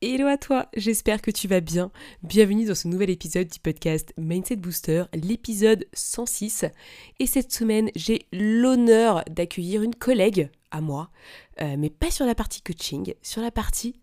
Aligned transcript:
Hello 0.00 0.28
à 0.28 0.36
toi, 0.36 0.68
j'espère 0.76 1.20
que 1.20 1.32
tu 1.32 1.48
vas 1.48 1.58
bien. 1.58 1.90
Bienvenue 2.22 2.66
dans 2.66 2.76
ce 2.76 2.86
nouvel 2.86 3.10
épisode 3.10 3.48
du 3.48 3.58
podcast 3.58 4.14
Mindset 4.16 4.54
Booster, 4.54 5.06
l'épisode 5.12 5.88
106. 5.92 6.66
Et 7.18 7.26
cette 7.26 7.50
semaine, 7.50 7.90
j'ai 7.96 8.28
l'honneur 8.32 9.24
d'accueillir 9.28 9.82
une 9.82 9.96
collègue 9.96 10.50
à 10.70 10.80
moi, 10.80 11.10
euh, 11.60 11.74
mais 11.76 11.90
pas 11.90 12.12
sur 12.12 12.26
la 12.26 12.36
partie 12.36 12.62
coaching, 12.62 13.12
sur 13.22 13.42
la 13.42 13.50
partie 13.50 13.98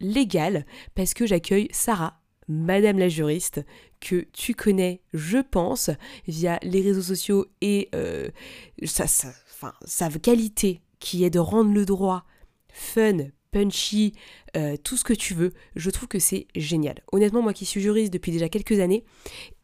légale, 0.00 0.66
parce 0.96 1.14
que 1.14 1.26
j'accueille 1.26 1.68
Sarah, 1.70 2.20
Madame 2.48 2.98
la 2.98 3.08
juriste, 3.08 3.64
que 4.00 4.26
tu 4.32 4.52
connais, 4.52 5.00
je 5.14 5.38
pense, 5.38 5.90
via 6.26 6.58
les 6.64 6.80
réseaux 6.80 7.02
sociaux 7.02 7.46
et 7.60 7.88
euh, 7.94 8.30
sa, 8.82 9.06
sa 9.06 10.10
qualité 10.10 10.80
qui 10.98 11.22
est 11.22 11.30
de 11.30 11.38
rendre 11.38 11.72
le 11.72 11.84
droit 11.84 12.24
fun, 12.68 13.28
punchy, 13.50 14.12
euh, 14.56 14.76
tout 14.76 14.96
ce 14.96 15.04
que 15.04 15.12
tu 15.12 15.34
veux. 15.34 15.52
Je 15.74 15.90
trouve 15.90 16.08
que 16.08 16.18
c'est 16.18 16.46
génial. 16.54 17.02
Honnêtement, 17.12 17.42
moi 17.42 17.52
qui 17.52 17.64
suis 17.64 17.80
juriste 17.80 18.12
depuis 18.12 18.32
déjà 18.32 18.48
quelques 18.48 18.80
années 18.80 19.04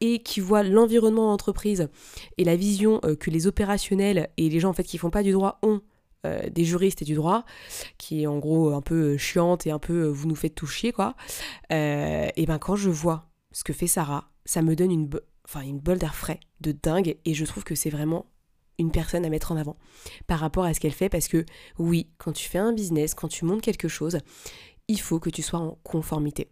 et 0.00 0.20
qui 0.20 0.40
vois 0.40 0.62
l'environnement 0.62 1.30
d'entreprise 1.30 1.88
et 2.38 2.44
la 2.44 2.56
vision 2.56 3.00
euh, 3.04 3.16
que 3.16 3.30
les 3.30 3.46
opérationnels 3.46 4.30
et 4.36 4.48
les 4.48 4.60
gens 4.60 4.70
en 4.70 4.74
fait 4.74 4.84
qui 4.84 4.98
font 4.98 5.10
pas 5.10 5.22
du 5.22 5.32
droit 5.32 5.58
ont 5.62 5.80
euh, 6.24 6.48
des 6.50 6.64
juristes 6.64 7.02
et 7.02 7.04
du 7.04 7.14
droit, 7.14 7.44
qui 7.98 8.22
est 8.22 8.26
en 8.26 8.38
gros 8.38 8.72
un 8.72 8.82
peu 8.82 9.16
chiante 9.16 9.66
et 9.66 9.70
un 9.70 9.78
peu 9.78 10.06
vous 10.06 10.28
nous 10.28 10.36
faites 10.36 10.54
toucher 10.54 10.92
quoi. 10.92 11.16
et 11.70 12.44
ben 12.46 12.58
quand 12.58 12.76
je 12.76 12.90
vois 12.90 13.28
ce 13.50 13.64
que 13.64 13.72
fait 13.72 13.86
Sarah, 13.86 14.30
ça 14.44 14.62
me 14.62 14.76
donne 14.76 14.92
une, 14.92 15.10
enfin 15.44 15.62
une 15.62 15.78
bol 15.78 15.98
d'air 15.98 16.14
frais 16.14 16.40
de 16.60 16.72
dingue 16.72 17.16
et 17.24 17.34
je 17.34 17.44
trouve 17.44 17.64
que 17.64 17.74
c'est 17.74 17.90
vraiment 17.90 18.26
une 18.78 18.90
personne 18.90 19.24
à 19.24 19.28
mettre 19.28 19.52
en 19.52 19.56
avant 19.56 19.76
par 20.26 20.38
rapport 20.38 20.64
à 20.64 20.74
ce 20.74 20.80
qu'elle 20.80 20.92
fait 20.92 21.08
parce 21.08 21.28
que 21.28 21.44
oui, 21.78 22.08
quand 22.18 22.32
tu 22.32 22.48
fais 22.48 22.58
un 22.58 22.72
business, 22.72 23.14
quand 23.14 23.28
tu 23.28 23.44
montes 23.44 23.62
quelque 23.62 23.88
chose, 23.88 24.18
il 24.88 25.00
faut 25.00 25.20
que 25.20 25.30
tu 25.30 25.42
sois 25.42 25.60
en 25.60 25.78
conformité. 25.82 26.48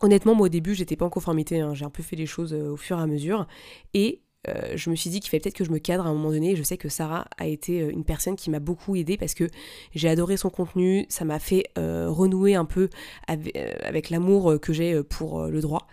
Honnêtement, 0.00 0.34
moi 0.34 0.46
au 0.46 0.48
début, 0.48 0.74
j'étais 0.74 0.96
pas 0.96 1.04
en 1.04 1.10
conformité, 1.10 1.60
hein. 1.60 1.74
j'ai 1.74 1.84
un 1.84 1.90
peu 1.90 2.02
fait 2.02 2.16
les 2.16 2.26
choses 2.26 2.52
euh, 2.52 2.72
au 2.72 2.76
fur 2.76 2.98
et 2.98 3.02
à 3.02 3.06
mesure 3.06 3.46
et 3.94 4.22
euh, 4.48 4.76
je 4.76 4.90
me 4.90 4.96
suis 4.96 5.10
dit 5.10 5.20
qu'il 5.20 5.30
fallait 5.30 5.40
peut-être 5.40 5.54
que 5.54 5.64
je 5.64 5.70
me 5.70 5.78
cadre 5.78 6.06
à 6.06 6.08
un 6.08 6.14
moment 6.14 6.30
donné. 6.30 6.56
Je 6.56 6.62
sais 6.62 6.76
que 6.76 6.88
Sarah 6.88 7.26
a 7.38 7.46
été 7.46 7.82
euh, 7.82 7.90
une 7.90 8.04
personne 8.04 8.36
qui 8.36 8.50
m'a 8.50 8.58
beaucoup 8.58 8.96
aidée 8.96 9.16
parce 9.16 9.34
que 9.34 9.48
j'ai 9.94 10.08
adoré 10.08 10.36
son 10.36 10.50
contenu. 10.50 11.06
Ça 11.08 11.24
m'a 11.24 11.38
fait 11.38 11.64
renouer 11.76 12.54
un 12.54 12.64
peu 12.64 12.88
avec, 13.26 14.10
l'amour 14.10 14.60
que 14.60 14.72
j'ai 14.72 15.02
pour 15.02 15.46
le 15.46 15.60
droit 15.60 15.86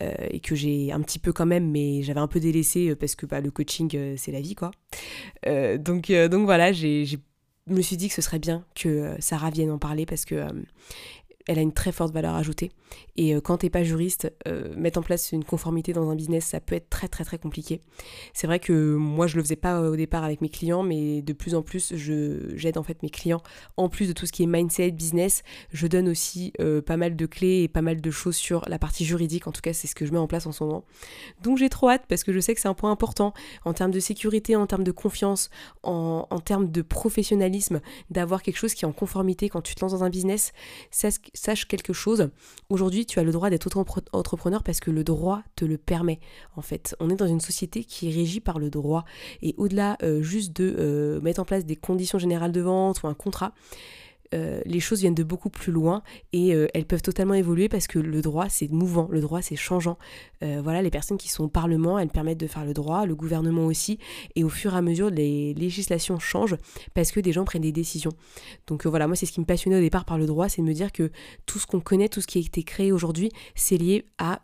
et 0.00 0.40
que 0.40 0.54
j'ai 0.54 0.92
un 0.92 1.00
petit 1.00 1.18
peu 1.18 1.32
quand 1.32 1.46
même, 1.46 1.70
mais 1.70 2.02
j'avais 2.02 2.20
un 2.20 2.26
peu 2.26 2.40
délaissé 2.40 2.94
parce 2.94 3.14
que 3.14 3.26
bah, 3.26 3.40
le 3.40 3.50
coaching, 3.50 4.16
c'est 4.16 4.32
la 4.32 4.40
vie 4.40 4.54
quoi. 4.54 4.70
donc, 5.78 6.10
voilà, 6.10 6.72
je 6.72 7.16
me 7.66 7.80
suis 7.82 7.96
dit 7.96 8.08
que 8.08 8.14
ce 8.14 8.22
serait 8.22 8.38
bien 8.38 8.64
que 8.74 9.14
Sarah 9.18 9.50
vienne 9.50 9.70
en 9.70 9.78
parler 9.78 10.06
parce 10.06 10.24
que 10.24 10.46
elle 11.50 11.58
a 11.58 11.62
une 11.62 11.72
très 11.72 11.90
forte 11.90 12.14
valeur 12.14 12.36
ajoutée. 12.36 12.70
Et 13.16 13.34
euh, 13.34 13.40
quand 13.40 13.58
t'es 13.58 13.70
pas 13.70 13.82
juriste, 13.82 14.32
euh, 14.46 14.72
mettre 14.76 15.00
en 15.00 15.02
place 15.02 15.32
une 15.32 15.42
conformité 15.42 15.92
dans 15.92 16.08
un 16.08 16.14
business, 16.14 16.44
ça 16.44 16.60
peut 16.60 16.76
être 16.76 16.88
très 16.88 17.08
très 17.08 17.24
très 17.24 17.38
compliqué. 17.38 17.80
C'est 18.34 18.46
vrai 18.46 18.60
que 18.60 18.94
moi 18.94 19.26
je 19.26 19.36
le 19.36 19.42
faisais 19.42 19.56
pas 19.56 19.80
au 19.80 19.96
départ 19.96 20.22
avec 20.22 20.42
mes 20.42 20.48
clients, 20.48 20.84
mais 20.84 21.22
de 21.22 21.32
plus 21.32 21.56
en 21.56 21.62
plus 21.62 21.96
je 21.96 22.52
j'aide 22.54 22.78
en 22.78 22.84
fait 22.84 23.02
mes 23.02 23.10
clients. 23.10 23.42
En 23.76 23.88
plus 23.88 24.06
de 24.06 24.12
tout 24.12 24.26
ce 24.26 24.32
qui 24.32 24.44
est 24.44 24.46
mindset, 24.46 24.92
business, 24.92 25.42
je 25.72 25.88
donne 25.88 26.08
aussi 26.08 26.52
euh, 26.60 26.82
pas 26.82 26.96
mal 26.96 27.16
de 27.16 27.26
clés 27.26 27.62
et 27.62 27.68
pas 27.68 27.82
mal 27.82 28.00
de 28.00 28.10
choses 28.12 28.36
sur 28.36 28.64
la 28.68 28.78
partie 28.78 29.04
juridique. 29.04 29.48
En 29.48 29.52
tout 29.52 29.60
cas, 29.60 29.72
c'est 29.72 29.88
ce 29.88 29.96
que 29.96 30.06
je 30.06 30.12
mets 30.12 30.18
en 30.18 30.28
place 30.28 30.46
en 30.46 30.52
ce 30.52 30.62
moment. 30.62 30.84
Donc 31.42 31.58
j'ai 31.58 31.68
trop 31.68 31.88
hâte 31.88 32.04
parce 32.08 32.22
que 32.22 32.32
je 32.32 32.38
sais 32.38 32.54
que 32.54 32.60
c'est 32.60 32.68
un 32.68 32.74
point 32.74 32.92
important 32.92 33.34
en 33.64 33.72
termes 33.72 33.90
de 33.90 34.00
sécurité, 34.00 34.54
en 34.54 34.68
termes 34.68 34.84
de 34.84 34.92
confiance, 34.92 35.50
en, 35.82 36.28
en 36.30 36.38
termes 36.38 36.70
de 36.70 36.82
professionnalisme, 36.82 37.80
d'avoir 38.08 38.44
quelque 38.44 38.56
chose 38.56 38.74
qui 38.74 38.84
est 38.84 38.88
en 38.88 38.92
conformité 38.92 39.48
quand 39.48 39.62
tu 39.62 39.74
te 39.74 39.80
lances 39.80 39.92
dans 39.92 40.04
un 40.04 40.10
business. 40.10 40.52
Sache 41.42 41.64
quelque 41.64 41.94
chose. 41.94 42.28
Aujourd'hui, 42.68 43.06
tu 43.06 43.18
as 43.18 43.22
le 43.22 43.32
droit 43.32 43.48
d'être 43.48 43.74
entrepreneur 44.12 44.62
parce 44.62 44.78
que 44.78 44.90
le 44.90 45.02
droit 45.04 45.42
te 45.56 45.64
le 45.64 45.78
permet. 45.78 46.20
En 46.54 46.60
fait, 46.60 46.94
on 47.00 47.08
est 47.08 47.16
dans 47.16 47.26
une 47.26 47.40
société 47.40 47.82
qui 47.82 48.10
est 48.10 48.12
régie 48.12 48.40
par 48.40 48.58
le 48.58 48.68
droit. 48.68 49.06
Et 49.40 49.54
au-delà 49.56 49.96
euh, 50.02 50.20
juste 50.20 50.54
de 50.54 50.76
euh, 50.78 51.18
mettre 51.22 51.40
en 51.40 51.46
place 51.46 51.64
des 51.64 51.76
conditions 51.76 52.18
générales 52.18 52.52
de 52.52 52.60
vente 52.60 53.02
ou 53.02 53.06
un 53.06 53.14
contrat, 53.14 53.54
euh, 54.32 54.60
les 54.64 54.78
choses 54.78 55.00
viennent 55.00 55.14
de 55.14 55.24
beaucoup 55.24 55.50
plus 55.50 55.72
loin 55.72 56.02
et 56.32 56.54
euh, 56.54 56.68
elles 56.72 56.84
peuvent 56.84 57.02
totalement 57.02 57.34
évoluer 57.34 57.68
parce 57.68 57.88
que 57.88 57.98
le 57.98 58.22
droit 58.22 58.48
c'est 58.48 58.70
mouvant, 58.70 59.08
le 59.10 59.20
droit 59.20 59.42
c'est 59.42 59.56
changeant. 59.56 59.98
Euh, 60.42 60.60
voilà, 60.62 60.82
les 60.82 60.90
personnes 60.90 61.18
qui 61.18 61.28
sont 61.28 61.44
au 61.44 61.48
Parlement, 61.48 61.98
elles 61.98 62.10
permettent 62.10 62.38
de 62.38 62.46
faire 62.46 62.64
le 62.64 62.72
droit, 62.72 63.06
le 63.06 63.16
gouvernement 63.16 63.66
aussi, 63.66 63.98
et 64.36 64.44
au 64.44 64.48
fur 64.48 64.74
et 64.74 64.76
à 64.76 64.82
mesure 64.82 65.10
les 65.10 65.52
législations 65.54 66.18
changent 66.20 66.56
parce 66.94 67.10
que 67.10 67.18
des 67.18 67.32
gens 67.32 67.44
prennent 67.44 67.62
des 67.62 67.72
décisions. 67.72 68.12
Donc 68.68 68.86
voilà, 68.86 69.08
moi 69.08 69.16
c'est 69.16 69.26
ce 69.26 69.32
qui 69.32 69.40
me 69.40 69.46
passionnait 69.46 69.78
au 69.78 69.80
départ 69.80 70.04
par 70.04 70.16
le 70.16 70.26
droit, 70.26 70.48
c'est 70.48 70.62
de 70.62 70.66
me 70.66 70.74
dire 70.74 70.92
que 70.92 71.10
tout 71.46 71.58
ce 71.58 71.66
qu'on 71.66 71.80
connaît, 71.80 72.08
tout 72.08 72.20
ce 72.20 72.26
qui 72.26 72.38
a 72.38 72.40
été 72.40 72.62
créé 72.62 72.92
aujourd'hui, 72.92 73.30
c'est 73.56 73.76
lié 73.76 74.04
à 74.18 74.40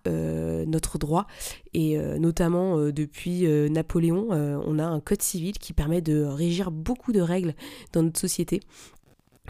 notre 0.66 0.98
droit 0.98 1.26
et 1.74 1.98
notamment 2.18 2.90
depuis 2.90 3.46
Napoléon, 3.70 4.28
on 4.30 4.78
a 4.78 4.84
un 4.84 5.00
code 5.00 5.22
civil 5.22 5.58
qui 5.58 5.72
permet 5.72 6.00
de 6.00 6.22
régir 6.24 6.70
beaucoup 6.70 7.12
de 7.12 7.20
règles 7.20 7.54
dans 7.92 8.02
notre 8.02 8.18
société 8.18 8.60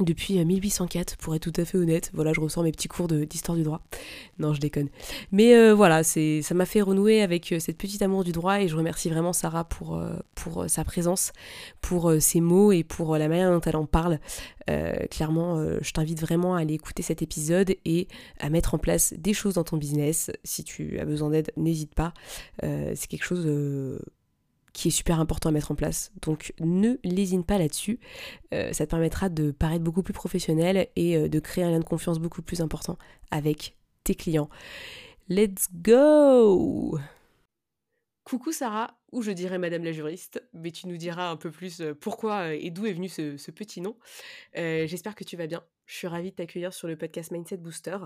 depuis 0.04 0.44
1804 0.44 1.12
euh, 1.12 1.16
pour 1.18 1.34
être 1.34 1.50
tout 1.50 1.60
à 1.60 1.64
fait 1.64 1.78
honnête. 1.78 2.10
Voilà, 2.14 2.32
je 2.32 2.40
ressors 2.40 2.62
mes 2.62 2.72
petits 2.72 2.88
cours 2.88 3.08
d'histoire 3.08 3.56
du 3.56 3.62
droit. 3.62 3.82
Non, 4.38 4.54
je 4.54 4.60
déconne. 4.60 4.88
Mais 5.32 5.54
euh, 5.54 5.74
voilà, 5.74 6.02
ça 6.02 6.54
m'a 6.54 6.66
fait 6.66 6.80
renouer 6.80 7.22
avec 7.22 7.52
euh, 7.52 7.58
cette 7.58 7.78
petite 7.78 8.02
amour 8.02 8.24
du 8.24 8.32
droit 8.32 8.60
et 8.60 8.68
je 8.68 8.76
remercie 8.76 9.08
vraiment 9.08 9.32
Sarah 9.32 9.64
pour, 9.64 10.02
pour 10.34 10.68
sa 10.68 10.84
présence, 10.84 11.32
pour 11.80 12.12
ses 12.20 12.40
mots 12.40 12.72
et 12.72 12.84
pour 12.84 13.16
la 13.16 13.28
manière 13.28 13.50
dont 13.50 13.60
elle 13.60 13.76
en 13.76 13.86
parle. 13.86 14.18
clairement, 15.10 15.62
je 15.80 15.90
t'invite 15.92 16.20
vraiment 16.20 16.56
à 16.56 16.60
aller 16.60 16.74
écouter 16.74 17.02
cet 17.02 17.22
épisode 17.22 17.74
et 17.84 18.08
à 18.40 18.50
mettre 18.50 18.74
en 18.74 18.78
place 18.78 19.14
des 19.16 19.34
choses 19.34 19.54
dans 19.54 19.64
ton 19.64 19.76
business. 19.76 20.30
Si 20.44 20.64
tu 20.64 20.98
as 20.98 21.04
besoin 21.04 21.30
d'aide, 21.30 21.52
n'hésite 21.56 21.94
pas. 21.94 22.12
c'est 22.62 23.06
quelque 23.08 23.24
chose 23.24 23.46
qui 24.76 24.88
est 24.88 24.90
super 24.90 25.20
important 25.20 25.48
à 25.48 25.52
mettre 25.52 25.72
en 25.72 25.74
place. 25.74 26.12
Donc 26.20 26.52
ne 26.60 26.96
lésine 27.02 27.44
pas 27.44 27.56
là-dessus. 27.56 27.98
Euh, 28.52 28.74
ça 28.74 28.84
te 28.84 28.90
permettra 28.90 29.30
de 29.30 29.50
paraître 29.50 29.82
beaucoup 29.82 30.02
plus 30.02 30.12
professionnel 30.12 30.88
et 30.96 31.16
euh, 31.16 31.28
de 31.28 31.40
créer 31.40 31.64
un 31.64 31.70
lien 31.70 31.78
de 31.78 31.84
confiance 31.84 32.18
beaucoup 32.18 32.42
plus 32.42 32.60
important 32.60 32.98
avec 33.30 33.74
tes 34.04 34.14
clients. 34.14 34.50
Let's 35.30 35.68
go 35.72 36.98
Coucou 38.24 38.52
Sarah, 38.52 38.98
ou 39.12 39.22
je 39.22 39.30
dirais 39.30 39.56
Madame 39.56 39.82
la 39.82 39.92
juriste, 39.92 40.42
mais 40.52 40.72
tu 40.72 40.88
nous 40.88 40.98
diras 40.98 41.30
un 41.30 41.36
peu 41.36 41.50
plus 41.50 41.80
euh, 41.80 41.94
pourquoi 41.94 42.52
et 42.52 42.70
d'où 42.70 42.84
est 42.84 42.92
venu 42.92 43.08
ce, 43.08 43.50
petit 43.50 43.80
nom. 43.80 43.96
J'espère 44.54 45.14
que 45.14 45.24
tu 45.24 45.38
vas 45.38 45.46
bien. 45.46 45.64
Je 45.86 45.96
suis 45.96 46.06
ravie 46.06 46.32
de 46.32 46.36
t'accueillir 46.36 46.74
sur 46.74 46.86
le 46.86 46.98
podcast 46.98 47.30
Mindset 47.30 47.56
Booster. 47.56 47.96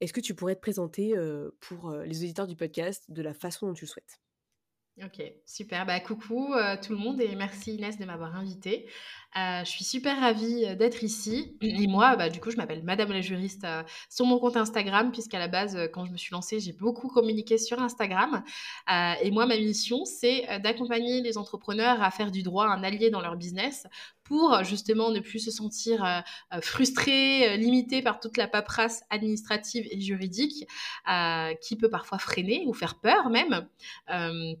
Est-ce 0.00 0.12
que 0.12 0.20
tu 0.20 0.34
pourrais 0.34 0.54
te 0.54 0.60
présenter 0.60 1.14
pour 1.60 1.92
les 1.92 2.22
auditeurs 2.22 2.46
du 2.46 2.56
podcast 2.56 3.04
de 3.08 3.22
la 3.22 3.32
façon 3.32 3.68
dont 3.68 3.74
tu 3.74 3.86
le 3.86 3.90
souhaites? 3.90 4.20
Ok, 5.04 5.22
super. 5.46 5.86
Bah, 5.86 6.00
coucou 6.00 6.54
euh, 6.54 6.76
tout 6.80 6.92
le 6.92 6.98
monde 6.98 7.20
et 7.20 7.34
merci 7.36 7.74
Inès 7.74 7.98
de 7.98 8.04
m'avoir 8.04 8.34
invitée. 8.34 8.88
Euh, 9.36 9.62
je 9.64 9.70
suis 9.70 9.84
super 9.84 10.18
ravie 10.20 10.64
euh, 10.64 10.74
d'être 10.74 11.04
ici. 11.04 11.56
Et 11.60 11.86
moi, 11.86 12.16
bah, 12.16 12.30
du 12.30 12.40
coup, 12.40 12.50
je 12.50 12.56
m'appelle 12.56 12.82
Madame 12.82 13.12
la 13.12 13.20
juriste 13.20 13.66
sur 14.08 14.24
mon 14.24 14.38
compte 14.38 14.56
Instagram, 14.56 15.12
puisqu'à 15.12 15.38
la 15.38 15.48
base, 15.48 15.78
quand 15.92 16.06
je 16.06 16.12
me 16.12 16.16
suis 16.16 16.32
lancée, 16.32 16.60
j'ai 16.60 16.72
beaucoup 16.72 17.08
communiqué 17.08 17.58
sur 17.58 17.80
Instagram. 17.80 18.42
et 19.22 19.30
moi, 19.30 19.46
ma 19.46 19.56
mission, 19.56 20.04
c'est 20.04 20.60
d'accompagner 20.60 21.20
les 21.20 21.36
entrepreneurs 21.38 22.02
à 22.02 22.10
faire 22.10 22.30
du 22.30 22.42
droit 22.42 22.66
un 22.66 22.82
allié 22.82 23.10
dans 23.10 23.20
leur 23.20 23.36
business 23.36 23.86
pour 24.28 24.62
justement 24.62 25.10
ne 25.10 25.20
plus 25.20 25.38
se 25.38 25.50
sentir 25.50 26.04
euh, 26.04 26.20
euh, 26.54 26.60
frustré, 26.60 27.48
euh, 27.48 27.56
limité 27.56 28.02
par 28.02 28.20
toute 28.20 28.36
la 28.36 28.46
paperasse 28.46 29.02
administrative 29.10 29.86
et 29.90 30.00
juridique 30.00 30.66
qui 31.62 31.76
peut 31.76 31.88
parfois 31.88 32.18
freiner 32.18 32.64
ou 32.66 32.74
faire 32.74 33.00
peur 33.00 33.30
même, 33.30 33.66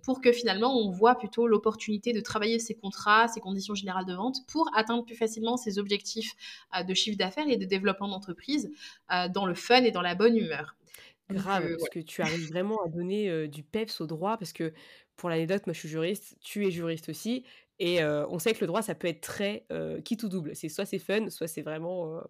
pour 0.02 0.20
que 0.20 0.32
finalement 0.32 0.74
on 0.74 0.90
voit 0.90 1.14
plutôt 1.16 1.46
l'opportunité 1.46 2.12
de 2.12 2.20
travailler 2.20 2.58
ses 2.58 2.74
contrats, 2.74 3.28
ses 3.28 3.40
conditions 3.40 3.74
générales 3.74 4.06
de 4.06 4.14
vente 4.14 4.46
pour 4.46 4.57
atteindre 4.74 5.04
plus 5.04 5.16
facilement 5.16 5.56
ses 5.56 5.78
objectifs 5.78 6.34
de 6.86 6.94
chiffre 6.94 7.16
d'affaires 7.16 7.48
et 7.48 7.56
de 7.56 7.64
développement 7.64 8.08
d'entreprise 8.08 8.70
dans 9.30 9.46
le 9.46 9.54
fun 9.54 9.82
et 9.82 9.90
dans 9.90 10.02
la 10.02 10.14
bonne 10.14 10.36
humeur. 10.36 10.76
Grave, 11.30 11.76
parce 11.78 11.90
que 11.90 12.00
tu 12.00 12.22
arrives 12.22 12.48
vraiment 12.48 12.82
à 12.82 12.88
donner 12.88 13.48
du 13.48 13.62
peps 13.62 14.00
au 14.00 14.06
droit, 14.06 14.36
parce 14.38 14.52
que 14.52 14.72
pour 15.16 15.28
l'anecdote, 15.28 15.66
moi 15.66 15.74
je 15.74 15.80
suis 15.80 15.88
juriste, 15.88 16.36
tu 16.40 16.66
es 16.66 16.70
juriste 16.70 17.08
aussi, 17.08 17.44
et 17.80 18.02
on 18.04 18.38
sait 18.38 18.54
que 18.54 18.60
le 18.60 18.66
droit, 18.66 18.82
ça 18.82 18.94
peut 18.94 19.08
être 19.08 19.20
très 19.20 19.66
qui 20.04 20.16
tout 20.16 20.28
double. 20.28 20.56
C'est 20.56 20.68
soit 20.68 20.86
c'est 20.86 20.98
fun, 20.98 21.30
soit 21.30 21.46
c'est 21.46 21.62
vraiment 21.62 22.20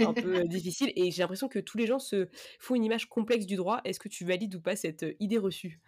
un 0.00 0.14
peu 0.14 0.44
difficile. 0.48 0.92
Et 0.96 1.10
j'ai 1.10 1.22
l'impression 1.22 1.48
que 1.48 1.58
tous 1.58 1.76
les 1.76 1.86
gens 1.86 1.98
se 1.98 2.28
font 2.58 2.74
une 2.74 2.84
image 2.84 3.08
complexe 3.08 3.46
du 3.46 3.56
droit. 3.56 3.80
Est-ce 3.84 4.00
que 4.00 4.08
tu 4.08 4.24
valides 4.24 4.54
ou 4.54 4.60
pas 4.60 4.76
cette 4.76 5.04
idée 5.18 5.38
reçue? 5.38 5.80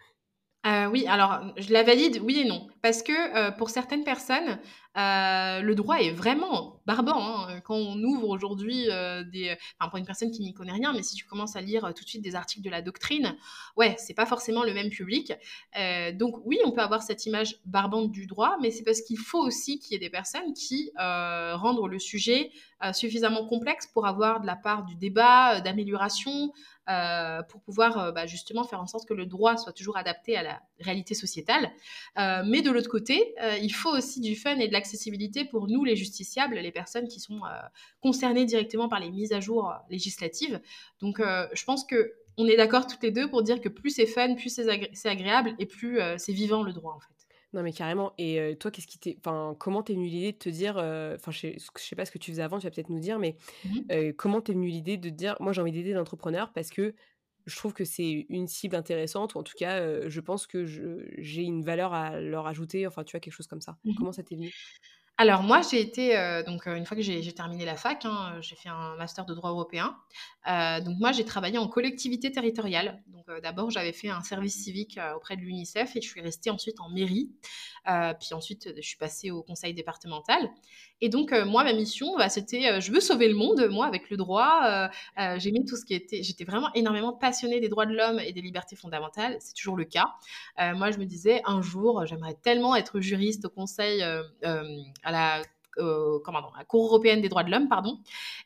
Euh, 0.65 0.87
oui, 0.87 1.05
alors 1.07 1.41
je 1.57 1.73
la 1.73 1.83
valide, 1.83 2.21
oui 2.23 2.39
et 2.39 2.45
non. 2.45 2.67
Parce 2.81 3.03
que 3.03 3.11
euh, 3.11 3.51
pour 3.51 3.69
certaines 3.69 4.05
personnes, 4.05 4.59
euh, 4.95 5.59
le 5.61 5.75
droit 5.75 5.97
est 5.97 6.11
vraiment 6.11 6.79
barbant. 6.85 7.19
Hein. 7.19 7.59
Quand 7.65 7.75
on 7.75 8.01
ouvre 8.01 8.29
aujourd'hui 8.29 8.85
des. 9.31 9.57
Enfin, 9.79 9.89
pour 9.89 9.97
une 9.97 10.05
personne 10.05 10.31
qui 10.31 10.41
n'y 10.41 10.53
connaît 10.53 10.71
rien, 10.71 10.93
mais 10.93 11.03
si 11.03 11.15
tu 11.15 11.25
commences 11.25 11.57
à 11.57 11.61
lire 11.61 11.93
tout 11.93 12.03
de 12.05 12.09
suite 12.09 12.21
des 12.21 12.35
articles 12.35 12.63
de 12.63 12.69
la 12.69 12.81
doctrine, 12.81 13.35
ouais, 13.75 13.95
c'est 13.97 14.13
pas 14.13 14.25
forcément 14.25 14.63
le 14.63 14.73
même 14.73 14.89
public. 14.89 15.33
donc, 16.13 16.37
oui, 16.45 16.59
on 16.63 16.71
peut 16.71 16.81
avoir 16.81 17.01
cette 17.01 17.25
image 17.25 17.57
barbante 17.65 18.11
du 18.11 18.25
droit, 18.25 18.57
mais 18.61 18.71
c'est 18.71 18.83
parce 18.83 19.01
qu'il 19.01 19.17
faut 19.17 19.39
aussi 19.39 19.79
qu'il 19.79 19.93
y 19.93 19.95
ait 19.95 19.99
des 19.99 20.09
personnes 20.09 20.53
qui 20.53 20.91
rendent 20.97 21.85
le 21.89 21.99
sujet 21.99 22.51
suffisamment 22.93 23.45
complexe 23.47 23.87
pour 23.87 24.05
avoir 24.05 24.41
de 24.41 24.45
la 24.45 24.55
part 24.55 24.85
du 24.85 24.95
débat, 24.95 25.59
d'amélioration, 25.61 26.53
pour 27.49 27.61
pouvoir 27.61 27.97
euh, 27.97 28.11
bah, 28.11 28.25
justement 28.25 28.63
faire 28.63 28.81
en 28.81 28.87
sorte 28.87 29.07
que 29.07 29.13
le 29.13 29.25
droit 29.25 29.57
soit 29.57 29.73
toujours 29.73 29.97
adapté 29.97 30.35
à 30.35 30.43
la 30.43 30.61
réalité 30.79 31.13
sociétale. 31.13 31.71
Euh, 32.17 32.43
mais 32.45 32.61
de 32.61 32.71
l'autre 32.71 32.89
côté, 32.89 33.33
il 33.61 33.73
faut 33.73 33.89
aussi 33.89 34.19
du 34.19 34.35
fun 34.35 34.57
et 34.57 34.67
de 34.67 34.73
l'accessibilité 34.73 35.45
pour 35.45 35.67
nous, 35.67 35.83
les 35.83 35.95
justiciables, 35.95 36.55
les 36.55 36.71
personnes 36.71 37.07
qui 37.07 37.19
sont 37.19 37.41
concernées 38.01 38.45
directement 38.45 38.89
par 38.89 38.99
les 38.99 39.11
mises 39.11 39.33
à 39.33 39.39
jour 39.39 39.73
législatives. 39.89 40.61
Donc, 40.99 41.19
je 41.19 41.63
pense 41.65 41.85
que 41.85 42.13
on 42.37 42.47
est 42.47 42.57
d'accord 42.57 42.87
toutes 42.87 43.03
les 43.03 43.11
deux 43.11 43.29
pour 43.29 43.43
dire 43.43 43.61
que 43.61 43.69
plus 43.69 43.91
c'est 43.91 44.07
fun, 44.07 44.33
plus 44.35 44.49
c'est 44.49 45.09
agréable 45.09 45.55
et 45.59 45.65
plus 45.65 45.99
c'est 46.17 46.33
vivant 46.33 46.63
le 46.63 46.73
droit 46.73 46.93
en 46.93 46.99
fait. 46.99 47.12
Non, 47.53 47.63
mais 47.63 47.71
carrément. 47.71 48.13
Et 48.17 48.55
toi, 48.59 48.71
qu'est-ce 48.71 48.87
qui 48.87 48.97
t'est. 48.99 49.15
Enfin, 49.19 49.55
comment 49.59 49.83
t'es 49.83 49.93
venue 49.93 50.07
l'idée 50.07 50.31
de 50.31 50.37
te 50.37 50.49
dire. 50.49 50.77
Enfin, 50.77 51.31
je, 51.31 51.39
sais, 51.39 51.57
sais 51.75 51.95
pas 51.95 52.05
ce 52.05 52.11
que 52.11 52.17
tu 52.17 52.31
faisais 52.31 52.41
avant, 52.41 52.59
tu 52.59 52.65
vas 52.67 52.71
peut-être 52.71 52.89
nous 52.89 52.99
dire, 52.99 53.19
mais 53.19 53.35
mmh 53.65 54.13
comment 54.17 54.41
t'es 54.41 54.53
venue 54.53 54.67
l'idée 54.67 54.97
de 54.97 55.09
dire 55.09 55.35
moi, 55.39 55.53
j'ai 55.53 55.61
envie 55.61 55.71
d'aider 55.71 55.93
l'entrepreneur 55.93 56.51
parce 56.53 56.69
que 56.69 56.93
je 57.45 57.55
trouve 57.57 57.73
que 57.73 57.83
c'est 57.83 58.25
une 58.29 58.47
cible 58.47 58.75
intéressante, 58.75 59.35
ou 59.35 59.39
en 59.39 59.43
tout 59.43 59.55
cas, 59.57 60.07
je 60.07 60.19
pense 60.21 60.47
que 60.47 60.65
j'ai 60.65 61.43
une 61.43 61.63
valeur 61.63 61.93
à 61.93 62.19
leur 62.19 62.47
ajouter, 62.47 62.87
enfin, 62.87 63.03
tu 63.03 63.11
vois, 63.11 63.19
quelque 63.19 63.33
chose 63.33 63.47
comme 63.47 63.61
ça. 63.61 63.77
Mmh 63.83 63.93
comment 63.97 64.11
ça 64.11 64.23
t'est 64.23 64.35
venu? 64.35 64.51
Alors 65.17 65.43
moi, 65.43 65.61
j'ai 65.61 65.79
été, 65.79 66.17
donc 66.47 66.65
une 66.65 66.85
fois 66.85 66.97
que 66.97 67.03
j'ai 67.03 67.33
terminé 67.33 67.65
la 67.65 67.75
fac, 67.75 68.03
hein, 68.05 68.35
j'ai 68.41 68.55
fait 68.55 68.69
un 68.69 68.95
master 68.95 69.25
de 69.25 69.35
droit 69.35 69.51
européen. 69.51 69.95
donc 70.47 70.99
moi, 70.99 71.11
j'ai 71.11 71.23
travaillé 71.23 71.59
en 71.59 71.67
collectivité 71.67 72.31
territoriale. 72.31 73.03
Donc 73.07 73.41
d'abord, 73.41 73.69
j'avais 73.69 73.93
fait 73.93 74.09
un 74.09 74.21
service 74.21 74.63
civique 74.63 74.99
auprès 75.15 75.35
de 75.35 75.41
l'UNICEF 75.41 75.95
et 75.95 76.01
je 76.01 76.07
suis 76.07 76.21
restée 76.21 76.49
ensuite 76.49 76.79
en 76.79 76.89
mairie. 76.89 77.29
puis 77.85 78.33
ensuite, 78.33 78.73
je 78.75 78.81
suis 78.81 78.97
passée 78.97 79.29
au 79.29 79.43
conseil 79.43 79.75
départemental. 79.75 80.49
Et 80.99 81.09
donc 81.09 81.31
moi, 81.31 81.63
ma 81.63 81.73
mission, 81.73 82.17
bah, 82.17 82.29
c'était, 82.29 82.81
je 82.81 82.91
veux 82.91 82.99
sauver 82.99 83.27
le 83.27 83.35
monde, 83.35 83.67
moi, 83.69 83.85
avec 83.85 84.09
le 84.09 84.17
droit. 84.17 84.89
J'aimais 85.37 85.63
tout 85.67 85.77
ce 85.77 85.85
qui 85.85 85.93
était, 85.93 86.23
j'étais 86.23 86.43
vraiment 86.43 86.73
énormément 86.73 87.13
passionnée 87.13 87.59
des 87.59 87.69
droits 87.69 87.85
de 87.85 87.93
l'homme 87.93 88.19
et 88.19 88.33
des 88.33 88.41
libertés 88.41 88.75
fondamentales. 88.75 89.37
C'est 89.39 89.53
toujours 89.53 89.77
le 89.77 89.85
cas. 89.85 90.07
moi, 90.57 90.89
je 90.89 90.97
me 90.97 91.05
disais, 91.05 91.41
un 91.45 91.61
jour, 91.61 92.03
j'aimerais 92.07 92.35
tellement 92.41 92.75
être 92.75 92.99
juriste 92.99 93.45
au 93.45 93.49
conseil 93.49 94.03
à 95.03 95.11
la 95.11 95.41
euh, 95.79 96.19
comment, 96.23 96.51
la 96.57 96.65
Cour 96.65 96.85
européenne 96.85 97.21
des 97.21 97.29
droits 97.29 97.43
de 97.43 97.51
l'homme, 97.51 97.67
pardon. 97.67 97.99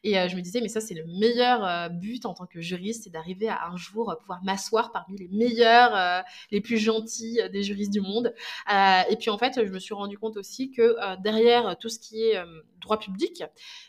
Et 0.04 0.18
euh, 0.18 0.28
je 0.28 0.36
me 0.36 0.42
disais, 0.42 0.62
mais 0.62 0.70
ça, 0.70 0.80
c'est 0.80 0.94
le 0.94 1.06
meilleur 1.06 1.66
euh, 1.66 1.90
but 1.90 2.26
en 2.26 2.34
tant 2.34 2.46
que 2.46 2.62
juriste, 2.62 3.04
c'est 3.04 3.10
d'arriver 3.10 3.50
à 3.50 3.68
un 3.68 3.76
jour 3.76 4.16
pouvoir 4.20 4.44
m'asseoir 4.44 4.92
parmi 4.92 5.18
les 5.18 5.28
meilleurs, 5.28 6.24
les 6.52 6.62
plus 6.62 6.78
gentils 6.78 7.40
des 7.52 7.64
juristes 7.64 7.92
du 7.92 8.02
monde. 8.02 8.34
et 8.70 9.16
puis, 9.18 9.30
en 9.30 9.38
fait, 9.38 9.66
je 9.66 9.72
me 9.72 9.80
suis 9.80 9.94
rendu 9.94 10.18
compte 10.18 10.38
aussi 10.38 10.72
que 10.72 10.96
derrière 11.22 11.78
tout 11.78 11.90
ce 11.90 12.00
qui 12.00 12.22
est 12.22 12.42
droit 12.82 13.00
public, 13.00 13.44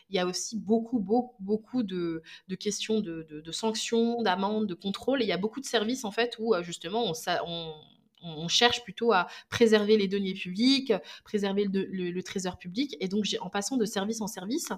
il 0.09 0.15
y 0.15 0.19
a 0.19 0.25
aussi 0.25 0.57
beaucoup, 0.57 0.99
beaucoup, 0.99 1.35
beaucoup 1.39 1.83
de, 1.83 2.21
questions 2.59 2.99
de, 2.99 3.51
sanctions, 3.51 4.21
d'amendes, 4.21 4.67
de 4.67 4.73
contrôle. 4.73 5.21
Et 5.21 5.25
il 5.25 5.29
y 5.29 5.33
a 5.33 5.37
beaucoup 5.37 5.59
de 5.59 5.65
services, 5.65 6.05
en 6.05 6.11
fait, 6.11 6.35
où 6.39 6.53
justement, 6.61 7.11
on 7.45 7.73
on 8.21 8.47
cherche 8.47 8.83
plutôt 8.83 9.13
à 9.13 9.27
préserver 9.49 9.97
les 9.97 10.07
deniers 10.07 10.33
publics, 10.33 10.93
préserver 11.23 11.67
le, 11.71 12.21
trésor 12.21 12.57
public. 12.57 12.95
Et 12.99 13.07
donc, 13.07 13.25
en 13.41 13.49
passant 13.49 13.77
de 13.77 13.85
service 13.85 14.21
en 14.21 14.27
service, 14.27 14.69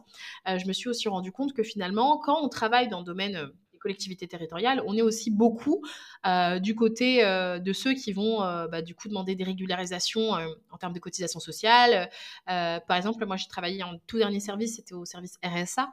euh, 0.48 0.58
je 0.58 0.68
me 0.68 0.74
suis 0.74 0.90
aussi 0.90 1.08
rendu 1.10 1.32
compte 1.32 1.54
que 1.54 1.64
finalement, 1.64 2.20
quand 2.20 2.42
on 2.42 2.50
travaille 2.50 2.88
dans 2.88 3.00
le 3.00 3.06
domaine 3.06 3.36
euh, 3.36 3.48
des 3.74 3.80
collectivités 3.80 4.28
territoriales, 4.28 4.82
on 4.86 4.96
est 4.96 5.02
aussi 5.02 5.32
beaucoup 5.32 5.82
euh, 6.26 6.60
du 6.60 6.76
côté 6.76 7.24
de 7.24 7.74
ceux 7.74 7.94
qui 7.94 8.14
vont 8.14 8.40
bah, 8.70 8.82
du 8.82 8.94
coup 8.94 9.08
demander 9.08 9.36
des 9.36 9.44
régularisations 9.44 10.32
en 10.70 10.78
termes 10.78 10.94
de 10.94 11.00
cotisation 11.00 11.40
sociale. 11.40 12.10
par 12.46 12.98
exemple, 12.98 13.26
moi 13.26 13.38
j'ai 13.38 13.48
travaillé 13.48 13.82
en 13.82 13.98
tout 14.06 14.18
dernier 14.18 14.40
service, 14.40 14.76
c'était 14.76 14.94
au 14.94 15.06
service 15.06 15.40
RSA, 15.44 15.92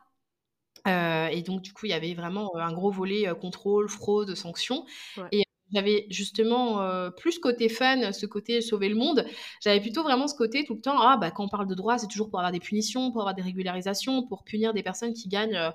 et 0.87 1.43
donc, 1.43 1.62
du 1.62 1.73
coup, 1.73 1.87
il 1.87 1.91
y 1.91 1.94
avait 1.94 2.15
vraiment 2.15 2.55
un 2.56 2.73
gros 2.73 2.91
volet 2.91 3.27
contrôle, 3.41 3.89
fraude, 3.89 4.35
sanctions. 4.35 4.85
Et 5.33 5.44
j'avais 5.73 6.06
justement 6.11 6.82
euh, 6.82 7.11
plus 7.11 7.38
côté 7.38 7.69
fun, 7.69 8.12
ce 8.12 8.26
côté 8.26 8.61
sauver 8.61 8.88
le 8.88 8.94
monde. 8.94 9.25
J'avais 9.62 9.81
plutôt 9.81 10.03
vraiment 10.03 10.29
ce 10.29 10.35
côté 10.35 10.65
tout 10.65 10.75
le 10.75 10.81
temps, 10.81 11.00
ah 11.00 11.17
bah 11.17 11.31
quand 11.31 11.44
on 11.44 11.49
parle 11.49 11.69
de 11.69 11.75
droit, 11.75 11.99
c'est 11.99 12.06
toujours 12.06 12.31
pour 12.31 12.38
avoir 12.38 12.53
des 12.53 12.61
punitions, 12.61 13.11
pour 13.12 13.23
avoir 13.23 13.35
des 13.35 13.43
régularisations, 13.43 14.26
pour 14.26 14.44
punir 14.44 14.73
des 14.73 14.82
personnes 14.82 15.12
qui 15.12 15.29
gagnent 15.29 15.73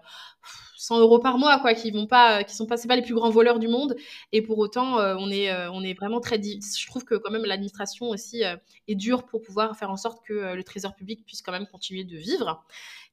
100 0.83 0.97
euh, 0.97 1.01
euros 1.01 1.19
par 1.19 1.37
mois, 1.37 1.59
quoi, 1.59 1.73
qui 1.73 1.91
vont 1.91 2.07
pas, 2.07 2.39
euh, 2.39 2.43
qui 2.43 2.55
sont 2.55 2.65
pas, 2.65 2.77
c'est 2.77 2.87
pas 2.87 2.95
les 2.95 3.01
plus 3.01 3.13
grands 3.13 3.29
voleurs 3.29 3.59
du 3.59 3.67
monde. 3.67 3.95
Et 4.31 4.41
pour 4.41 4.57
autant, 4.57 4.97
on 4.97 5.29
est, 5.29 5.51
on 5.69 5.81
est 5.83 5.93
vraiment 5.93 6.19
très, 6.19 6.41
je 6.41 6.87
trouve 6.87 7.05
que 7.05 7.15
quand 7.15 7.31
même 7.31 7.45
l'administration 7.45 8.09
aussi 8.09 8.43
est 8.87 8.95
dure 8.95 9.25
pour 9.25 9.41
pouvoir 9.41 9.77
faire 9.77 9.89
en 9.89 9.97
sorte 9.97 10.25
que 10.25 10.53
le 10.53 10.63
trésor 10.63 10.95
public 10.95 11.25
puisse 11.25 11.41
quand 11.41 11.51
même 11.51 11.67
continuer 11.67 12.03
de 12.03 12.17
vivre. 12.17 12.65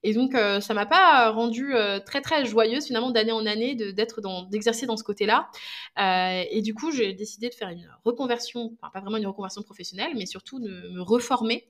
Et 0.03 0.15
donc, 0.15 0.35
euh, 0.35 0.61
ça 0.61 0.73
m'a 0.73 0.87
pas 0.87 1.31
rendu 1.31 1.75
euh, 1.75 2.01
très 2.01 2.23
très 2.23 2.47
joyeuse 2.47 2.87
finalement 2.87 3.11
d'année 3.11 3.33
en 3.33 3.45
année 3.45 3.75
d'être 3.75 4.21
dans 4.21 4.45
d'exercer 4.45 4.87
dans 4.87 4.97
ce 4.97 5.05
côté-là. 5.05 5.49
Euh, 5.99 6.43
et 6.51 6.63
du 6.63 6.75
coup, 6.75 6.91
j'ai 6.91 7.13
décidé 7.13 7.51
de 7.51 7.55
faire 7.55 7.69
une 7.69 7.89
reconversion, 8.05 8.73
enfin 8.81 8.91
pas 8.93 9.01
vraiment 9.01 9.19
une 9.19 9.27
reconversion 9.27 9.63
professionnelle, 9.63 10.13
mais 10.17 10.27
surtout 10.27 10.59
de 10.59 10.89
me 10.91 11.03
reformer 11.03 11.67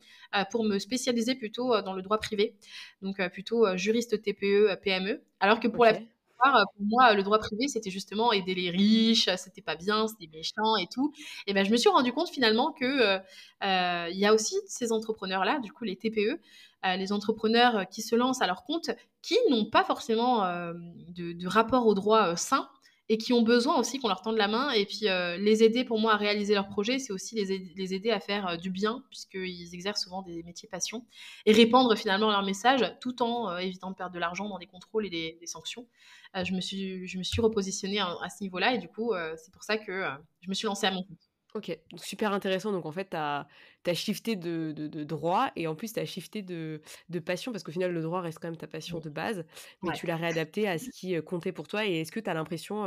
pour 0.52 0.62
me 0.62 0.78
spécialiser 0.78 1.34
plutôt 1.34 1.82
dans 1.82 1.92
le 1.92 2.02
droit 2.02 2.18
privé, 2.18 2.54
donc 3.02 3.20
plutôt 3.32 3.76
juriste 3.76 4.22
TPE, 4.22 4.76
PME. 4.80 5.20
Alors 5.40 5.58
que 5.58 5.66
pour 5.66 5.86
la 5.92 6.64
pour 6.74 6.86
moi, 6.86 7.12
le 7.12 7.22
droit 7.22 7.38
privé, 7.38 7.68
c'était 7.68 7.90
justement 7.90 8.32
aider 8.32 8.54
les 8.54 8.70
riches, 8.70 9.28
c'était 9.36 9.60
pas 9.60 9.76
bien, 9.76 10.08
c'était 10.08 10.30
méchant 10.34 10.76
et 10.80 10.86
tout. 10.86 11.12
Et 11.46 11.52
ben, 11.52 11.66
je 11.66 11.70
me 11.70 11.76
suis 11.76 11.90
rendu 11.90 12.12
compte 12.12 12.30
finalement 12.30 12.72
que 12.72 13.18
il 13.62 14.18
y 14.18 14.24
a 14.24 14.32
aussi 14.32 14.56
ces 14.66 14.90
entrepreneurs-là, 14.90 15.58
du 15.58 15.70
coup 15.70 15.84
les 15.84 15.96
TPE, 15.96 16.40
euh, 16.86 16.96
les 16.96 17.12
entrepreneurs 17.12 17.76
euh, 17.76 17.84
qui 17.84 18.00
se 18.00 18.16
lancent 18.16 18.40
à 18.40 18.46
leur 18.46 18.64
compte, 18.64 18.90
qui 19.20 19.36
n'ont 19.50 19.66
pas 19.66 19.84
forcément 19.84 20.46
euh, 20.46 20.72
de, 21.08 21.46
rapport 21.46 21.86
au 21.86 21.92
droit 21.92 22.36
sain 22.36 22.70
et 23.10 23.18
qui 23.18 23.32
ont 23.34 23.42
besoin 23.42 23.76
aussi 23.76 23.98
qu'on 23.98 24.08
leur 24.08 24.22
tende 24.22 24.38
la 24.38 24.48
main. 24.48 24.70
Et 24.70 24.86
puis 24.86 25.06
les 25.38 25.62
aider 25.62 25.84
pour 25.84 25.98
moi 25.98 26.14
à 26.14 26.16
réaliser 26.16 26.54
leurs 26.54 26.68
projets, 26.68 26.98
c'est 26.98 27.12
aussi 27.12 27.34
les 27.34 27.94
aider, 27.94 28.10
à 28.10 28.20
faire 28.20 28.56
du 28.56 28.70
bien, 28.70 29.02
puisqu'ils 29.10 29.74
exercent 29.74 30.04
souvent 30.04 30.22
des 30.22 30.42
métiers 30.44 30.68
passion, 30.68 31.04
et 31.44 31.52
répandre 31.52 31.96
finalement 31.98 32.30
leur 32.30 32.44
message 32.44 32.84
tout 33.00 33.22
en 33.22 33.58
évitant 33.58 33.90
de 33.90 33.96
perdre 33.96 34.14
de 34.14 34.18
l'argent 34.20 34.48
dans 34.48 34.58
des 34.58 34.66
contrôles 34.66 35.06
et 35.06 35.10
des, 35.10 35.46
sanctions. 35.46 35.86
je, 36.34 36.54
me 36.54 36.60
suis, 36.60 37.06
je 37.06 37.18
me 37.18 37.24
suis 37.24 37.42
repositionnée 37.42 37.98
à, 37.98 38.16
à 38.22 38.30
ce 38.30 38.42
niveau-là, 38.42 38.74
et 38.74 38.78
du 38.78 38.88
coup, 38.88 39.12
c'est 39.36 39.52
pour 39.52 39.64
ça 39.64 39.76
que 39.76 40.04
je 40.40 40.48
me 40.48 40.54
suis 40.54 40.66
lancée 40.66 40.86
à 40.86 40.92
mon 40.92 41.02
compte. 41.02 41.29
Ok, 41.54 41.76
donc 41.90 42.04
super 42.04 42.32
intéressant. 42.32 42.70
Donc 42.70 42.86
en 42.86 42.92
fait, 42.92 43.10
tu 43.10 43.16
as, 43.16 43.46
shifté 43.94 44.36
de, 44.36 44.72
de, 44.72 45.04
droit 45.04 45.50
et 45.56 45.66
en 45.66 45.74
plus, 45.74 45.92
tu 45.92 46.00
as 46.00 46.04
shifté 46.04 46.42
de, 46.42 46.80
de 47.08 47.18
passion 47.18 47.50
parce 47.50 47.64
qu'au 47.64 47.72
final, 47.72 47.92
le 47.92 48.02
droit 48.02 48.20
reste 48.20 48.38
quand 48.38 48.48
même 48.48 48.56
ta 48.56 48.68
passion 48.68 49.00
de 49.00 49.10
base, 49.10 49.44
mais 49.82 49.92
tu 49.92 50.06
l'as 50.06 50.16
réadapté 50.16 50.68
à 50.68 50.78
ce 50.78 50.90
qui 50.94 51.20
comptait 51.22 51.52
pour 51.52 51.66
toi. 51.66 51.86
Et 51.86 52.00
est-ce 52.00 52.12
que 52.12 52.20
tu 52.20 52.30
as 52.30 52.34
l'impression 52.34 52.84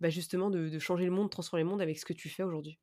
bah, 0.00 0.10
justement 0.10 0.50
de, 0.50 0.68
de, 0.68 0.78
changer 0.78 1.04
le 1.04 1.10
monde, 1.10 1.30
transformer 1.30 1.64
le 1.64 1.68
monde 1.68 1.82
avec 1.82 1.98
ce 1.98 2.04
que 2.04 2.12
tu 2.12 2.28
fais 2.28 2.44
aujourd'hui? 2.44 2.78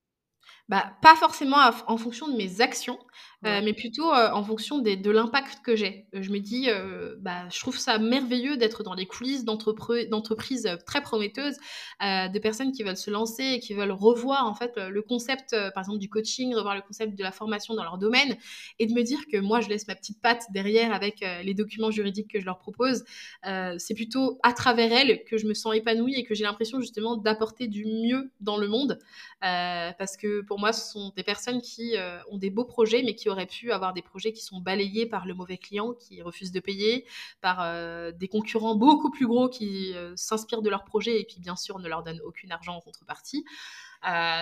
Bah, 0.69 0.93
pas 1.01 1.15
forcément 1.15 1.57
en 1.87 1.97
fonction 1.97 2.27
de 2.27 2.35
mes 2.37 2.61
actions, 2.61 2.97
euh, 3.45 3.59
mais 3.63 3.73
plutôt 3.73 4.13
euh, 4.13 4.29
en 4.31 4.43
fonction 4.43 4.77
des, 4.77 4.95
de 4.95 5.09
l'impact 5.09 5.65
que 5.65 5.75
j'ai. 5.75 6.05
Je 6.13 6.29
me 6.31 6.39
dis, 6.39 6.69
euh, 6.69 7.15
bah, 7.19 7.49
je 7.49 7.59
trouve 7.59 7.77
ça 7.77 7.97
merveilleux 7.97 8.55
d'être 8.55 8.83
dans 8.83 8.93
les 8.93 9.07
coulisses 9.07 9.45
d'entreprises 9.45 10.69
très 10.85 11.01
prometteuses, 11.01 11.57
de 12.01 12.39
personnes 12.39 12.71
qui 12.71 12.83
veulent 12.83 12.97
se 12.97 13.09
lancer 13.09 13.43
et 13.43 13.59
qui 13.59 13.73
veulent 13.73 13.91
revoir 13.91 14.45
en 14.45 14.53
fait 14.53 14.77
le 14.77 15.01
concept, 15.01 15.55
par 15.73 15.83
exemple 15.83 15.99
du 15.99 16.09
coaching, 16.09 16.53
revoir 16.53 16.75
le 16.75 16.81
concept 16.81 17.17
de 17.17 17.23
la 17.23 17.31
formation 17.31 17.73
dans 17.73 17.83
leur 17.83 17.97
domaine, 17.97 18.37
et 18.79 18.85
de 18.85 18.93
me 18.93 19.01
dire 19.01 19.19
que 19.31 19.37
moi 19.37 19.61
je 19.61 19.69
laisse 19.69 19.87
ma 19.87 19.95
petite 19.95 20.21
patte 20.21 20.45
derrière 20.51 20.93
avec 20.93 21.25
les 21.43 21.53
documents 21.53 21.91
juridiques 21.91 22.31
que 22.31 22.39
je 22.39 22.45
leur 22.45 22.59
propose. 22.59 23.03
c'est 23.43 23.95
plutôt 23.95 24.39
à 24.43 24.53
travers 24.53 24.91
elles 24.91 25.23
que 25.23 25.37
je 25.37 25.47
me 25.47 25.53
sens 25.53 25.75
épanouie 25.75 26.15
et 26.15 26.23
que 26.23 26.35
j'ai 26.35 26.43
l'impression 26.43 26.79
justement 26.79 27.17
d'apporter 27.17 27.67
du 27.67 27.85
mieux 27.85 28.31
dans 28.39 28.57
le 28.57 28.67
monde, 28.67 28.99
parce 29.41 30.17
que 30.17 30.41
pour 30.41 30.59
moi, 30.61 30.71
ce 30.73 30.91
sont 30.91 31.11
des 31.15 31.23
personnes 31.23 31.59
qui 31.59 31.97
euh, 31.97 32.19
ont 32.29 32.37
des 32.37 32.51
beaux 32.51 32.65
projets, 32.65 33.01
mais 33.03 33.15
qui 33.15 33.29
auraient 33.29 33.47
pu 33.47 33.71
avoir 33.71 33.93
des 33.93 34.03
projets 34.03 34.31
qui 34.31 34.43
sont 34.43 34.61
balayés 34.61 35.07
par 35.07 35.25
le 35.25 35.33
mauvais 35.33 35.57
client 35.57 35.93
qui 35.93 36.21
refuse 36.21 36.51
de 36.51 36.59
payer, 36.59 37.05
par 37.41 37.61
euh, 37.61 38.11
des 38.11 38.27
concurrents 38.27 38.75
beaucoup 38.75 39.09
plus 39.09 39.25
gros 39.25 39.49
qui 39.49 39.93
euh, 39.95 40.13
s'inspirent 40.15 40.61
de 40.61 40.69
leurs 40.69 40.85
projets 40.85 41.19
et 41.19 41.25
qui, 41.25 41.39
bien 41.39 41.55
sûr, 41.55 41.79
ne 41.79 41.89
leur 41.89 42.03
donnent 42.03 42.21
aucun 42.23 42.49
argent 42.51 42.75
en 42.75 42.81
contrepartie. 42.81 43.43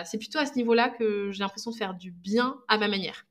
c'est 0.06 0.18
plutôt 0.18 0.40
à 0.40 0.46
ce 0.46 0.56
niveau-là 0.56 0.90
que 0.90 1.32
j'ai 1.32 1.40
l'impression 1.40 1.72
de 1.72 1.78
faire 1.78 1.94
du 1.94 2.12
bien 2.12 2.60
à 2.68 2.78
ma 2.78 2.90
manière. 2.90 3.29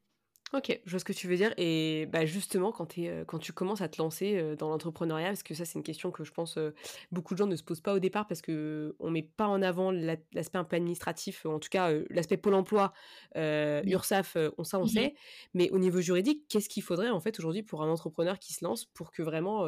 OK, 0.54 0.80
je 0.86 0.90
vois 0.90 0.98
ce 0.98 1.04
que 1.04 1.12
tu 1.12 1.28
veux 1.28 1.36
dire 1.36 1.52
et 1.58 2.06
bah, 2.06 2.24
justement 2.24 2.72
quand 2.72 2.86
tu 2.86 3.02
es, 3.04 3.24
quand 3.26 3.38
tu 3.38 3.52
commences 3.52 3.82
à 3.82 3.88
te 3.88 4.00
lancer, 4.00 4.34
heu, 4.38 4.56
dans 4.56 4.70
l'entrepreneuriat, 4.70 5.26
parce 5.28 5.42
que 5.42 5.52
ça 5.52 5.66
c'est 5.66 5.74
une 5.78 5.82
question 5.82 6.10
que 6.10 6.24
je 6.24 6.32
pense, 6.32 6.56
heu, 6.56 6.74
beaucoup 7.12 7.34
de 7.34 7.38
gens 7.38 7.46
ne 7.46 7.54
se 7.54 7.62
posent 7.62 7.82
pas 7.82 7.92
au 7.92 7.98
départ 7.98 8.26
parce 8.26 8.40
qu'on 8.40 9.10
met 9.10 9.22
pas 9.22 9.46
en 9.46 9.60
avant 9.60 9.90
l'a 9.90 10.16
l'aspect 10.32 10.56
un 10.56 10.64
peu 10.64 10.76
administratif, 10.76 11.44
en 11.44 11.58
tout 11.58 11.68
cas, 11.68 11.92
l'aspect 12.08 12.38
Pôle 12.38 12.54
emploi, 12.54 12.94
heu, 13.36 14.50
on 14.56 14.64
ça 14.64 14.78
on 14.80 14.86
Mmh 14.86 14.88
sait. 14.88 15.14
Mais 15.52 15.70
au 15.70 15.78
niveau 15.78 16.00
juridique, 16.00 16.46
qu'est-ce 16.48 16.68
qu'il 16.70 16.82
faudrait 16.82 17.10
en 17.10 17.20
fait 17.20 17.38
aujourd'hui 17.38 17.62
pour 17.62 17.82
un 17.82 17.90
entrepreneur 17.90 18.38
qui 18.38 18.54
se 18.54 18.64
lance 18.64 18.86
pour 18.86 19.10
que 19.12 19.22
vraiment, 19.22 19.66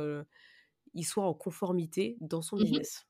il 0.94 1.04
soit 1.04 1.24
en 1.24 1.34
conformité 1.34 2.16
dans 2.20 2.42
son 2.42 2.58
Mmh 2.58 2.60
business? 2.60 3.06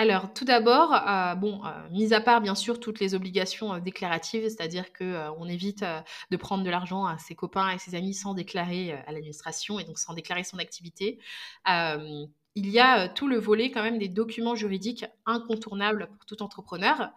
Alors, 0.00 0.32
tout 0.32 0.44
d'abord, 0.44 0.92
heu, 0.94 1.34
bon, 1.36 1.60
heu, 1.66 1.90
mis 1.90 2.14
à 2.14 2.20
part 2.20 2.40
bien 2.40 2.54
sûr 2.54 2.78
toutes 2.78 3.00
les 3.00 3.14
obligations, 3.16 3.74
heu, 3.74 3.80
déclaratives, 3.80 4.44
c'est-à-dire 4.44 4.92
que, 4.92 5.28
on 5.38 5.46
évite, 5.48 5.84
de 6.30 6.36
prendre 6.36 6.62
de 6.62 6.70
l'argent 6.70 7.04
à 7.04 7.18
ses 7.18 7.34
copains 7.34 7.70
et 7.70 7.78
ses 7.78 7.96
amis 7.96 8.14
sans 8.14 8.32
déclarer, 8.32 8.92
à 8.92 9.10
l'administration 9.12 9.80
et 9.80 9.84
donc 9.84 9.98
sans 9.98 10.14
déclarer 10.14 10.44
son 10.44 10.58
activité. 10.58 11.18
Il 11.66 12.70
y 12.70 12.78
a, 12.80 13.08
tout 13.08 13.26
le 13.28 13.38
volet 13.38 13.70
quand 13.72 13.82
même 13.82 13.98
des 13.98 14.08
documents 14.08 14.54
juridiques 14.54 15.04
incontournables 15.26 16.08
pour 16.12 16.24
tout 16.26 16.42
entrepreneur. 16.42 17.10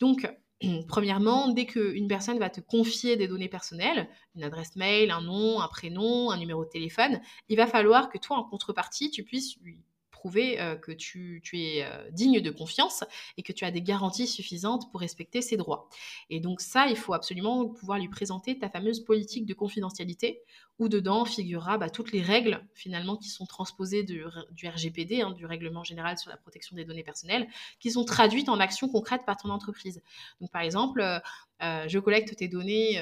Donc, 0.00 0.28
premièrement, 0.88 1.48
dès 1.52 1.66
qu'une 1.66 2.08
personne 2.08 2.38
va 2.40 2.50
te 2.50 2.60
confier 2.60 3.16
des 3.16 3.28
données 3.28 3.48
personnelles, 3.48 4.08
une 4.34 4.42
adresse 4.44 4.74
mail, 4.76 5.10
un 5.12 5.20
nom, 5.22 5.60
un 5.60 5.68
prénom, 5.68 6.30
un 6.32 6.36
numéro 6.38 6.64
de 6.64 6.70
téléphone, 6.70 7.20
il 7.48 7.56
va 7.56 7.66
falloir 7.68 8.08
que 8.08 8.18
toi, 8.18 8.36
en 8.38 8.44
contrepartie, 8.44 9.10
tu 9.10 9.22
puisses 9.24 9.56
lui 9.62 9.78
euh, 10.26 10.76
que 10.76 10.92
tu, 10.92 11.42
es 11.52 11.84
euh, 11.84 12.10
digne 12.10 12.40
de 12.40 12.50
confiance 12.50 13.04
et 13.36 13.42
que 13.42 13.52
tu 13.52 13.64
as 13.64 13.70
des 13.70 13.82
garanties 13.82 14.26
suffisantes 14.26 14.90
pour 14.90 15.00
respecter 15.00 15.42
ses 15.42 15.56
droits. 15.56 15.88
Et 16.30 16.40
donc 16.40 16.60
ça, 16.60 16.86
il 16.86 16.96
faut 16.96 17.12
absolument 17.12 17.68
pouvoir 17.68 17.98
lui 17.98 18.08
présenter 18.08 18.58
ta 18.58 18.70
fameuse 18.70 19.00
politique 19.00 19.44
de 19.44 19.54
confidentialité 19.54 20.40
où 20.78 20.88
dedans 20.88 21.24
figurera 21.24 21.78
bah, 21.78 21.90
toutes 21.90 22.10
les 22.10 22.22
règles 22.22 22.60
finalement 22.74 23.16
qui 23.16 23.28
sont 23.28 23.46
transposées 23.46 24.02
du, 24.02 24.24
RGPD, 24.66 25.20
hein, 25.20 25.30
du 25.30 25.46
Règlement 25.46 25.84
général 25.84 26.18
sur 26.18 26.30
la 26.30 26.36
protection 26.36 26.74
des 26.74 26.84
données 26.84 27.04
personnelles, 27.04 27.46
qui 27.78 27.92
sont 27.92 28.04
traduites 28.04 28.48
en 28.48 28.58
actions 28.58 28.88
concrètes 28.88 29.24
par 29.24 29.36
ton 29.36 29.50
entreprise. 29.50 30.02
Donc 30.40 30.50
par 30.50 30.62
exemple, 30.62 31.00
euh, 31.00 31.84
je 31.86 31.98
collecte 31.98 32.34
tes 32.34 32.48
données 32.48 33.00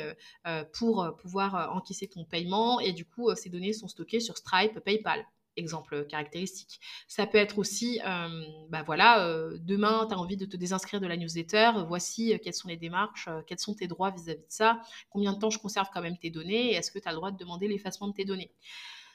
pour 0.75 1.09
pouvoir 1.19 1.75
encaisser 1.75 2.09
ton 2.09 2.25
paiement 2.25 2.79
et 2.81 2.93
du 2.93 3.07
coup, 3.07 3.35
ces 3.37 3.49
données 3.49 3.73
sont 3.73 3.88
stockées 3.88 4.21
sur 4.21 4.37
Stripe, 4.37 4.79
PayPal 4.81 5.25
exemple 5.56 6.06
caractéristique. 6.06 6.80
Ça 7.09 7.26
peut 7.26 7.38
être 7.38 7.59
aussi, 7.59 8.00
euh, 8.06 8.44
bah 8.68 8.82
voilà, 8.85 9.26
euh, 9.26 9.59
demain, 9.61 10.06
tu 10.09 10.14
as 10.14 10.18
envie 10.18 10.37
de 10.37 10.47
te 10.47 10.56
désinscrire 10.56 11.00
de 11.00 11.06
la 11.06 11.16
newsletter, 11.16 11.73
voici 11.87 12.32
euh, 12.32 12.38
quelles 12.42 12.54
sont 12.54 12.68
les 12.68 12.76
démarches, 12.76 13.28
euh, 13.28 13.40
quels 13.47 13.59
sont 13.59 13.75
tes 13.75 13.87
droits 13.87 14.11
vis-à-vis 14.11 14.40
-vis 14.40 14.47
de 14.47 14.47
ça, 14.49 14.80
combien 15.11 15.32
de 15.32 15.38
temps 15.38 15.50
je 15.50 15.59
conserve 15.59 15.88
quand 15.92 16.02
même 16.02 16.18
tes 16.18 16.30
données, 16.30 16.73
est-ce 16.75 16.90
que 16.90 16.99
tu 16.99 17.09
as 17.09 17.12
le 17.12 17.16
droit 17.16 17.30
de 17.30 17.37
demander 17.37 17.68
l'effacement 17.68 18.09
de 18.09 18.14
tes 18.14 18.25
données? 18.25 18.50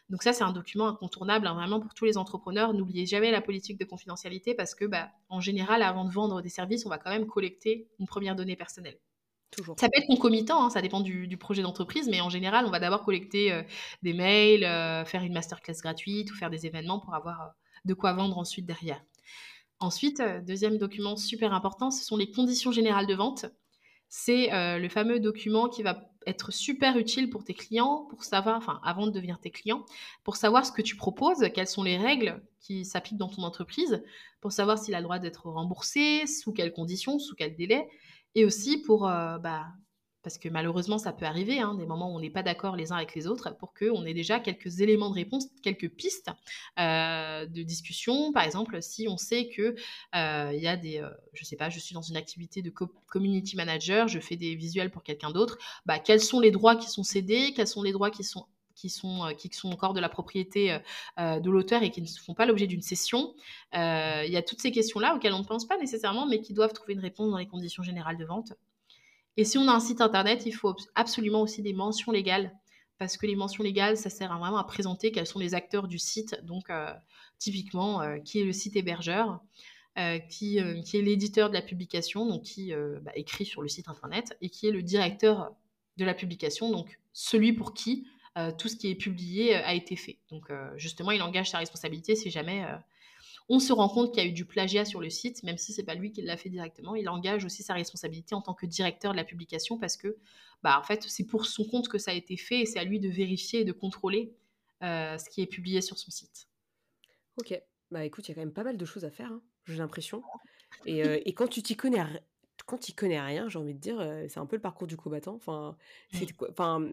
Donc 0.10 0.24
ça, 0.24 0.32
c'est 0.34 0.44
un 0.44 0.53
document 0.53 0.88
incontournable, 0.88 1.48
hein, 1.48 1.53
vraiment 1.53 1.79
pour 1.82 1.94
tous 1.94 2.06
les 2.06 2.17
entrepreneurs. 2.17 2.74
N'oubliez 2.74 3.06
jamais 3.06 3.29
la 3.32 3.41
politique 3.41 3.77
de 3.77 3.86
confidentialité 3.86 4.53
parce 4.56 4.74
que, 4.74 4.86
bah, 4.86 5.12
en 5.29 5.41
général, 5.41 5.82
avant 5.82 6.06
de 6.06 6.12
vendre 6.12 6.41
des 6.41 6.50
services, 6.50 6.86
on 6.86 6.89
va 6.89 6.98
quand 6.98 7.10
même 7.10 7.27
collecter 7.27 7.89
une 8.00 8.08
première 8.08 8.36
donnée 8.36 8.56
personnelle. 8.56 8.98
Ça 9.77 9.88
peut 9.89 10.00
être 10.00 10.08
concomitant, 10.08 10.66
hein, 10.66 10.70
ça 10.70 10.82
dépend 10.82 11.00
du, 11.00 11.38
projet 11.38 11.62
d'entreprise, 11.62 12.08
mais 12.10 12.22
en 12.22 12.30
général, 12.30 12.66
on 12.66 12.70
va 12.70 12.80
d'abord 12.80 13.04
collecter 13.04 13.51
euh, 13.51 13.63
des 14.04 14.13
mails, 14.13 14.63
euh, 14.63 15.06
faire 15.06 15.24
une 15.24 15.34
masterclass 15.34 15.75
gratuite 15.82 16.32
ou 16.32 16.36
faire 16.36 16.50
des 16.50 16.66
événements 16.66 17.00
pour 17.00 17.16
avoir 17.16 17.42
euh, 17.42 17.46
de 17.86 17.94
quoi 17.94 18.13
vendre 18.13 18.38
ensuite 18.38 18.66
derrière. 18.66 19.01
Ensuite, 19.80 20.22
deuxième 20.46 20.77
document 20.77 21.16
super 21.16 21.54
important, 21.54 21.92
ce 21.92 22.04
sont 22.04 22.18
les 22.18 22.32
conditions 22.32 22.72
générales 22.72 23.08
de 23.08 23.13
vente. 23.13 23.46
C'est 24.10 24.50
le 24.80 24.89
fameux 24.89 25.20
document 25.20 25.70
qui 25.70 25.84
va 25.84 26.10
être 26.25 26.51
super 26.51 26.98
utile 26.98 27.30
pour 27.30 27.44
tes 27.44 27.54
clients, 27.54 28.08
pour 28.10 28.24
savoir, 28.24 28.58
enfin, 28.58 28.80
avant 28.84 29.06
de 29.06 29.12
devenir 29.12 29.39
tes 29.39 29.51
clients, 29.51 29.86
pour 30.24 30.36
savoir 30.36 30.66
ce 30.66 30.72
que 30.72 30.82
tu 30.82 30.96
proposes, 30.96 31.48
quelles 31.54 31.68
sont 31.68 31.84
les 31.84 31.98
règles 31.98 32.42
qui 32.60 32.86
s'appliquent 32.86 33.20
dans 33.20 33.30
ton 33.30 33.44
entreprise, 33.44 34.04
pour 34.42 34.51
savoir 34.51 34.80
s'il 34.80 34.96
a 34.96 35.00
le 35.00 35.04
droit 35.04 35.20
d'être 35.20 35.48
remboursé, 35.48 36.25
sous 36.25 36.54
quelles 36.54 36.74
conditions, 36.74 37.20
sous 37.20 37.36
quel 37.36 37.56
délai, 37.56 37.88
et 38.38 38.46
aussi 38.46 38.77
pour, 38.77 39.10
euh, 39.10 39.39
bah, 39.39 39.65
parce 40.22 40.38
que 40.38 40.48
malheureusement 40.48 41.00
ça 41.00 41.12
peut 41.12 41.25
arriver, 41.25 41.60
hein, 41.60 41.74
des 41.74 41.88
moments 41.88 42.13
où 42.13 42.15
on 42.15 42.20
n'est 42.20 42.29
pas 42.29 42.44
d'accord 42.44 42.75
les 42.75 42.91
uns 42.91 42.98
avec 42.98 43.15
les 43.15 43.25
autres, 43.25 43.58
pour 43.58 43.74
qu'on 43.74 44.06
ait 44.06 44.13
déjà 44.13 44.39
quelques 44.39 44.79
éléments 44.79 45.10
de 45.10 45.15
réponse, 45.15 45.48
quelques 45.63 45.89
pistes 45.89 46.29
euh, 46.79 47.48
de 47.48 47.63
discussion. 47.63 48.32
Par 48.34 48.44
exemple, 48.44 48.79
si 48.84 49.08
on 49.10 49.17
sait 49.17 49.50
que 49.50 49.74
euh, 50.15 50.53
y 50.53 50.67
a 50.67 50.77
des, 50.77 51.03
je 51.34 51.44
sais 51.46 51.56
pas, 51.56 51.72
je 51.72 51.79
suis 51.79 51.96
dans 51.96 52.03
une 52.03 52.15
activité 52.15 52.62
de 52.62 52.70
co 52.70 52.88
community 53.08 53.56
manager, 53.56 54.08
je 54.08 54.20
fais 54.20 54.36
des 54.36 54.53
visuels 54.53 54.91
pour 54.91 55.01
quelqu'un 55.01 55.32
d'autre, 55.32 55.58
bah, 55.88 55.98
quels 55.98 56.22
sont 56.22 56.39
les 56.39 56.51
droits 56.51 56.75
qui 56.75 56.91
sont 56.91 57.03
cédés, 57.03 57.53
quels 57.56 57.67
sont 57.67 57.82
les 57.82 57.91
droits 57.91 58.12
qui 58.12 58.24
sont 58.24 58.46
qui 58.77 58.89
sont, 58.89 59.25
euh, 59.25 59.34
qui 59.34 59.50
sont 59.51 59.72
encore 59.72 59.93
de 59.93 60.00
la 60.00 60.07
propriété 60.07 60.72
euh, 60.72 60.79
euh 61.19 61.39
de 61.39 61.50
l'auteur 61.50 61.84
et 61.84 61.91
qui 61.91 62.01
ne 62.01 62.07
font 62.07 62.34
pas 62.34 62.46
l'objet 62.46 62.67
d'une 62.67 62.81
cession. 62.81 63.34
Il 63.74 64.31
y 64.31 64.38
a 64.38 64.41
toutes 64.41 64.62
ces 64.62 64.72
questions-là 64.72 65.15
auxquelles 65.15 65.34
on 65.34 65.39
ne 65.39 65.46
pense 65.46 65.67
pas 65.67 65.77
nécessairement, 65.77 66.27
mais 66.27 66.39
qui 66.39 66.53
doivent 66.53 66.74
trouver 66.74 66.93
une 66.93 67.00
réponse 67.00 67.31
dans 67.31 67.38
les 67.38 67.48
conditions 67.48 67.84
générales 67.84 68.17
de 68.17 68.25
vente. 68.25 68.53
Et 69.36 69.43
si 69.43 69.57
on 69.57 69.67
a 69.67 69.72
un 69.72 69.79
site 69.79 70.01
internet, 70.01 70.46
il 70.46 70.51
faut 70.51 70.75
absolument 70.96 71.41
aussi 71.41 71.62
des 71.62 71.74
mentions 71.74 72.12
légales. 72.12 72.55
Parce 72.98 73.17
que 73.17 73.27
les 73.27 73.36
mentions 73.36 73.63
légales, 73.63 73.96
ça 73.96 74.10
sert 74.10 74.36
vraiment 74.36 74.57
à 74.57 74.63
présenter 74.63 75.12
quels 75.12 75.27
sont 75.27 75.38
les 75.38 75.53
acteurs 75.53 75.88
du 75.88 76.00
site. 76.00 76.39
Donc, 76.43 76.72
typiquement, 77.38 78.01
qui 78.25 78.39
est 78.39 78.43
le 78.43 78.53
site 78.53 78.75
hébergeur, 78.75 79.39
qui, 80.29 80.60
qui, 80.84 80.98
est 80.98 81.01
l'éditeur 81.03 81.50
de 81.50 81.53
la 81.53 81.62
publication, 81.62 82.25
donc 82.25 82.41
qui 82.41 82.74
bah, 82.74 83.12
écrit 83.13 83.46
sur 83.46 83.62
le 83.62 83.67
site 83.67 83.88
internet, 83.88 84.36
et 84.41 84.50
qui 84.50 84.67
est 84.67 84.72
le 84.72 84.81
directeur 84.81 85.51
de 85.98 86.05
la 86.05 86.15
publication, 86.15 86.72
donc 86.72 87.00
celui 87.13 87.53
pour 87.53 87.75
qui 87.75 88.07
euh, 88.38 88.51
tout 88.51 88.67
ce 88.67 88.75
qui 88.75 88.89
est 88.89 88.96
publié 88.96 89.56
euh, 89.56 89.65
a 89.65 89.74
été 89.74 89.96
fait. 89.96 90.20
Donc 90.29 90.50
euh, 90.50 90.72
justement, 90.77 91.12
il 91.12 91.22
engage 91.22 91.50
sa 91.50 91.58
responsabilité 91.58 92.15
si 92.15 92.29
jamais 92.29 92.65
on 93.50 93.60
se 93.60 93.72
rend 93.72 93.89
compte 93.89 94.13
qu'il 94.13 94.24
y 94.24 94.25
a 94.25 94.29
eu 94.29 94.34
du 94.34 94.46
plagiat 94.46 94.86
sur 94.86 95.00
le 95.00 95.10
site, 95.10 95.44
même 95.44 95.58
si 95.58 95.72
c'est 95.72 95.84
pas 95.84 95.96
lui 95.96 96.12
qui 96.12 96.22
l'a 96.22 96.38
fait 96.38 96.50
directement, 96.50 96.96
il 96.96 97.08
engage 97.08 97.46
aussi 97.46 97.63
sa 97.63 97.74
responsabilité 97.74 98.36
en 98.36 98.41
tant 98.41 98.53
que 98.53 98.65
directeur 98.65 99.13
de 99.13 99.17
la 99.17 99.24
publication 99.24 99.77
parce 99.77 99.96
que, 99.96 100.17
bah, 100.63 100.77
en 100.79 100.84
fait, 100.84 101.03
c'est 101.03 101.25
pour 101.25 101.46
son 101.46 101.63
compte 101.65 101.88
que 101.88 101.98
ça 101.98 102.12
a 102.12 102.13
été 102.13 102.36
fait 102.36 102.62
et 102.62 102.65
c'est 102.65 102.79
à 102.79 102.84
lui 102.84 103.00
de 103.00 103.10
vérifier 103.10 103.62
et 103.62 103.65
de 103.65 103.72
contrôler 103.72 104.34
euh, 104.84 105.17
ce 105.17 105.29
qui 105.29 105.41
est 105.41 105.48
publié 105.48 105.82
sur 105.82 105.98
son 105.98 106.12
site. 106.12 106.48
Ok, 107.38 107.60
bah 107.91 108.03
écoute, 108.03 108.27
il 108.27 108.29
y 108.29 108.34
a 108.34 108.36
quand 108.36 108.41
même 108.41 108.53
pas 108.53 108.63
mal 108.63 108.77
de 108.77 108.86
choses 108.86 109.06
à 109.06 109.12
faire, 109.12 109.32
hein, 109.32 109.41
j'ai 109.65 109.77
l'impression. 109.77 110.22
Et, 110.86 111.03
euh, 111.03 111.20
et, 111.25 111.34
quand 111.34 111.48
tu 111.48 111.63
t'y 111.63 111.75
connais, 111.75 112.03
quand 112.65 112.77
tu 112.77 112.91
connais 112.91 113.20
rien, 113.20 113.48
j'ai 113.48 113.60
envie 113.60 113.74
de 113.74 113.79
dire, 113.79 113.98
c'est 114.27 114.39
un 114.39 114.46
peu 114.46 114.58
le 114.58 114.62
parcours 114.62 114.88
du 114.88 114.98
combattant. 114.98 115.36
Enfin, 115.36 115.77
c'est 116.13 116.32
quoi? 116.34 116.50
Enfin 116.51 116.91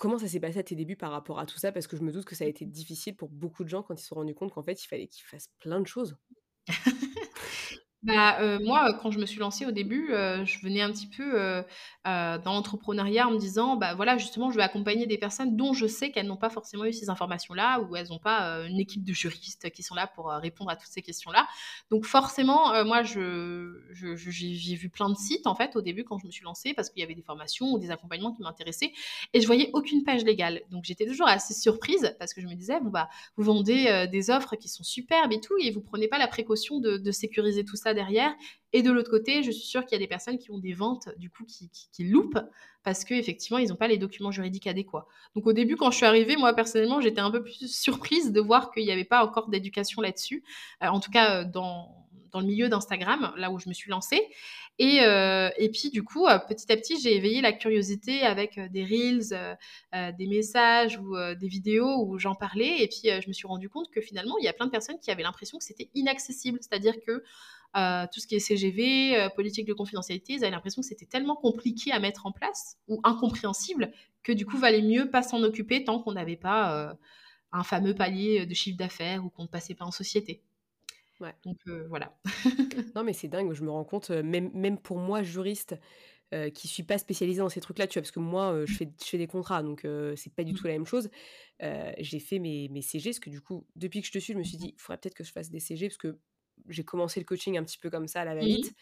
Comment 0.00 0.16
ça 0.16 0.28
s'est 0.28 0.40
passé 0.40 0.58
à 0.58 0.62
tes 0.62 0.74
débuts 0.74 0.96
par 0.96 1.10
rapport 1.10 1.38
à 1.38 1.44
tout 1.44 1.58
ça? 1.58 1.72
Parce 1.72 1.86
que 1.86 1.94
je 1.94 2.00
me 2.00 2.10
doute 2.10 2.24
que 2.24 2.34
ça 2.34 2.44
a 2.44 2.46
été 2.46 2.64
difficile 2.64 3.14
pour 3.14 3.28
beaucoup 3.28 3.64
de 3.64 3.68
gens 3.68 3.82
quand 3.82 3.92
ils 3.92 4.00
se 4.00 4.06
sont 4.06 4.14
rendus 4.14 4.34
compte 4.34 4.50
qu'en 4.50 4.62
fait, 4.62 4.82
il 4.82 4.86
fallait 4.88 5.06
qu'ils 5.06 5.26
fassent 5.26 5.50
plein 5.58 5.78
de 5.78 5.86
choses. 5.86 6.16
Bah, 8.02 8.38
heu, 8.40 8.58
moi, 8.64 8.94
quand 9.02 9.10
je 9.10 9.18
me 9.18 9.26
suis 9.26 9.40
lancée 9.40 9.66
au 9.66 9.72
début, 9.72 10.08
heu, 10.10 10.42
je 10.46 10.58
venais 10.60 10.80
un 10.80 10.90
petit 10.90 11.06
peu, 11.06 11.38
heu 11.38 11.58
heu, 12.06 12.38
dans 12.42 12.54
l'entrepreneuriat 12.54 13.28
en 13.28 13.32
me 13.32 13.36
disant: 13.38 13.76
«Bah, 13.76 13.94
voilà, 13.94 14.16
justement, 14.16 14.50
je 14.50 14.56
vais 14.56 14.62
accompagner 14.62 15.04
des 15.06 15.18
personnes 15.18 15.54
dont 15.54 15.74
je 15.74 15.86
sais 15.86 16.10
qu'elles 16.10 16.26
n'ont 16.26 16.38
pas 16.38 16.48
forcément 16.48 16.86
eu 16.86 16.94
ces 16.94 17.10
informations-là 17.10 17.80
ou 17.80 17.96
elles 17.96 18.08
n'ont 18.08 18.18
pas, 18.18 18.60
heu, 18.62 18.66
une 18.68 18.80
équipe 18.80 19.04
de 19.04 19.12
juristes 19.12 19.68
qui 19.70 19.82
sont 19.82 19.94
là 19.94 20.06
pour, 20.06 20.32
heu, 20.32 20.38
répondre 20.38 20.70
à 20.70 20.76
toutes 20.76 20.88
ces 20.90 21.02
questions-là». 21.02 21.46
Donc 21.90 22.06
forcément, 22.06 22.74
heu, 22.74 22.84
moi, 22.84 23.02
je 23.02 23.82
je 23.92 24.16
je 24.16 24.30
j'ai 24.30 24.54
j'ai 24.54 24.76
vu 24.76 24.88
plein 24.88 25.10
de 25.10 25.14
sites, 25.16 25.46
en 25.46 25.54
fait, 25.54 25.76
au 25.76 25.82
début, 25.82 26.04
quand 26.04 26.16
je 26.18 26.24
me 26.26 26.30
suis 26.30 26.44
lancée 26.44 26.72
parce 26.72 26.88
qu'il 26.88 27.00
y 27.00 27.04
avait 27.04 27.14
des 27.14 27.22
formations 27.22 27.66
ou 27.72 27.78
des 27.78 27.90
accompagnements 27.90 28.32
qui 28.32 28.40
m'intéressaient 28.42 28.92
et 29.34 29.40
je 29.42 29.46
voyais 29.46 29.68
aucune 29.74 30.04
page 30.04 30.24
légale. 30.24 30.62
Donc 30.70 30.84
j'étais 30.84 31.04
toujours 31.06 31.28
assez 31.28 31.52
surprise 31.52 32.16
parce 32.18 32.32
que 32.32 32.40
je 32.40 32.46
me 32.46 32.54
disais: 32.54 32.80
«Bon, 32.80 32.88
bah, 32.88 33.10
vous 33.36 33.44
vendez, 33.44 33.88
heu, 33.90 34.08
des 34.08 34.30
offres 34.30 34.56
qui 34.56 34.70
sont 34.70 34.84
superbes 34.84 35.32
et 35.32 35.40
tout 35.40 35.54
et 35.60 35.70
vous 35.70 35.82
prenez 35.82 36.08
pas 36.08 36.18
la 36.18 36.28
précaution 36.28 36.78
de 36.80 36.96
de 36.96 37.10
sécuriser 37.12 37.64
tout 37.64 37.76
ça 37.76 37.89
derrière. 37.94 38.34
Et 38.72 38.82
de 38.82 38.90
l'autre 38.90 39.10
côté, 39.10 39.42
je 39.42 39.50
suis 39.50 39.66
sûre 39.66 39.84
qu'il 39.84 39.92
y 39.92 39.96
a 39.96 39.98
des 39.98 40.06
personnes 40.06 40.38
qui 40.38 40.50
ont 40.50 40.58
des 40.58 40.72
ventes 40.72 41.08
du 41.18 41.28
coup 41.28 41.44
qui, 41.44 41.70
qui, 41.70 42.04
loupent 42.04 42.38
parce 42.84 43.04
qu'effectivement, 43.04 43.58
ils 43.58 43.68
n'ont 43.68 43.76
pas 43.76 43.88
les 43.88 43.98
documents 43.98 44.30
juridiques 44.30 44.66
adéquats. 44.66 45.06
Donc 45.34 45.46
au 45.46 45.52
début, 45.52 45.76
quand 45.76 45.90
je 45.90 45.96
suis 45.96 46.06
arrivée, 46.06 46.36
moi 46.36 46.54
personnellement, 46.54 47.00
j'étais 47.00 47.20
un 47.20 47.30
peu 47.30 47.42
plus 47.42 47.66
surprise 47.68 48.32
de 48.32 48.40
voir 48.40 48.70
qu'il 48.70 48.84
n'y 48.84 48.92
avait 48.92 49.04
pas 49.04 49.24
encore 49.24 49.48
d'éducation 49.48 50.00
là-dessus. 50.02 50.44
Euh, 50.82 50.86
en 50.86 51.00
tout 51.00 51.10
cas, 51.10 51.40
euh, 51.40 51.44
dans, 51.44 52.06
dans 52.30 52.40
le 52.40 52.46
milieu 52.46 52.68
d'Instagram, 52.68 53.32
là 53.36 53.50
où 53.50 53.58
je 53.58 53.68
me 53.68 53.74
suis 53.74 53.90
lancée. 53.90 54.22
Et, 54.78 55.02
euh, 55.02 55.50
et 55.58 55.68
puis, 55.68 55.90
du 55.90 56.04
coup, 56.04 56.26
petit 56.48 56.72
à 56.72 56.76
petit, 56.76 56.98
j'ai 56.98 57.14
éveillé 57.16 57.42
la 57.42 57.52
curiosité 57.52 58.22
avec 58.22 58.58
des 58.70 58.84
reels, 58.84 59.58
des 60.16 60.26
messages 60.26 60.96
ou 60.96 61.16
des 61.38 61.48
vidéos 61.48 62.06
où 62.06 62.18
j'en 62.18 62.34
parlais. 62.34 62.82
Et 62.82 62.88
puis, 62.88 63.10
je 63.20 63.28
me 63.28 63.32
suis 63.34 63.46
rendu 63.46 63.68
compte 63.68 63.90
que 63.90 64.00
finalement, 64.00 64.38
il 64.38 64.44
y 64.44 64.48
a 64.48 64.54
plein 64.54 64.64
de 64.64 64.70
personnes 64.70 64.98
qui 64.98 65.10
avaient 65.10 65.24
l'impression 65.24 65.58
que 65.58 65.64
c'était 65.64 65.90
inaccessible. 65.94 66.60
C'est-à-dire 66.62 66.94
que 67.06 67.22
euh, 67.76 68.06
tout 68.12 68.20
ce 68.20 68.26
qui 68.26 68.34
est 68.34 68.40
CGV, 68.40 69.16
euh, 69.16 69.28
politique 69.28 69.66
de 69.66 69.72
confidentialité, 69.72 70.34
ils 70.34 70.44
avaient 70.44 70.50
l'impression 70.50 70.82
que 70.82 70.88
c'était 70.88 71.06
tellement 71.06 71.36
compliqué 71.36 71.92
à 71.92 72.00
mettre 72.00 72.26
en 72.26 72.32
place 72.32 72.78
ou 72.88 73.00
incompréhensible 73.04 73.92
que 74.22 74.32
du 74.32 74.44
coup, 74.44 74.58
valait 74.58 74.82
mieux 74.82 75.08
pas 75.10 75.22
s'en 75.22 75.42
occuper 75.42 75.84
tant 75.84 76.00
qu'on 76.00 76.12
n'avait 76.12 76.36
pas 76.36 76.90
euh, 76.90 76.94
un 77.52 77.62
fameux 77.62 77.94
palier 77.94 78.44
de 78.44 78.54
chiffre 78.54 78.76
d'affaires 78.76 79.24
ou 79.24 79.30
qu'on 79.30 79.44
ne 79.44 79.48
passait 79.48 79.74
pas 79.74 79.84
en 79.84 79.90
société. 79.90 80.42
Ouais. 81.20 81.34
Donc 81.44 81.58
voilà. 81.88 82.16
non 82.96 83.04
mais 83.04 83.12
c'est 83.12 83.28
dingue, 83.28 83.52
je 83.52 83.62
me 83.62 83.70
rends 83.70 83.84
compte, 83.84 84.10
même, 84.10 84.50
même 84.54 84.78
pour 84.78 84.98
moi, 84.98 85.22
juriste, 85.22 85.76
euh, 86.32 86.48
qui 86.48 86.68
suis 86.68 86.84
pas 86.84 86.96
spécialisée 86.96 87.40
dans 87.40 87.48
ces 87.48 87.60
trucs-là, 87.60 87.88
tu 87.88 87.98
vois, 87.98 88.02
parce 88.02 88.12
que 88.12 88.20
moi, 88.20 88.52
euh, 88.52 88.64
je, 88.64 88.74
fais, 88.74 88.88
je 89.02 89.04
fais 89.04 89.18
des 89.18 89.26
contrats, 89.26 89.64
donc 89.64 89.84
c'est 90.14 90.32
pas 90.32 90.44
du 90.44 90.54
tout 90.54 90.64
la 90.64 90.74
même 90.74 90.86
chose. 90.86 91.10
j'ai 91.98 92.20
fait 92.20 92.38
mes, 92.38 92.68
mes 92.68 92.82
CG, 92.82 93.10
parce 93.10 93.18
que 93.18 93.30
du 93.30 93.40
coup, 93.40 93.66
depuis 93.74 94.00
que 94.00 94.06
je 94.06 94.12
te 94.12 94.18
suis, 94.18 94.32
je 94.32 94.38
me 94.38 94.44
suis 94.44 94.56
dit, 94.56 94.74
il 94.76 94.80
faudrait 94.80 94.98
peut-être 94.98 95.14
que 95.14 95.24
je 95.24 95.32
fasse 95.32 95.50
des 95.50 95.58
CG, 95.58 95.88
parce 95.88 95.98
que 95.98 96.18
j'ai 96.68 96.84
commencé 96.84 97.20
le 97.20 97.26
coaching 97.26 97.58
un 97.58 97.64
petit 97.64 97.78
peu 97.78 97.90
comme 97.90 98.08
ça 98.08 98.22
à 98.22 98.24
la 98.24 98.34
va-vite. 98.34 98.72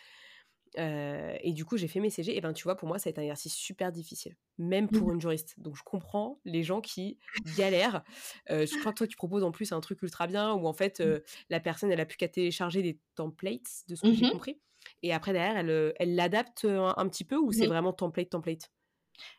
et 0.77 1.53
du 1.55 1.65
coup, 1.65 1.77
j'ai 1.77 1.89
fait 1.89 2.01
mes 2.01 2.11
CG. 2.11 2.37
Et 2.37 2.41
ben, 2.41 2.53
tu 2.53 2.65
vois, 2.65 2.77
pour 2.77 2.89
moi, 2.89 2.99
ça 2.99 3.09
a 3.09 3.13
été 3.13 3.21
un 3.21 3.25
exercice 3.25 3.55
super 3.55 3.93
difficile, 3.93 4.37
même 4.59 4.91
Mmh 4.91 4.91
pour 4.91 5.13
une 5.13 5.21
juriste. 5.21 5.55
Donc, 5.61 5.77
je 5.77 5.83
comprends 5.83 6.41
les 6.45 6.63
gens 6.63 6.81
qui 6.81 7.19
galèrent. 7.45 8.05
je 8.49 8.77
crois 8.79 8.93
que 8.93 8.99
toi, 8.99 9.07
tu 9.07 9.17
proposes 9.17 9.45
en 9.45 9.53
plus 9.53 9.73
un 9.73 9.81
truc 9.81 10.03
ultra 10.03 10.27
bien 10.27 10.53
où 10.55 10.67
en 10.67 10.73
fait, 10.75 11.03
Mmh. 11.03 11.19
la 11.51 11.61
personne, 11.61 11.91
elle 11.93 12.01
a 12.01 12.07
plus 12.07 12.17
qu'à 12.19 12.29
télécharger 12.29 12.83
des 12.83 13.01
templates, 13.15 13.85
de 13.89 13.95
ce 13.97 14.03
que 14.05 14.15
j'ai 14.15 14.25
Mmh 14.25 14.29
compris. 14.29 14.61
Et 15.03 15.13
après, 15.13 15.33
derrière, 15.33 15.57
elle 15.59 15.95
elle 15.99 16.15
l'adapte 16.15 16.65
un, 16.65 16.95
un 16.97 17.09
petit 17.09 17.25
peu 17.25 17.37
ou 17.37 17.53
c'est 17.53 17.67
Mmh. 17.67 17.69
vraiment 17.69 17.93
template, 17.93 18.31
template? 18.31 18.71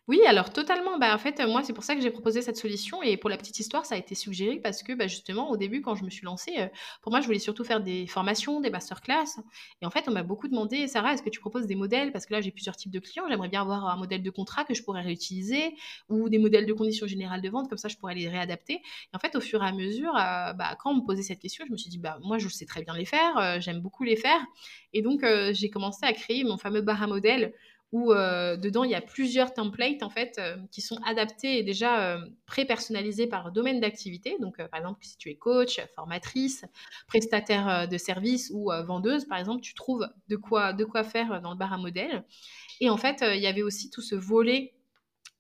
Oui, 0.08 0.20
alors 0.28 0.52
totalement. 0.52 0.98
Bah, 0.98 1.14
en 1.14 1.18
fait, 1.20 1.40
heu, 1.40 1.48
moi, 1.48 1.64
c'est 1.64 1.74
pour 1.74 1.84
ça 1.84 1.96
que 1.96 2.02
j'ai 2.02 2.10
proposé 2.10 2.42
cette 2.42 2.58
solution 2.58 3.04
et 3.04 3.16
pour 3.18 3.30
la 3.30 3.38
petite 3.38 3.60
histoire, 3.60 3.86
ça 3.86 3.96
a 3.96 3.98
été 3.98 4.16
suggéré 4.16 4.60
parce 4.60 4.82
que, 4.82 4.94
bah, 4.94 5.08
justement, 5.08 5.50
au 5.52 5.58
début, 5.58 5.82
quand 5.82 5.96
je 5.96 6.04
me 6.04 6.10
suis 6.10 6.26
lancée, 6.26 6.54
heu, 6.60 6.70
pour 7.02 7.12
moi, 7.12 7.22
je 7.22 7.28
voulais 7.28 7.38
surtout 7.40 7.64
faire 7.64 7.80
des 7.82 8.08
formations, 8.08 8.60
des 8.60 8.72
masterclass 8.72 9.26
et 9.82 9.86
en 9.86 9.92
fait, 9.92 10.06
on 10.08 10.12
m'a 10.12 10.24
beaucoup 10.24 10.48
demandé: 10.48 10.88
«Sarah, 10.88 11.14
est-ce 11.14 11.22
que 11.24 11.30
tu 11.30 11.40
proposes 11.40 11.68
des 11.68 11.76
modèles?» 11.76 12.12
parce 12.12 12.26
que 12.26 12.34
là, 12.34 12.42
j'ai 12.42 12.52
plusieurs 12.52 12.76
types 12.76 12.92
de 12.92 13.00
clients. 13.00 13.26
J'aimerais 13.30 13.50
bien 13.50 13.62
avoir 13.62 13.86
un 13.88 13.98
modèle 13.98 14.24
de 14.24 14.30
contrat 14.32 14.64
que 14.66 14.74
je 14.74 14.84
pourrais 14.84 15.02
réutiliser 15.02 15.76
ou 16.10 16.28
des 16.30 16.40
modèles 16.40 16.66
de 16.66 16.74
conditions 16.74 17.06
générales 17.08 17.42
de 17.42 17.50
vente, 17.50 17.70
comme 17.70 17.78
ça, 17.78 17.88
je 17.88 17.98
pourrais 17.98 18.16
les 18.16 18.28
réadapter 18.28 18.74
et 18.76 19.16
en 19.16 19.20
fait, 19.20 19.36
au 19.36 19.42
fur 19.42 19.64
et 19.64 19.68
à 19.68 19.72
mesure, 19.72 20.10
heu, 20.16 20.54
bah, 20.56 20.76
quand 20.80 20.92
on 20.92 20.96
me 20.96 21.06
posait 21.06 21.24
cette 21.24 21.40
question, 21.40 21.66
je 21.68 21.72
me 21.72 21.78
suis 21.78 21.90
dit: 21.90 22.00
«Bah, 22.00 22.18
moi, 22.24 22.38
je 22.40 22.48
sais 22.48 22.66
très 22.66 22.82
bien 22.84 22.96
les 22.96 23.06
faire, 23.06 23.62
j'aime 23.62 23.80
beaucoup 23.80 24.04
les 24.04 24.16
faire» 24.16 24.42
et 24.94 25.02
donc 25.02 25.24
j'ai 25.52 25.70
commencé 25.70 26.00
à 26.06 26.14
créer 26.14 26.44
mon 26.44 26.58
fameux 26.58 26.82
bar 26.82 27.02
à 27.04 27.08
modèles 27.08 27.54
où 27.92 28.12
euh, 28.12 28.56
dedans 28.56 28.84
il 28.84 28.92
y 28.92 28.96
a 28.96 29.02
plusieurs 29.02 29.54
templates 29.54 30.04
en 30.04 30.10
fait 30.10 30.38
euh, 30.38 30.58
qui 30.72 30.82
sont 30.82 30.98
adaptés 31.06 31.58
et 31.58 31.64
déjà 31.64 32.02
euh, 32.02 32.20
pré-personnalisés 32.46 33.28
par 33.28 33.52
domaine 33.52 33.80
d'activité. 33.80 34.38
Donc 34.40 34.58
par 34.58 34.80
exemple 34.80 35.00
si 35.02 35.18
tu 35.18 35.30
es 35.30 35.36
coach, 35.36 35.80
formatrice, 35.96 36.66
prestataire 37.08 37.88
de 37.88 37.98
service 37.98 38.52
ou 38.54 38.72
vendeuse 38.86 39.26
par 39.26 39.40
exemple, 39.40 39.62
tu 39.62 39.74
trouves 39.74 40.08
de 40.28 40.36
quoi 40.36 40.74
de 40.74 40.86
quoi 40.86 41.04
faire 41.04 41.42
dans 41.42 41.52
le 41.52 41.58
bar 41.58 41.74
à 41.74 41.78
modèle. 41.78 42.24
Et 42.80 42.90
en 42.90 42.98
fait 42.98 43.24
il 43.24 43.42
y 43.42 43.48
avait 43.48 43.64
aussi 43.64 43.90
tout 43.90 44.02
ce 44.02 44.16
volet 44.16 44.74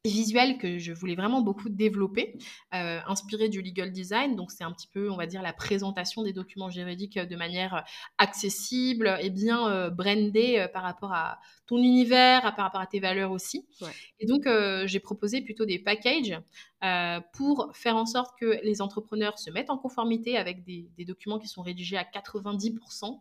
visuel 0.06 0.58
que 0.58 0.80
je 0.80 0.94
voulais 0.94 1.16
vraiment 1.16 1.42
beaucoup 1.42 1.68
développer, 1.68 2.38
euh, 2.74 3.00
inspiré 3.06 3.50
du 3.50 3.62
legal 3.62 3.92
design. 3.92 4.36
Donc, 4.36 4.52
c'est 4.52 4.64
un 4.64 4.72
petit 4.72 4.88
peu, 4.88 5.10
on 5.10 5.18
va 5.18 5.26
dire, 5.26 5.42
la 5.42 5.52
présentation 5.52 6.24
des 6.24 6.32
documents 6.32 6.70
juridiques 6.70 7.20
de 7.20 7.36
manière 7.36 7.84
accessible 8.18 9.18
et 9.22 9.30
bien 9.30 9.68
euh, 9.70 9.90
brandée 9.90 10.58
euh, 10.58 10.68
par 10.68 10.84
rapport 10.84 11.12
à 11.14 11.40
ton 11.66 11.78
univers, 11.78 12.42
par 12.56 12.66
rapport 12.66 12.82
à 12.82 12.88
tes 12.88 13.00
valeurs 13.00 13.32
aussi. 13.32 13.68
Ouais. 13.82 13.90
Et 14.20 14.26
donc, 14.26 14.48
euh, 14.48 14.88
j'ai 14.88 15.00
proposé 15.00 15.42
plutôt 15.42 15.66
des 15.66 15.80
packages 15.80 16.40
euh, 16.84 17.20
pour 17.34 17.70
faire 17.74 17.96
en 17.96 18.06
sorte 18.06 18.40
que 18.40 18.60
les 18.64 18.82
entrepreneurs 18.82 19.38
se 19.38 19.52
mettent 19.52 19.70
en 19.70 19.78
conformité 19.78 20.38
avec 20.38 20.64
des, 20.64 20.90
des 20.98 21.06
documents 21.06 21.40
qui 21.40 21.48
sont 21.48 21.62
rédigés 21.62 21.98
à 21.98 22.04
90% 22.04 23.20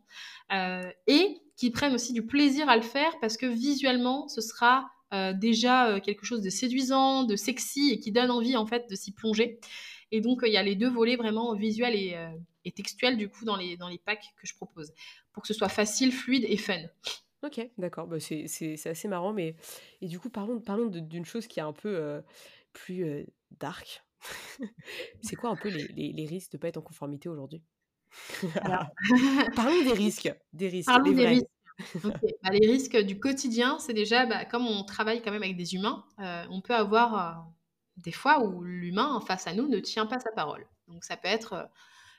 euh, 0.52 0.90
et 1.08 1.42
qui 1.56 1.70
prennent 1.70 1.94
aussi 1.94 2.12
du 2.12 2.24
plaisir 2.24 2.68
à 2.68 2.76
le 2.76 2.82
faire 2.82 3.18
parce 3.20 3.36
que 3.36 3.46
visuellement, 3.46 4.28
ce 4.28 4.40
sera 4.40 4.88
euh, 5.14 5.32
déjà 5.32 5.88
euh, 5.88 6.00
quelque 6.00 6.24
chose 6.24 6.42
de 6.42 6.50
séduisant, 6.50 7.24
de 7.24 7.36
sexy 7.36 7.90
et 7.92 8.00
qui 8.00 8.12
donne 8.12 8.30
envie 8.30 8.56
en 8.56 8.66
fait 8.66 8.88
de 8.88 8.94
s'y 8.94 9.12
plonger. 9.12 9.58
Et 10.10 10.20
donc 10.20 10.40
il 10.44 10.52
y 10.52 10.56
a 10.56 10.62
les 10.62 10.74
deux 10.74 10.88
volets 10.88 11.16
vraiment 11.16 11.54
visuels 11.54 11.94
et, 11.94 12.14
euh, 12.14 12.30
et 12.64 12.72
textuels 12.72 13.16
du 13.16 13.28
coup 13.28 13.44
dans 13.44 13.56
les, 13.56 13.76
dans 13.76 13.88
les 13.88 13.98
packs 13.98 14.34
que 14.36 14.46
je 14.46 14.54
propose 14.54 14.92
pour 15.32 15.42
que 15.42 15.48
ce 15.48 15.54
soit 15.54 15.68
facile, 15.68 16.12
fluide 16.12 16.44
et 16.48 16.56
fun. 16.56 16.80
Ok, 17.44 17.60
d'accord, 17.78 18.08
bah, 18.08 18.18
c'est 18.18 18.86
assez 18.86 19.06
marrant, 19.06 19.32
mais 19.32 19.54
et 20.00 20.08
du 20.08 20.18
coup 20.18 20.28
parlons, 20.28 20.60
parlons 20.60 20.86
d'une 20.86 21.24
chose 21.24 21.46
qui 21.46 21.60
est 21.60 21.62
un 21.62 21.72
peu 21.72 21.94
euh, 21.94 22.20
plus 22.72 23.04
euh, 23.04 23.24
dark. 23.60 24.02
c'est 25.22 25.36
quoi 25.36 25.50
un 25.50 25.56
peu 25.56 25.68
les, 25.68 25.86
les, 25.88 26.12
les, 26.12 26.26
risques 26.26 26.50
de 26.50 26.56
ne 26.56 26.60
pas 26.60 26.68
être 26.68 26.78
en 26.78 26.82
conformité 26.82 27.28
aujourd'hui? 27.28 27.62
Parlons 29.54 29.82
des 29.84 29.92
risques, 29.92 30.34
des 30.52 30.68
risques. 30.68 30.88
Parlons 30.88 31.12
des 31.12 31.26
risques. 31.26 31.46
Bah, 32.42 32.50
les 32.50 32.66
risques 32.66 32.96
du 32.96 33.18
quotidien, 33.18 33.78
c'est 33.78 33.94
déjà, 33.94 34.26
bah, 34.26 34.44
comme 34.44 34.66
on 34.66 34.84
travaille 34.84 35.22
quand 35.22 35.30
même 35.30 35.42
avec 35.42 35.56
des 35.56 35.74
humains, 35.74 36.04
euh, 36.20 36.44
on 36.50 36.60
peut 36.60 36.74
avoir 36.74 37.14
euh, 37.14 37.42
des 37.96 38.12
fois 38.12 38.40
où 38.42 38.62
l'humain 38.62 39.20
face 39.20 39.46
à 39.46 39.54
nous 39.54 39.68
ne 39.68 39.78
tient 39.78 40.06
pas 40.06 40.18
sa 40.18 40.30
parole. 40.32 40.66
Donc 40.88 41.04
ça 41.04 41.16
peut 41.16 41.28
être 41.28 41.52
euh, 41.52 41.64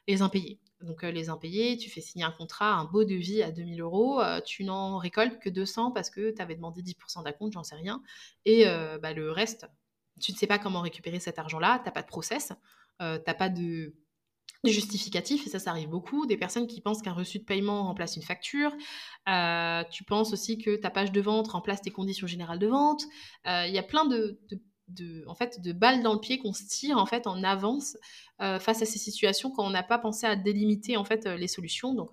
les 0.08 0.22
impayés. 0.22 0.60
Donc 0.82 1.04
les 1.04 1.30
impayés, 1.30 1.78
tu 1.78 1.90
fais 1.90 2.00
signer 2.00 2.24
un 2.24 2.32
contrat, 2.32 2.74
un 2.74 2.86
beau 2.86 3.04
devis 3.04 3.44
à 3.44 3.52
2000 3.52 3.82
euros, 3.82 4.22
tu 4.46 4.64
n'en 4.64 4.98
récoltes 4.98 5.38
que 5.38 5.50
200 5.50 5.92
parce 5.92 6.10
que 6.10 6.32
tu 6.32 6.42
avais 6.42 6.56
demandé 6.56 6.82
10% 6.82 7.22
d'acompte, 7.24 7.52
j'en 7.52 7.66
sais 7.66 7.76
rien. 7.76 8.02
Et 8.46 8.64
bah, 9.02 9.12
le 9.12 9.30
reste, 9.30 9.68
tu 10.22 10.32
ne 10.32 10.38
sais 10.38 10.48
pas 10.48 10.58
comment 10.58 10.80
récupérer 10.80 11.20
cet 11.20 11.38
argent-là, 11.38 11.80
tu 11.80 11.86
n'as 11.86 11.92
pas 11.92 12.02
de 12.02 12.08
process, 12.08 12.54
tu 12.98 13.04
n'as 13.06 13.20
pas 13.20 13.50
de 13.50 13.94
du 14.64 14.72
justificatif, 14.72 15.48
et 15.48 15.50
ça, 15.50 15.60
ça 15.60 15.72
arrive 15.72 15.90
beaucoup, 15.90 16.26
des 16.26 16.38
personnes 16.38 16.68
qui 16.68 16.82
pensent 16.82 17.02
qu'un 17.02 17.14
reçu 17.14 17.40
de 17.40 17.46
paiement 17.46 17.84
remplace 17.84 18.18
une 18.18 18.24
facture. 18.24 18.72
Euh, 19.30 19.84
tu 19.90 20.04
penses 20.04 20.34
aussi 20.34 20.58
que 20.58 20.76
ta 20.76 20.90
page 20.90 21.12
de 21.12 21.22
vente 21.22 21.48
remplace 21.50 21.82
tes 21.82 21.92
conditions 21.92 22.28
générales 22.28 22.60
de 22.60 22.68
vente. 22.68 23.04
Euh, 23.48 23.66
il 23.68 23.74
y 23.74 23.78
a 23.78 23.84
plein 23.84 24.06
de, 24.06 24.38
en 25.28 25.36
fait, 25.36 25.62
de 25.62 25.72
balles 25.72 26.04
dans 26.04 26.14
le 26.14 26.20
pied 26.20 26.40
qu'on 26.40 26.52
se 26.52 26.64
tire 26.68 26.98
en 26.98 27.06
fait 27.06 27.26
en 27.26 27.42
avance 27.44 27.96
euh, 28.42 28.60
face 28.60 28.82
à 28.82 28.86
ces 28.86 29.00
situations 29.00 29.52
quand 29.52 29.66
on 29.66 29.70
n'a 29.70 29.84
pas 29.84 29.98
pensé 29.98 30.26
à 30.26 30.36
délimiter 30.36 30.98
en 30.98 31.06
fait 31.06 31.26
les 31.26 31.48
solutions, 31.48 31.94
donc 31.94 32.12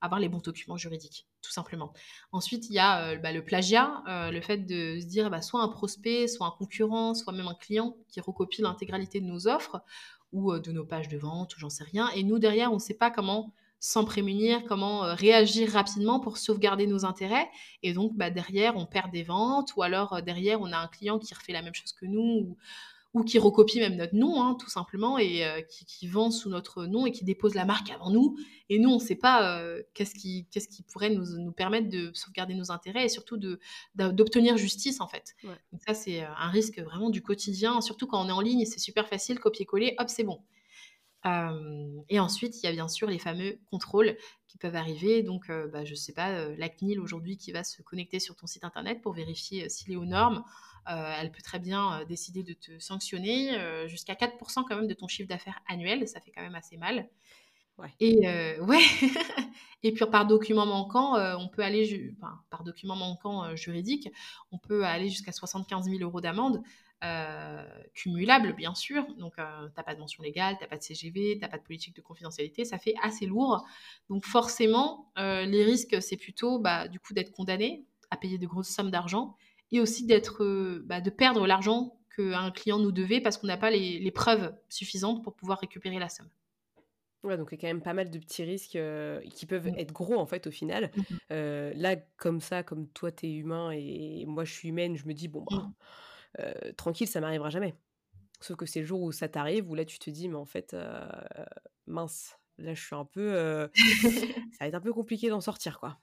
avoir 0.00 0.20
les 0.20 0.28
bons 0.28 0.38
documents 0.38 0.76
juridiques, 0.76 1.26
tout 1.42 1.50
simplement. 1.50 1.92
Ensuite, 2.30 2.68
il 2.68 2.74
y 2.74 2.78
a 2.78 3.16
bah, 3.16 3.32
le 3.32 3.44
plagiat, 3.44 4.04
le 4.06 4.40
fait 4.40 4.58
de 4.58 5.00
se 5.00 5.06
dire 5.06 5.30
bah, 5.30 5.42
soit 5.42 5.62
un 5.62 5.68
prospect, 5.68 6.28
soit 6.28 6.46
un 6.46 6.54
concurrent, 6.56 7.14
soit 7.14 7.32
même 7.32 7.48
un 7.48 7.54
client 7.54 7.96
qui 8.08 8.20
recopie 8.20 8.62
l'intégralité 8.62 9.20
de 9.20 9.26
nos 9.26 9.48
offres 9.48 9.82
ou 10.32 10.58
de 10.58 10.72
nos 10.72 10.84
pages 10.84 11.08
de 11.08 11.18
vente, 11.18 11.56
ou 11.56 11.60
j'en 11.60 11.70
sais 11.70 11.84
rien. 11.84 12.08
Et 12.10 12.22
nous, 12.22 12.38
derrière, 12.38 12.70
on 12.70 12.76
ne 12.76 12.80
sait 12.80 12.94
pas 12.94 13.10
comment 13.10 13.52
s'en 13.80 14.04
prémunir, 14.04 14.64
comment 14.66 15.04
euh, 15.04 15.14
réagir 15.14 15.70
rapidement 15.72 16.20
pour 16.20 16.38
sauvegarder 16.38 16.86
nos 16.86 17.04
intérêts. 17.04 17.48
Et 17.82 17.92
donc, 17.92 18.16
bah, 18.16 18.30
derrière, 18.30 18.76
on 18.76 18.86
perd 18.86 19.12
des 19.12 19.22
ventes, 19.22 19.74
ou 19.76 19.82
alors 19.82 20.14
euh, 20.14 20.20
derrière, 20.20 20.60
on 20.60 20.72
a 20.72 20.78
un 20.78 20.88
client 20.88 21.18
qui 21.18 21.32
refait 21.34 21.52
la 21.52 21.62
même 21.62 21.74
chose 21.74 21.92
que 21.92 22.06
nous, 22.06 22.20
ou, 22.20 22.56
ou 23.14 23.22
qui 23.22 23.38
recopie 23.38 23.80
même 23.80 23.96
notre 23.96 24.14
nom, 24.14 24.42
hein, 24.42 24.54
tout 24.60 24.68
simplement, 24.68 25.18
et 25.18 25.44
euh, 25.44 25.62
qui, 25.62 25.86
qui, 25.86 26.06
vend 26.06 26.30
sous 26.30 26.50
notre 26.50 26.84
nom 26.84 27.06
et 27.06 27.10
qui 27.10 27.24
dépose 27.24 27.54
la 27.54 27.64
marque 27.64 27.90
avant 27.90 28.10
nous. 28.10 28.36
Et 28.68 28.78
nous, 28.78 28.90
on 28.90 28.96
ne 28.96 29.00
sait 29.00 29.16
pas 29.16 29.58
euh, 29.58 29.82
qu'est-ce 29.94 30.14
qui, 30.14 30.46
pourrait 30.92 31.10
nous, 31.10 31.24
nous, 31.38 31.52
permettre 31.52 31.88
de 31.88 32.10
sauvegarder 32.12 32.54
nos 32.54 32.70
intérêts 32.70 33.06
et 33.06 33.08
surtout 33.08 33.38
de, 33.38 33.58
d'obtenir 33.94 34.56
justice, 34.58 35.00
en 35.00 35.08
fait. 35.08 35.34
Ouais. 35.42 35.56
Donc 35.72 35.80
ça, 35.86 35.94
c'est 35.94 36.22
un 36.22 36.48
risque 36.48 36.78
vraiment 36.80 37.08
du 37.08 37.22
quotidien, 37.22 37.80
surtout 37.80 38.06
quand 38.06 38.22
on 38.22 38.28
est 38.28 38.32
en 38.32 38.42
ligne, 38.42 38.64
c'est 38.66 38.78
super 38.78 39.08
facile, 39.08 39.40
copier-coller, 39.40 39.94
hop, 39.98 40.08
c'est 40.08 40.24
bon. 40.24 40.40
Euh, 41.26 42.00
et 42.08 42.20
ensuite, 42.20 42.62
il 42.62 42.66
y 42.66 42.68
a 42.68 42.72
bien 42.72 42.88
sûr 42.88 43.08
les 43.08 43.18
fameux 43.18 43.58
contrôles 43.70 44.16
qui 44.46 44.58
peuvent 44.58 44.76
arriver. 44.76 45.22
Donc, 45.22 45.50
euh, 45.50 45.66
bah, 45.68 45.84
je 45.84 45.92
ne 45.92 45.96
sais 45.96 46.12
pas, 46.12 46.30
euh, 46.30 46.54
la 46.56 46.68
CNIL 46.68 47.00
aujourd'hui 47.00 47.36
qui 47.36 47.52
va 47.52 47.64
se 47.64 47.82
connecter 47.82 48.20
sur 48.20 48.36
ton 48.36 48.46
site 48.46 48.64
internet 48.64 49.00
pour 49.02 49.12
vérifier 49.12 49.68
s'il 49.68 49.92
est 49.92 49.96
aux 49.96 50.04
normes, 50.04 50.44
elle 50.88 51.30
peut 51.30 51.42
très 51.42 51.58
bien 51.58 52.04
décider 52.06 52.42
de 52.42 52.54
te 52.54 52.78
sanctionner 52.78 53.58
jusqu'à 53.88 54.14
4% 54.14 54.64
quand 54.66 54.76
même 54.76 54.86
de 54.86 54.94
ton 54.94 55.06
chiffre 55.06 55.28
d'affaires 55.28 55.60
annuel. 55.68 56.08
Ça 56.08 56.20
fait 56.20 56.30
quand 56.30 56.42
même 56.42 56.54
assez 56.54 56.76
mal. 56.76 57.08
Ouais. 57.76 57.92
Et 58.00 58.26
ouais. 58.60 58.80
et 59.82 59.92
puis 59.92 60.06
par 60.06 60.26
document 60.26 60.66
manquant, 60.66 61.14
on 61.38 61.48
peut 61.48 61.62
aller, 61.62 62.14
enfin, 62.16 62.40
par 62.50 62.64
document 62.64 62.96
manquant 62.96 63.54
juridique, 63.54 64.08
on 64.50 64.58
peut 64.58 64.84
aller 64.84 65.08
jusqu'à 65.10 65.32
75 65.32 65.84
000 65.84 65.98
euros 66.00 66.20
d'amende. 66.20 66.62
Euh, 67.04 67.64
cumulable, 67.94 68.54
bien 68.54 68.74
sûr. 68.74 69.06
Donc, 69.18 69.38
euh, 69.38 69.68
t'as 69.74 69.84
pas 69.84 69.94
de 69.94 70.00
mention 70.00 70.22
légale, 70.22 70.56
t'as 70.58 70.66
pas 70.66 70.76
de 70.76 70.82
CGV, 70.82 71.38
t'as 71.40 71.48
pas 71.48 71.58
de 71.58 71.62
politique 71.62 71.94
de 71.94 72.00
confidentialité. 72.00 72.64
Ça 72.64 72.78
fait 72.78 72.94
assez 73.02 73.26
lourd. 73.26 73.64
Donc, 74.10 74.24
forcément, 74.24 75.12
euh, 75.18 75.44
les 75.44 75.64
risques, 75.64 76.02
c'est 76.02 76.16
plutôt 76.16 76.58
bah, 76.58 76.88
du 76.88 76.98
coup 76.98 77.14
d'être 77.14 77.30
condamné 77.30 77.84
à 78.10 78.16
payer 78.16 78.38
de 78.38 78.46
grosses 78.46 78.68
sommes 78.70 78.90
d'argent 78.90 79.36
et 79.72 79.80
aussi 79.80 80.06
d'être, 80.06 80.80
bah, 80.84 81.00
de 81.00 81.10
perdre 81.10 81.46
l'argent 81.46 81.98
qu'un 82.16 82.50
client 82.50 82.78
nous 82.78 82.92
devait 82.92 83.20
parce 83.20 83.38
qu'on 83.38 83.46
n'a 83.46 83.56
pas 83.56 83.70
les, 83.70 83.98
les, 83.98 84.10
preuves 84.10 84.52
suffisantes 84.68 85.22
pour 85.22 85.34
pouvoir 85.34 85.60
récupérer 85.60 85.98
la 85.98 86.08
somme. 86.08 86.28
Ouais, 87.24 87.36
donc 87.36 87.48
il 87.50 87.56
y 87.56 87.58
a 87.58 87.60
quand 87.60 87.66
même 87.66 87.82
pas 87.82 87.94
mal 87.94 88.10
de 88.10 88.18
petits 88.18 88.44
risques 88.44 88.76
euh, 88.76 89.20
qui 89.34 89.44
peuvent 89.44 89.66
mmh. 89.66 89.78
être 89.78 89.92
gros 89.92 90.16
en 90.16 90.26
fait 90.26 90.46
au 90.46 90.50
final. 90.50 90.90
Mmh. 90.94 91.02
Euh, 91.32 91.72
là, 91.74 91.96
comme 92.16 92.40
ça, 92.40 92.62
comme 92.62 92.86
toi 92.88 93.10
t'es 93.10 93.30
humain 93.30 93.72
et 93.72 94.24
moi 94.26 94.44
je 94.44 94.52
suis 94.52 94.68
humaine, 94.68 94.96
je 94.96 95.06
me 95.06 95.14
dis 95.14 95.28
bon, 95.28 95.44
bah, 95.50 95.56
Mmh. 95.56 95.72
euh, 96.40 96.72
tranquille, 96.76 97.08
ça 97.08 97.20
m'arrivera 97.20 97.50
jamais. 97.50 97.74
Sauf 98.40 98.56
que 98.56 98.66
c'est 98.66 98.80
le 98.80 98.86
jour 98.86 99.02
où 99.02 99.10
ça 99.10 99.28
t'arrive, 99.28 99.68
où 99.68 99.74
là 99.74 99.84
tu 99.84 99.98
te 99.98 100.10
dis, 100.10 100.28
mais 100.28 100.36
en 100.36 100.44
fait, 100.44 100.76
mince, 101.86 102.38
là 102.56 102.72
je 102.74 102.84
suis 102.84 102.94
un 102.94 103.04
peu. 103.04 103.68
ça 103.74 104.58
va 104.60 104.66
être 104.68 104.74
un 104.74 104.80
peu 104.80 104.92
compliqué 104.92 105.28
d'en 105.28 105.40
sortir 105.40 105.80
quoi. 105.80 105.98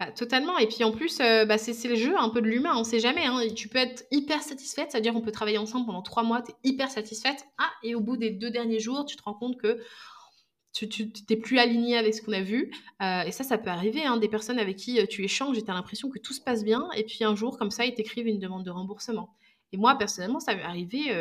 Bah, 0.00 0.12
totalement. 0.12 0.58
Et 0.58 0.68
puis 0.68 0.84
en 0.84 0.92
plus, 0.92 1.18
euh, 1.20 1.44
bah, 1.44 1.58
c'est 1.58 1.88
le 1.88 1.96
jeu 1.96 2.16
un 2.16 2.28
peu 2.28 2.40
de 2.40 2.46
l'humain, 2.46 2.74
on 2.76 2.84
sait 2.84 3.00
jamais. 3.00 3.26
Hein. 3.26 3.40
Tu 3.56 3.68
peux 3.68 3.78
être 3.78 4.04
hyper 4.12 4.42
satisfaite, 4.42 4.92
c'est-à-dire 4.92 5.16
on 5.16 5.20
peut 5.20 5.32
travailler 5.32 5.58
ensemble 5.58 5.86
pendant 5.86 6.02
trois 6.02 6.22
mois, 6.22 6.40
tu 6.40 6.52
es 6.52 6.54
hyper 6.62 6.88
satisfaite. 6.88 7.44
Ah, 7.58 7.70
et 7.82 7.96
au 7.96 8.00
bout 8.00 8.16
des 8.16 8.30
deux 8.30 8.50
derniers 8.50 8.78
jours, 8.78 9.04
tu 9.06 9.16
te 9.16 9.22
rends 9.24 9.34
compte 9.34 9.58
que 9.60 9.80
tu 10.72 11.10
t'es 11.10 11.34
plus 11.34 11.58
aligné 11.58 11.96
avec 11.96 12.14
ce 12.14 12.22
qu'on 12.22 12.32
a 12.32 12.42
vu. 12.42 12.70
Euh, 13.02 13.22
et 13.22 13.32
ça, 13.32 13.42
ça 13.42 13.58
peut 13.58 13.70
arriver. 13.70 14.04
Hein, 14.04 14.18
des 14.18 14.28
personnes 14.28 14.60
avec 14.60 14.76
qui 14.76 15.04
tu 15.08 15.24
échanges 15.24 15.58
et 15.58 15.64
tu 15.64 15.70
as 15.70 15.74
l'impression 15.74 16.08
que 16.08 16.20
tout 16.20 16.32
se 16.32 16.40
passe 16.40 16.62
bien. 16.62 16.88
Et 16.94 17.02
puis 17.02 17.24
un 17.24 17.34
jour, 17.34 17.58
comme 17.58 17.72
ça, 17.72 17.84
ils 17.84 17.94
t'écrivent 17.94 18.28
une 18.28 18.38
demande 18.38 18.64
de 18.64 18.70
remboursement. 18.70 19.34
Et 19.72 19.76
moi, 19.76 19.98
personnellement, 19.98 20.38
ça 20.38 20.54
m'est 20.54 20.62
arrivé 20.62 21.12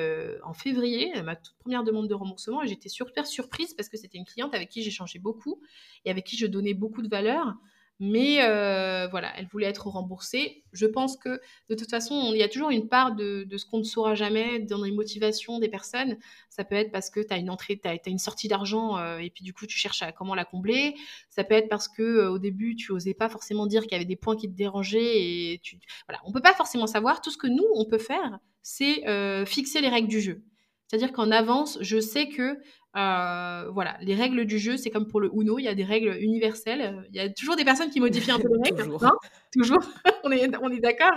en 0.44 0.54
février, 0.54 1.12
ma 1.24 1.36
toute 1.36 1.56
première 1.58 1.84
demande 1.84 2.08
de 2.08 2.14
remboursement. 2.14 2.62
Et 2.62 2.68
j'étais 2.68 2.90
super 2.90 3.26
surprise 3.26 3.74
parce 3.74 3.90
que 3.90 3.98
c'était 3.98 4.20
une 4.20 4.26
cliente 4.26 4.54
avec 4.54 4.70
qui 4.70 4.84
j'échangeais 4.84 5.18
beaucoup 5.18 5.60
et 6.06 6.12
avec 6.12 6.26
qui 6.26 6.38
je 6.38 6.46
donnais 6.46 6.76
beaucoup 6.76 7.02
de 7.02 7.10
valeur. 7.10 7.56
Mais 8.00 8.44
euh, 8.44 9.08
voilà, 9.08 9.34
elle 9.38 9.48
voulait 9.48 9.66
être 9.66 9.88
remboursée. 9.88 10.64
Je 10.72 10.86
pense 10.86 11.18
que 11.18 11.42
de 11.70 11.76
toute 11.76 11.90
façon, 11.90 12.32
il 12.32 12.38
y 12.38 12.44
a 12.44 12.48
toujours 12.48 12.70
une 12.70 12.88
part 12.88 13.16
de, 13.16 13.48
ce 13.58 13.66
qu'on 13.66 13.80
ne 13.80 13.84
saura 13.84 14.14
jamais 14.14 14.60
dans 14.60 14.84
les 14.84 14.92
motivations 14.92 15.58
des 15.58 15.68
personnes. 15.68 16.18
Ça 16.50 16.64
peut 16.64 16.76
être 16.76 16.92
parce 16.92 17.10
que 17.10 17.20
tu 17.20 17.34
as 17.34 17.38
une 17.38 17.50
entrée, 17.50 17.82
tu 17.84 18.10
une 18.10 18.20
sortie 18.20 18.48
d'argent 18.48 18.98
euh, 18.98 19.18
et 19.18 19.32
puis 19.32 19.44
du 19.44 19.52
coup 19.52 19.66
tu 19.66 19.78
cherches 19.78 20.04
à 20.04 20.12
comment 20.12 20.36
la 20.36 20.46
combler. 20.46 20.96
Ça 21.32 21.44
peut 21.44 21.56
être 21.56 21.70
parce 21.70 21.88
que 21.88 22.04
euh, 22.04 22.32
au 22.32 22.38
début 22.38 22.76
tu 22.76 22.92
osais 22.92 23.16
pas 23.16 23.30
forcément 23.30 23.66
dire 23.66 23.82
qu'il 23.82 23.94
y 23.94 23.96
avait 23.96 24.06
des 24.06 24.16
points 24.16 24.36
qui 24.36 24.48
te 24.48 24.56
dérangeaient 24.56 25.54
et 25.54 25.60
tu 25.64 25.80
voilà, 26.08 26.22
on 26.26 26.32
peut 26.32 26.42
pas 26.42 26.54
forcément 26.54 26.88
savoir. 26.88 27.22
Tout 27.22 27.32
ce 27.32 27.38
que 27.38 27.48
nous 27.48 27.66
on 27.74 27.86
peut 27.86 27.98
faire, 27.98 28.38
c'est 28.62 29.04
fixer 29.48 29.82
les 29.82 29.90
règles 29.90 30.08
du 30.08 30.22
jeu. 30.22 30.44
C'est-à-dire 30.88 31.12
qu'en 31.12 31.32
avance, 31.32 31.78
je 31.82 32.00
sais 32.00 32.30
que 32.30 32.58
euh, 32.98 33.70
voilà, 33.72 33.96
les 34.02 34.16
règles 34.16 34.46
du 34.46 34.58
jeu, 34.58 34.76
c'est 34.76 34.90
comme 34.90 35.08
pour 35.08 35.20
le 35.20 35.30
Uno, 35.32 35.60
il 35.60 35.64
y 35.64 35.68
a 35.68 35.76
des 35.76 35.84
règles 35.84 36.18
universelles. 36.20 37.06
Il 37.12 37.16
y 37.16 37.20
a 37.20 37.30
toujours 37.30 37.56
des 37.56 37.64
personnes 37.64 37.92
qui 37.92 38.00
modifient 38.00 38.32
un 38.32 38.40
peu 38.40 38.48
les 38.48 38.72
règles. 38.72 38.84
toujours, 38.92 39.16
toujours. 39.54 39.84
on 40.24 40.32
est, 40.32 40.50
on 40.62 40.70
est 40.72 40.80
d'accord. 40.80 41.14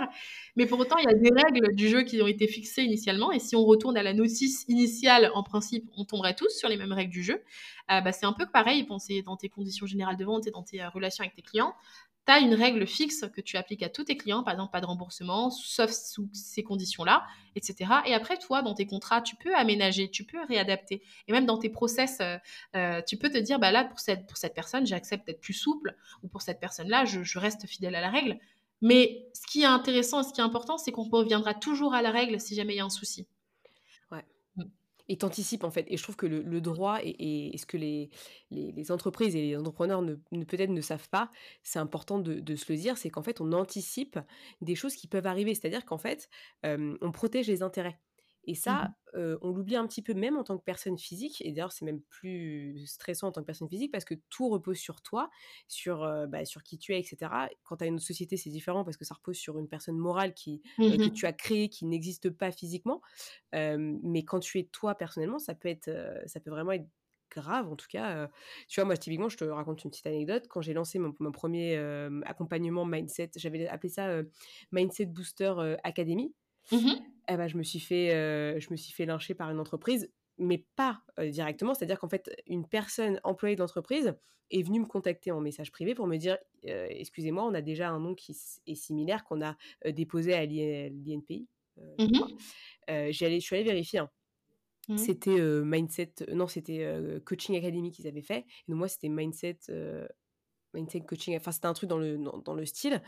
Mais 0.55 0.67
pour 0.67 0.77
autant, 0.79 0.97
il 0.97 1.05
y 1.05 1.07
a 1.07 1.13
des 1.13 1.31
règles 1.35 1.73
du 1.73 1.89
jeu 1.89 2.03
qui 2.03 2.21
ont 2.21 2.27
été 2.27 2.47
fixées 2.47 2.83
initialement. 2.83 3.31
Et 3.31 3.39
si 3.39 3.55
on 3.55 3.63
retourne 3.63 3.97
à 3.97 4.03
la 4.03 4.13
notice 4.13 4.63
initiale, 4.67 5.31
en 5.33 5.41
principe, 5.41 5.89
on 5.97 6.05
tomberait 6.05 6.35
tous 6.35 6.49
sur 6.49 6.69
les 6.69 6.77
mêmes 6.77 6.93
règles 6.93 7.11
du 7.11 7.23
jeu. 7.23 7.41
Euh, 7.89 8.01
bah, 8.01 8.11
c'est 8.11 8.27
un 8.27 8.33
peu 8.33 8.45
pareil 8.45 8.83
penser 8.83 9.23
dans 9.23 9.35
tes 9.35 9.49
conditions 9.49 9.87
générales 9.87 10.17
de 10.17 10.25
vente 10.25 10.45
et 10.45 10.51
dans 10.51 10.63
tes 10.63 10.81
euh, 10.81 10.89
relations 10.89 11.23
avec 11.23 11.35
tes 11.35 11.41
clients 11.41 11.73
tu 12.25 12.31
as 12.31 12.39
une 12.39 12.53
règle 12.53 12.85
fixe 12.85 13.25
que 13.33 13.41
tu 13.41 13.57
appliques 13.57 13.83
à 13.83 13.89
tous 13.89 14.05
tes 14.05 14.17
clients, 14.17 14.43
par 14.43 14.53
exemple 14.53 14.71
pas 14.71 14.81
de 14.81 14.85
remboursement, 14.85 15.49
sauf 15.49 15.91
sous 15.91 16.29
ces 16.33 16.63
conditions-là, 16.63 17.25
etc. 17.55 17.91
Et 18.05 18.13
après, 18.13 18.37
toi, 18.37 18.61
dans 18.61 18.73
tes 18.73 18.85
contrats, 18.85 19.21
tu 19.21 19.35
peux 19.35 19.55
aménager, 19.55 20.09
tu 20.09 20.23
peux 20.23 20.43
réadapter. 20.45 21.01
Et 21.27 21.31
même 21.31 21.45
dans 21.45 21.57
tes 21.57 21.69
process, 21.69 22.19
euh, 22.21 22.37
euh, 22.75 23.01
tu 23.07 23.17
peux 23.17 23.29
te 23.29 23.37
dire, 23.37 23.59
bah 23.59 23.71
là, 23.71 23.85
pour 23.85 23.99
cette, 23.99 24.27
personne, 24.53 24.85
j'accepte 24.85 25.25
d'être 25.25 25.41
plus 25.41 25.53
souple, 25.53 25.95
ou 26.23 26.27
pour 26.27 26.41
cette 26.41 26.59
personne-là, 26.59 27.05
je, 27.05 27.23
je, 27.23 27.39
reste 27.39 27.65
fidèle 27.67 27.95
à 27.95 28.01
la 28.01 28.09
règle. 28.09 28.39
Mais 28.81 29.27
ce 29.33 29.45
qui 29.51 29.61
est 29.61 29.65
intéressant 29.65 30.21
et 30.21 30.23
ce 30.23 30.33
qui 30.33 30.41
est 30.41 30.43
important, 30.43 30.77
c'est 30.77 30.91
qu'on 30.91 31.09
reviendra 31.09 31.53
toujours 31.53 31.93
à 31.93 32.01
la 32.01 32.11
règle 32.11 32.39
si 32.39 32.55
jamais 32.55 32.73
il 32.73 32.77
y 32.77 32.81
a 32.81 32.85
un 32.85 32.89
souci 32.89 33.27
et 35.11 35.17
t'anticipes 35.17 35.65
en 35.65 35.71
fait. 35.71 35.85
Et 35.89 35.97
je 35.97 36.03
trouve 36.03 36.15
que 36.15 36.25
le, 36.25 36.61
droit 36.61 36.99
et, 37.03 37.53
ce 37.57 37.65
que 37.65 37.75
les, 37.75 38.09
les, 38.49 38.91
entreprises 38.91 39.35
et 39.35 39.41
les 39.41 39.57
entrepreneurs 39.57 40.01
ne, 40.01 40.15
peut-être 40.45 40.69
ne 40.69 40.79
savent 40.79 41.09
pas, 41.09 41.29
c'est 41.63 41.79
important 41.79 42.17
de, 42.17 42.55
se 42.55 42.71
le 42.71 42.77
dire, 42.77 42.97
c'est 42.97 43.09
qu'en 43.09 43.21
fait 43.21 43.41
on 43.41 43.51
anticipe 43.51 44.17
des 44.61 44.75
choses 44.75 44.95
qui 44.95 45.07
peuvent 45.07 45.27
arriver. 45.27 45.53
C'est-à-dire 45.53 45.83
qu'en 45.83 45.97
fait 45.97 46.29
on 46.63 47.11
protège 47.11 47.47
les 47.47 47.61
intérêts. 47.61 47.99
Et 48.45 48.55
ça, 48.55 48.85
mmh 48.85 48.93
on 49.13 49.51
l'oublie 49.51 49.75
un 49.75 49.85
petit 49.87 50.01
peu 50.01 50.13
même 50.13 50.37
en 50.37 50.43
tant 50.45 50.57
que 50.57 50.63
personne 50.63 50.97
physique. 50.97 51.41
Et 51.41 51.51
d'ailleurs, 51.51 51.73
c'est 51.73 51.83
même 51.83 51.99
plus 51.99 52.85
stressant 52.87 53.27
en 53.27 53.31
tant 53.33 53.41
que 53.41 53.45
personne 53.45 53.67
physique 53.67 53.91
parce 53.91 54.05
que 54.05 54.13
tout 54.29 54.47
repose 54.47 54.77
sur 54.77 55.01
toi, 55.01 55.29
sur, 55.67 56.09
bah, 56.29 56.45
sur 56.45 56.63
qui 56.63 56.77
tu 56.77 56.93
es, 56.93 56.99
etc. 56.99 57.29
Quand 57.65 57.75
tu 57.75 57.83
as 57.83 57.87
une 57.87 57.99
société, 57.99 58.37
c'est 58.37 58.49
différent 58.49 58.85
parce 58.85 58.95
que 58.95 59.03
ça 59.03 59.13
repose 59.13 59.35
sur 59.35 59.59
une 59.59 59.67
personne 59.67 59.97
morale 59.97 60.33
qui, 60.33 60.61
que 60.77 61.07
mmh 61.07 61.11
tu 61.11 61.25
as 61.25 61.33
créée, 61.33 61.67
qui 61.67 61.85
n'existe 61.85 62.29
pas 62.29 62.53
physiquement. 62.53 63.01
mais 63.51 64.23
quand 64.23 64.39
tu 64.39 64.59
es 64.59 64.63
toi 64.63 64.95
personnellement, 64.95 65.39
ça 65.39 65.55
peut, 65.55 65.67
être, 65.67 65.91
ça 66.25 66.39
peut 66.39 66.51
vraiment 66.51 66.71
être 66.71 66.87
grave 67.29 67.69
en 67.69 67.75
tout 67.75 67.87
cas. 67.89 68.29
tu 68.69 68.79
vois, 68.79 68.85
moi, 68.85 68.95
typiquement, 68.95 69.27
je 69.27 69.35
te 69.35 69.43
raconte 69.43 69.83
une 69.83 69.91
petite 69.91 70.07
anecdote. 70.07 70.47
Quand 70.47 70.61
j'ai 70.61 70.73
lancé 70.73 70.99
mon, 70.99 71.31
premier 71.33 71.75
accompagnement 72.25 72.85
mindset, 72.85 73.31
j'avais 73.35 73.67
appelé 73.67 73.89
ça 73.89 74.21
Mindset 74.71 75.07
Booster 75.07 75.75
Academy. 75.83 76.33
Mmh 76.71 77.10
eh 77.33 77.37
ben, 77.37 77.47
je 77.47 77.57
me 77.57 77.63
suis 77.63 77.79
fait, 77.79 78.13
euh, 78.13 78.59
je 78.59 78.69
me 78.71 78.75
suis 78.75 78.93
fait 78.93 79.05
lyncher 79.05 79.33
par 79.33 79.49
une 79.51 79.59
entreprise, 79.59 80.11
mais 80.37 80.65
pas 80.75 81.01
euh, 81.19 81.29
directement. 81.29 81.73
C'est-à-dire 81.73 81.99
qu'en 81.99 82.09
fait, 82.09 82.31
une 82.47 82.67
personne 82.67 83.19
employée 83.23 83.55
de 83.55 83.61
l'entreprise 83.61 84.15
est 84.49 84.63
venue 84.63 84.79
me 84.79 84.85
contacter 84.85 85.31
en 85.31 85.39
message 85.39 85.71
privé 85.71 85.95
pour 85.95 86.07
me 86.07 86.17
dire 86.17 86.37
euh, 86.65 86.87
Excusez-moi, 86.89 87.43
on 87.45 87.53
a 87.53 87.61
déjà 87.61 87.89
un 87.89 87.99
nom 87.99 88.15
qui 88.15 88.35
est 88.67 88.75
similaire 88.75 89.23
qu'on 89.23 89.41
a 89.41 89.55
déposé 89.85 90.33
à 90.33 90.45
l'INPI. 90.45 91.47
Mmh 91.97 92.07
je 92.87 93.39
suis 93.39 93.55
allée 93.55 93.63
vérifier. 93.63 93.99
Hein. 93.99 94.09
Mmh 94.89 94.97
c'était 94.97 95.39
Mindset, 95.63 96.13
non, 96.33 96.47
c'était 96.47 96.85
Coaching 97.23 97.55
Academy 97.55 97.91
qu'ils 97.91 98.07
avaient 98.07 98.21
fait. 98.21 98.45
Et 98.67 98.73
moi, 98.73 98.87
c'était 98.89 99.09
Mindset, 99.09 99.59
Mindset 100.73 101.01
Coaching. 101.01 101.37
Enfin, 101.37 101.51
c'était 101.51 101.67
un 101.67 101.73
truc 101.73 101.89
dans 101.89 101.97
le, 101.97 102.17
dans, 102.17 102.53
le 102.53 102.65
style. 102.65 103.01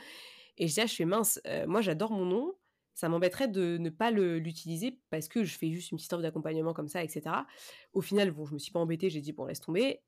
Et 0.58 0.68
je 0.68 0.74
dis, 0.74 0.82
ah, 0.82 0.86
je 0.86 0.96
fais 0.96 1.06
mince, 1.06 1.42
moi 1.68 1.82
j'adore 1.82 2.12
mon 2.12 2.26
nom, 2.26 2.56
ça 2.94 3.10
m'embêterait 3.10 3.48
de 3.48 3.78
ne 3.78 3.90
pas 3.90 4.12
l'utiliser 4.12 5.00
parce 5.10 5.28
que 5.28 5.44
je 5.44 5.58
fais 5.58 5.72
juste 5.72 5.92
une 5.92 5.98
petite 5.98 6.14
offre 6.14 6.22
d'accompagnement 6.22 6.74
comme 6.74 6.88
ça, 6.88 7.04
etc. 7.04 7.36
Au 7.94 8.02
final, 8.02 8.32
bon, 8.32 8.46
je 8.46 8.54
me 8.54 8.60
suis 8.60 8.72
pas 8.72 8.80
embêtée, 8.80 9.10
j'ai 9.10 9.22
dit, 9.22 9.34
bon, 9.34 9.46
laisse 9.46 9.62
tomber. 9.62 10.02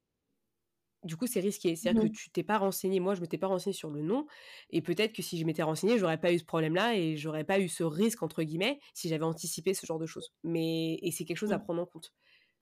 Du 1.03 1.17
coup, 1.17 1.27
c'est 1.27 1.39
risqué. 1.39 1.75
C'est-à-dire 1.75 2.01
que 2.01 2.07
mmh 2.07 2.11
tu 2.11 2.29
t'es 2.31 2.43
pas 2.43 2.57
renseigné. 2.57 2.99
Moi, 2.99 3.13
je 3.13 3.21
m'étais 3.21 3.37
pas 3.37 3.47
renseignée 3.47 3.75
sur 3.75 3.91
le 3.91 4.01
nom. 4.01 4.25
Et 4.71 4.81
peut-être 4.81 5.13
que 5.13 5.21
si 5.21 5.37
je 5.37 5.45
m'étais 5.45 5.61
renseignée, 5.61 5.99
j'aurais 5.99 6.19
pas 6.19 6.33
eu 6.33 6.39
ce 6.39 6.45
problème-là 6.45 6.95
et 6.97 7.15
j'aurais 7.15 7.43
pas 7.43 7.59
eu 7.59 7.69
ce 7.69 7.83
risque, 7.83 8.23
entre 8.23 8.41
guillemets, 8.41 8.79
si 8.95 9.07
j'avais 9.09 9.23
anticipé 9.23 9.75
ce 9.75 9.85
genre 9.85 9.99
de 9.99 10.07
choses. 10.07 10.33
Mais, 10.43 10.95
et 11.01 11.11
c'est 11.11 11.25
quelque 11.25 11.37
chose 11.37 11.53
à 11.53 11.57
mmh. 11.57 11.63
prendre 11.63 11.81
en 11.83 11.85
compte. 11.85 12.11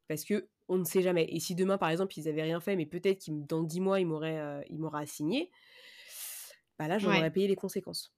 Parce 0.09 0.25
que 0.25 0.49
on 0.67 0.77
ne 0.77 0.83
sait 0.83 1.01
jamais. 1.01 1.25
Et 1.29 1.39
si 1.39 1.55
demain, 1.55 1.77
par 1.77 1.89
exemple, 1.89 2.17
ils 2.17 2.27
avaient 2.27 2.43
rien 2.43 2.59
fait, 2.59 2.75
mais 2.75 2.85
peut-être 2.85 3.25
que 3.25 3.31
dans 3.31 3.63
dix 3.63 3.79
mois, 3.79 3.99
ils 3.99 4.07
m'auraient 4.07 4.39
euh, 4.39 4.89
assigné, 4.93 5.49
bah 6.77 6.87
là, 6.87 6.97
j'aurais 6.97 7.31
payé 7.31 7.47
les 7.47 7.55
conséquences. 7.55 8.13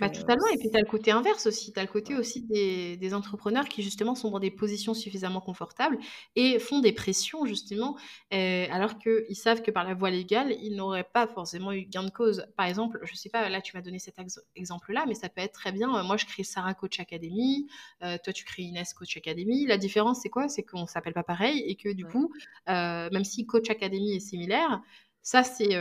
Bah, 0.00 0.10
totalement. 0.10 0.46
Et 0.52 0.58
puis, 0.58 0.70
tu 0.70 0.76
as 0.76 0.80
le 0.80 0.86
côté 0.86 1.10
inverse 1.10 1.46
aussi. 1.46 1.72
Tu 1.72 1.78
as 1.78 1.82
le 1.82 1.88
côté 1.88 2.16
aussi 2.16 2.42
des, 2.42 3.14
entrepreneurs 3.14 3.68
qui, 3.68 3.82
justement, 3.82 4.14
sont 4.14 4.30
dans 4.30 4.38
des 4.38 4.50
positions 4.50 4.94
suffisamment 4.94 5.40
confortables 5.40 5.98
et 6.36 6.58
font 6.58 6.80
des 6.80 6.92
pressions, 6.92 7.44
justement, 7.46 7.96
alors 8.30 8.98
qu'ils 8.98 9.36
savent 9.36 9.62
que 9.62 9.70
par 9.70 9.84
la 9.84 9.94
voie 9.94 10.10
légale, 10.10 10.56
ils 10.62 10.76
n'auraient 10.76 11.04
pas 11.04 11.26
forcément 11.26 11.72
eu 11.72 11.82
gain 11.82 12.04
de 12.04 12.10
cause. 12.10 12.46
Par 12.56 12.66
exemple, 12.66 13.00
je 13.02 13.14
sais 13.14 13.28
pas, 13.28 13.48
là, 13.48 13.60
tu 13.60 13.76
m'as 13.76 13.82
donné 13.82 13.98
cet 13.98 14.16
exemple-là, 14.54 15.04
mais 15.06 15.14
ça 15.14 15.28
peut 15.28 15.40
être 15.40 15.52
très 15.52 15.72
bien. 15.72 16.02
moi, 16.02 16.16
je 16.16 16.26
crée 16.26 16.44
Sarah 16.44 16.74
Coach 16.74 17.00
Academy. 17.00 17.66
toi, 18.00 18.32
tu 18.32 18.44
crées 18.44 18.62
Inès 18.62 18.92
Coach 18.94 19.16
Academy. 19.16 19.66
La 19.66 19.78
différence, 19.78 20.20
c'est 20.22 20.30
quoi? 20.30 20.48
C'est 20.48 20.62
qu'on 20.62 20.86
s'appelle 20.86 21.14
pas 21.14 21.24
pareil 21.24 21.60
et 21.66 21.76
que, 21.76 21.92
du 21.92 22.06
coup, 22.06 22.32
même 22.66 23.24
si 23.24 23.46
Coach 23.46 23.70
Academy 23.70 24.14
est 24.14 24.20
similaire, 24.20 24.82
ça, 25.22 25.42
c'est 25.42 25.76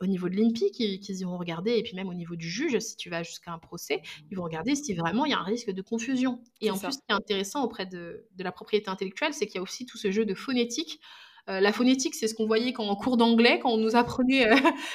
au 0.00 0.06
niveau 0.06 0.28
de 0.28 0.36
l'INPI 0.36 0.70
qu'ils 0.70 1.20
iront 1.20 1.36
regarder, 1.36 1.72
et 1.72 1.82
puis 1.82 1.96
même 1.96 2.08
au 2.08 2.14
niveau 2.14 2.36
du 2.36 2.48
juge, 2.48 2.78
si 2.78 2.96
tu 2.96 3.10
vas 3.10 3.22
jusqu'à 3.22 3.52
un 3.52 3.58
procès, 3.58 4.02
ils 4.30 4.36
vont 4.36 4.44
regarder 4.44 4.74
si 4.74 4.94
vraiment 4.94 5.24
il 5.24 5.32
y 5.32 5.34
a 5.34 5.38
un 5.38 5.44
risque 5.44 5.70
de 5.70 5.82
confusion. 5.82 6.40
Et 6.60 6.70
en 6.70 6.78
plus, 6.78 6.92
ce 6.92 6.98
qui 6.98 7.04
est 7.08 7.14
intéressant 7.14 7.64
auprès 7.64 7.86
de, 7.86 8.26
la 8.38 8.52
propriété 8.52 8.88
intellectuelle, 8.88 9.34
c'est 9.34 9.46
qu'il 9.46 9.56
y 9.56 9.58
a 9.58 9.62
aussi 9.62 9.84
tout 9.84 9.98
ce 9.98 10.10
jeu 10.12 10.24
de 10.24 10.34
phonétique. 10.34 11.00
la 11.48 11.72
phonétique, 11.72 12.14
c'est 12.14 12.28
ce 12.28 12.34
qu'on 12.34 12.46
voyait 12.46 12.72
quand 12.72 12.86
en 12.86 12.94
cours 12.94 13.16
d'anglais, 13.16 13.58
quand 13.58 13.72
on 13.72 13.78
nous 13.78 13.96
apprenait 13.96 14.48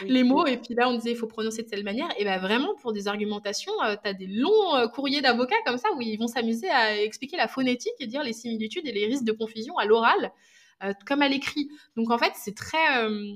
les 0.07 0.23
mots, 0.23 0.47
et 0.47 0.57
puis 0.57 0.75
là, 0.75 0.89
on 0.89 0.95
disait 0.95 1.11
il 1.11 1.17
faut 1.17 1.27
prononcer 1.27 1.63
de 1.63 1.67
telle 1.67 1.83
manière. 1.83 2.07
Et 2.17 2.23
bien 2.23 2.37
vraiment, 2.37 2.75
pour 2.81 2.93
des 2.93 3.09
argumentations, 3.09 3.73
tu 4.01 4.09
as 4.09 4.13
des 4.13 4.27
longs 4.27 4.87
courriers 4.93 5.21
d'avocats 5.21 5.61
comme 5.65 5.77
ça, 5.77 5.89
où 5.97 6.01
ils 6.01 6.17
vont 6.17 6.27
s'amuser 6.27 6.69
à 6.69 7.01
expliquer 7.01 7.35
la 7.35 7.49
phonétique 7.49 7.93
et 7.99 8.07
dire 8.07 8.23
les 8.23 8.33
similitudes 8.33 8.87
et 8.87 8.93
les 8.93 9.07
risques 9.07 9.25
de 9.25 9.33
confusion 9.33 9.77
à 9.77 9.83
l'oral. 9.83 10.31
Euh, 10.83 10.93
comme 11.05 11.21
à 11.21 11.27
l'écrit. 11.27 11.69
Donc 11.97 12.09
en 12.09 12.17
fait, 12.17 12.31
c'est 12.35 12.55
très, 12.55 13.03
euh, 13.03 13.35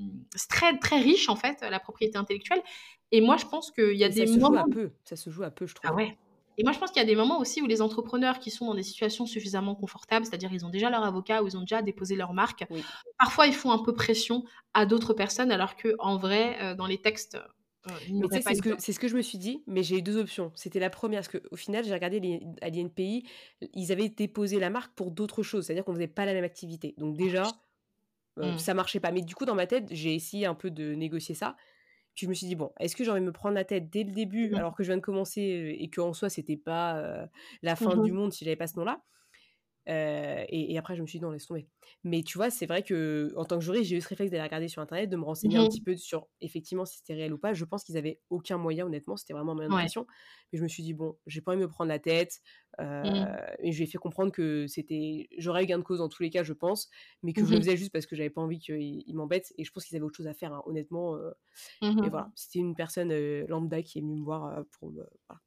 très, 0.50 0.78
très 0.78 1.00
riche 1.00 1.28
en 1.28 1.36
fait, 1.36 1.60
la 1.62 1.80
propriété 1.80 2.18
intellectuelle. 2.18 2.62
Et 3.12 3.22
moi, 3.22 3.38
je 3.38 3.46
pense 3.46 3.70
qu'il 3.72 3.98
y 3.98 4.04
a 4.04 4.10
des 4.10 4.26
ça 4.26 4.40
moments... 4.40 4.64
Se 4.66 4.72
joue 4.72 4.72
à 4.72 4.74
peu. 4.74 4.92
Ça 5.04 5.16
se 5.16 5.30
joue 5.30 5.44
à 5.44 5.52
peu, 5.52 5.68
je 5.68 5.76
trouve. 5.76 5.92
Ah 5.92 5.94
ouais. 5.94 6.18
Et 6.58 6.64
moi, 6.64 6.72
je 6.72 6.80
pense 6.80 6.92
qu'il 6.92 7.02
y 7.02 7.06
a 7.06 7.08
des 7.08 7.16
moments 7.16 7.40
aussi 7.40 7.62
où 7.62 7.68
les 7.68 7.82
entrepreneurs 7.82 8.40
qui 8.40 8.52
sont 8.52 8.68
dans 8.68 8.76
des 8.76 8.84
situations 8.84 9.26
suffisamment 9.26 9.76
confortables, 9.76 10.26
c'est-à-dire 10.26 10.54
ils 10.54 10.66
ont 10.66 10.70
déjà 10.70 10.90
leur 10.90 11.04
avocat 11.04 11.44
ou 11.44 11.48
ils 11.48 11.58
ont 11.58 11.62
déjà 11.62 11.82
déposé 11.82 12.16
leur 12.16 12.34
marque, 12.34 12.66
parfois 13.18 13.48
ils 13.48 13.56
font 13.56 13.72
un 13.72 13.80
peu 13.80 13.94
pression 13.94 14.44
à 14.74 14.86
d'autres 14.86 15.14
personnes, 15.14 15.52
alors 15.52 15.76
que 15.76 15.96
en 16.00 16.18
vrai, 16.18 16.58
euh, 16.62 16.76
dans 16.76 16.86
les 16.86 17.00
textes, 17.00 17.40
c'est 17.86 18.56
ce, 18.56 18.62
que, 18.62 18.82
ce 18.82 19.00
que 19.00 19.08
je 19.08 19.16
me 19.16 19.22
suis 19.22 19.38
dit, 19.38 19.64
mais 19.68 19.84
j'ai 19.84 19.98
eu 19.98 20.02
deux 20.02 20.18
options. 20.18 20.52
C'était 20.56 20.80
la 20.80 20.90
première, 20.90 21.22
parce 21.22 21.38
qu'au 21.38 21.56
final, 21.56 21.84
j'ai 21.84 21.94
regardé 21.94 22.42
à 22.62 22.70
l'INPI, 22.70 23.26
ils 23.74 23.92
avaient 23.92 24.10
déposé 24.10 24.60
la 24.60 24.70
marque 24.70 24.94
pour 24.96 25.12
d'autres 25.12 25.44
choses, 25.44 25.66
c'est-à-dire 25.66 25.84
qu'on 25.84 25.94
faisait 25.94 26.08
pas 26.08 26.26
la 26.26 26.34
même 26.34 26.44
activité. 26.44 26.96
Donc 26.98 27.18
déjà, 27.18 27.52
euh, 28.40 28.54
mmh. 28.54 28.60
ça 28.60 28.74
marchait 28.74 29.00
pas. 29.00 29.12
Mais 29.12 29.22
du 29.22 29.36
coup, 29.36 29.46
dans 29.46 29.56
ma 29.56 29.68
tête, 29.68 29.88
j'ai 29.92 30.16
essayé 30.16 30.46
un 30.46 30.56
peu 30.56 30.72
de 30.72 30.94
négocier 30.94 31.36
ça. 31.36 31.58
Puis 32.16 32.26
je 32.26 32.30
me 32.30 32.34
suis 32.34 32.48
dit, 32.48 32.56
bon, 32.56 32.72
est-ce 32.80 32.96
que 32.96 33.04
j'ai 33.04 33.12
envie 33.12 33.22
de 33.22 33.26
me 33.26 33.32
prendre 33.32 33.56
la 33.56 33.66
tête 33.66 33.90
dès 33.90 34.04
le 34.04 34.12
début, 34.12 34.54
alors 34.56 34.76
que 34.76 34.84
je 34.84 34.90
viens 34.90 34.98
de 34.98 35.02
commencer, 35.02 35.76
et 35.80 35.90
qu'en 35.90 36.14
soi, 36.14 36.30
c'était 36.30 36.58
pas 36.58 37.28
la 37.64 37.76
fin 37.76 37.98
du 37.98 38.12
monde 38.12 38.32
si 38.32 38.46
j'avais 38.46 38.56
pas 38.56 38.68
ce 38.68 38.78
nom-là? 38.78 39.04
Et, 39.88 40.78
après, 40.78 40.96
je 40.96 41.02
me 41.02 41.08
suis 41.08 41.20
dit, 41.20 41.24
non, 41.26 41.32
laisse 41.32 41.46
tomber. 41.48 41.68
Mais 42.04 42.24
tu 42.24 42.38
vois, 42.38 42.50
c'est 42.50 42.66
vrai 42.66 42.84
que 42.84 43.32
en 43.36 43.46
tant 43.46 43.58
que 43.60 43.64
juriste, 43.66 43.90
j'ai 43.90 43.98
eu 43.98 44.02
ce 44.02 44.08
réflexe 44.10 44.32
d'aller 44.32 44.44
regarder 44.44 44.68
sur 44.68 44.82
Internet, 44.82 45.10
de 45.10 45.18
me 45.18 45.24
renseigner 45.24 45.58
un 45.58 45.66
Mmh 45.66 45.68
petit 45.68 45.82
peu 45.82 45.96
sur 45.98 46.28
effectivement 46.42 46.86
si 46.86 46.98
c'était 46.98 47.14
réel 47.16 47.34
ou 47.34 47.38
pas. 47.38 47.54
Je 47.54 47.66
pense 47.66 47.84
qu'ils 47.84 47.98
avaient 47.98 48.22
aucun 48.30 48.58
moyen, 48.58 48.86
honnêtement, 48.86 49.18
c'était 49.18 49.34
vraiment 49.34 49.52
un 49.54 49.56
moyen 49.56 49.70
de 49.70 49.76
Ouais. 49.76 49.76
pression. 49.76 50.06
Mais 50.52 50.60
je 50.60 50.64
me 50.64 50.68
suis 50.70 50.84
dit, 50.84 50.94
bon, 50.94 51.18
j'ai 51.28 51.42
pas 51.42 51.52
envie 51.52 51.62
de 51.62 51.66
me 51.66 51.70
prendre 51.72 51.90
la 51.90 52.00
tête. 52.00 52.40
Mmh. 53.04 53.28
et 53.60 53.72
je 53.72 53.78
lui 53.78 53.84
ai 53.84 53.88
fait 53.88 53.98
comprendre 53.98 54.32
que 54.32 54.68
c'était. 54.68 55.28
J'aurais 55.38 55.64
eu 55.64 55.68
gain 55.68 55.78
de 55.80 55.84
cause 55.84 56.00
dans 56.00 56.10
tous 56.10 56.24
les 56.24 56.30
cas, 56.30 56.44
je 56.44 56.54
pense, 56.54 56.90
mais 57.22 57.34
que 57.34 57.46
je 57.46 57.52
le 57.52 57.58
Mmh 57.58 57.62
faisais 57.62 57.78
juste 57.78 57.92
parce 57.92 58.06
que 58.06 58.16
j'avais 58.16 58.30
pas 58.30 58.42
envie 58.42 58.60
qu'il 58.60 59.04
m'embête. 59.16 59.54
Et 59.58 59.64
je 59.66 59.72
pense 59.72 59.86
qu'ils 59.86 59.96
avaient 59.98 60.06
autre 60.06 60.18
chose 60.18 60.28
à 60.28 60.34
faire, 60.34 60.54
hein, 60.54 60.64
honnêtement. 60.66 61.18
mais 62.02 62.10
Mmh 62.10 62.10
voilà, 62.10 62.32
c'était 62.36 62.60
une 62.60 62.76
personne 62.76 63.12
lambda 63.48 63.82
qui 63.84 64.00
est 64.00 64.02
venue 64.02 64.16
me 64.18 64.24
voir 64.26 64.64
pour 64.80 64.92
me. 64.92 65.04
Voilà 65.30 65.42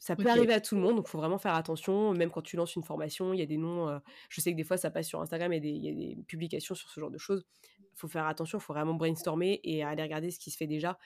ça 0.00 0.16
peut 0.16 0.28
arriver 0.28 0.54
à 0.54 0.62
tout 0.62 0.76
le 0.76 0.80
monde, 0.80 0.96
donc 0.96 1.06
il 1.08 1.10
faut 1.10 1.18
vraiment 1.18 1.38
faire 1.38 1.54
attention. 1.54 2.14
Même 2.14 2.30
quand 2.30 2.40
tu 2.40 2.56
lances 2.56 2.74
une 2.74 2.82
formation, 2.82 3.34
il 3.34 3.38
y 3.38 3.42
a 3.42 3.46
des 3.46 3.58
noms. 3.58 4.00
je 4.30 4.40
sais 4.40 4.50
que 4.50 4.56
des 4.56 4.64
fois, 4.64 4.78
ça 4.78 4.90
passe 4.90 5.06
sur 5.06 5.20
Instagram, 5.20 5.52
il 5.52 5.56
y, 5.56 5.58
a 5.58 5.60
des, 5.60 5.68
il 5.68 5.84
y 5.84 5.88
a 5.90 6.14
des 6.16 6.22
publications 6.22 6.74
sur 6.74 6.88
ce 6.88 6.98
genre 6.98 7.10
de 7.10 7.18
choses. 7.18 7.44
Il 7.78 7.98
faut 8.00 8.08
faire 8.08 8.26
attention, 8.26 8.56
il 8.56 8.62
faut 8.62 8.72
vraiment 8.72 8.94
brainstormer 8.94 9.60
et 9.62 9.84
aller 9.84 10.02
regarder 10.02 10.30
ce 10.30 10.38
qui 10.38 10.50
se 10.50 10.56
fait 10.56 10.66
déjà 10.66 10.98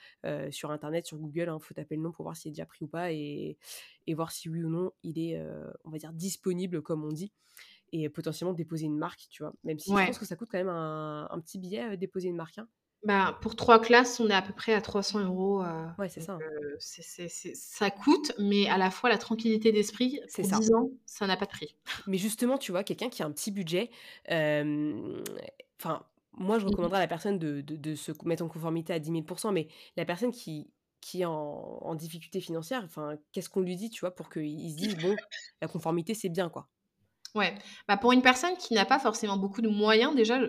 sur 0.49 0.71
Internet, 0.71 1.05
sur 1.05 1.17
Google. 1.17 1.41
Il 1.41 1.49
hein, 1.49 1.59
faut 1.59 1.73
taper 1.73 1.97
le 1.97 2.03
nom 2.03 2.13
pour 2.13 2.23
voir 2.23 2.37
s'il 2.37 2.49
est 2.49 2.53
déjà 2.53 2.65
pris 2.65 2.85
ou 2.85 2.87
pas 2.87 3.11
et, 3.11 3.57
et 4.07 4.13
voir 4.13 4.31
si 4.31 4.47
oui 4.47 4.63
ou 4.63 4.69
non 4.69 4.91
il 5.03 5.19
est, 5.19 5.43
on 5.83 5.89
va 5.89 5.97
dire, 5.97 6.13
disponible, 6.13 6.81
comme 6.81 7.03
on 7.03 7.11
dit. 7.11 7.33
Et 7.91 8.07
potentiellement 8.07 8.53
déposer 8.53 8.85
une 8.85 8.97
marque, 8.97 9.27
tu 9.29 9.43
vois. 9.43 9.53
Même 9.65 9.77
si 9.77 9.91
je 9.91 10.05
pense 10.05 10.17
que 10.17 10.25
ça 10.25 10.37
coûte 10.37 10.47
quand 10.49 10.57
même 10.57 10.69
un, 10.69 11.27
un 11.29 11.39
petit 11.41 11.59
billet, 11.59 11.97
déposer 11.97 12.29
une 12.29 12.37
marque. 12.37 12.57
Hein. 12.59 12.67
Bah, 13.05 13.37
pour 13.41 13.55
trois 13.55 13.79
classes, 13.79 14.19
on 14.19 14.27
est 14.29 14.33
à 14.33 14.41
peu 14.41 14.53
près 14.53 14.73
à 14.73 14.81
300 14.81 15.19
euros. 15.19 15.63
ouais, 15.99 16.09
c'est 16.09 16.21
ça. 16.21 16.33
Hein. 16.33 16.39
ça 16.79 17.91
coûte, 17.91 18.31
mais 18.39 18.67
à 18.67 18.77
la 18.77 18.89
fois 18.89 19.09
la 19.09 19.17
tranquillité 19.17 19.71
d'esprit, 19.71 20.19
pour 20.33 20.45
ça. 20.45 20.59
10 20.59 20.73
ans, 20.73 20.89
ça 21.05 21.27
n'a 21.27 21.37
pas 21.37 21.45
de 21.45 21.51
prix. 21.51 21.75
Mais 22.07 22.17
justement, 22.17 22.57
tu 22.57 22.71
vois, 22.71 22.83
quelqu'un 22.83 23.09
qui 23.09 23.21
a 23.21 23.25
un 23.25 23.31
petit 23.31 23.51
budget, 23.51 23.91
enfin, 24.27 26.03
moi, 26.37 26.59
je 26.59 26.65
Mmh 26.65 26.69
recommanderais 26.69 26.97
à 26.97 27.01
la 27.01 27.07
personne 27.07 27.39
de, 27.39 27.61
de, 27.61 27.75
de, 27.75 27.95
se 27.95 28.11
mettre 28.25 28.43
en 28.43 28.47
conformité 28.47 28.91
à 28.91 28.99
10 28.99 29.11
000% 29.11 29.51
mais 29.53 29.67
la 29.95 30.05
personne 30.05 30.31
qui, 30.31 30.69
qui 30.99 31.21
est 31.21 31.25
en, 31.25 31.79
en 31.81 31.95
difficulté 31.95 32.41
financière, 32.41 32.81
enfin, 32.83 33.15
qu'est-ce 33.31 33.49
qu'on 33.49 33.61
lui 33.61 33.75
dit, 33.75 33.89
tu 33.89 34.01
vois, 34.01 34.13
pour 34.13 34.29
qu'il 34.29 34.71
se 34.71 34.75
dise, 34.75 34.97
bon, 34.97 35.15
la 35.61 35.67
conformité, 35.67 36.13
c'est 36.13 36.29
bien, 36.29 36.49
quoi? 36.49 36.67
Ouais, 37.35 37.53
bah 37.87 37.97
pour 37.97 38.13
une 38.13 38.21
personne 38.21 38.55
qui 38.57 38.73
n'a 38.73 38.85
pas 38.85 38.97
forcément 38.97 39.37
beaucoup 39.37 39.61
de 39.61 39.67
moyens, 39.67 40.15
déjà, 40.15 40.39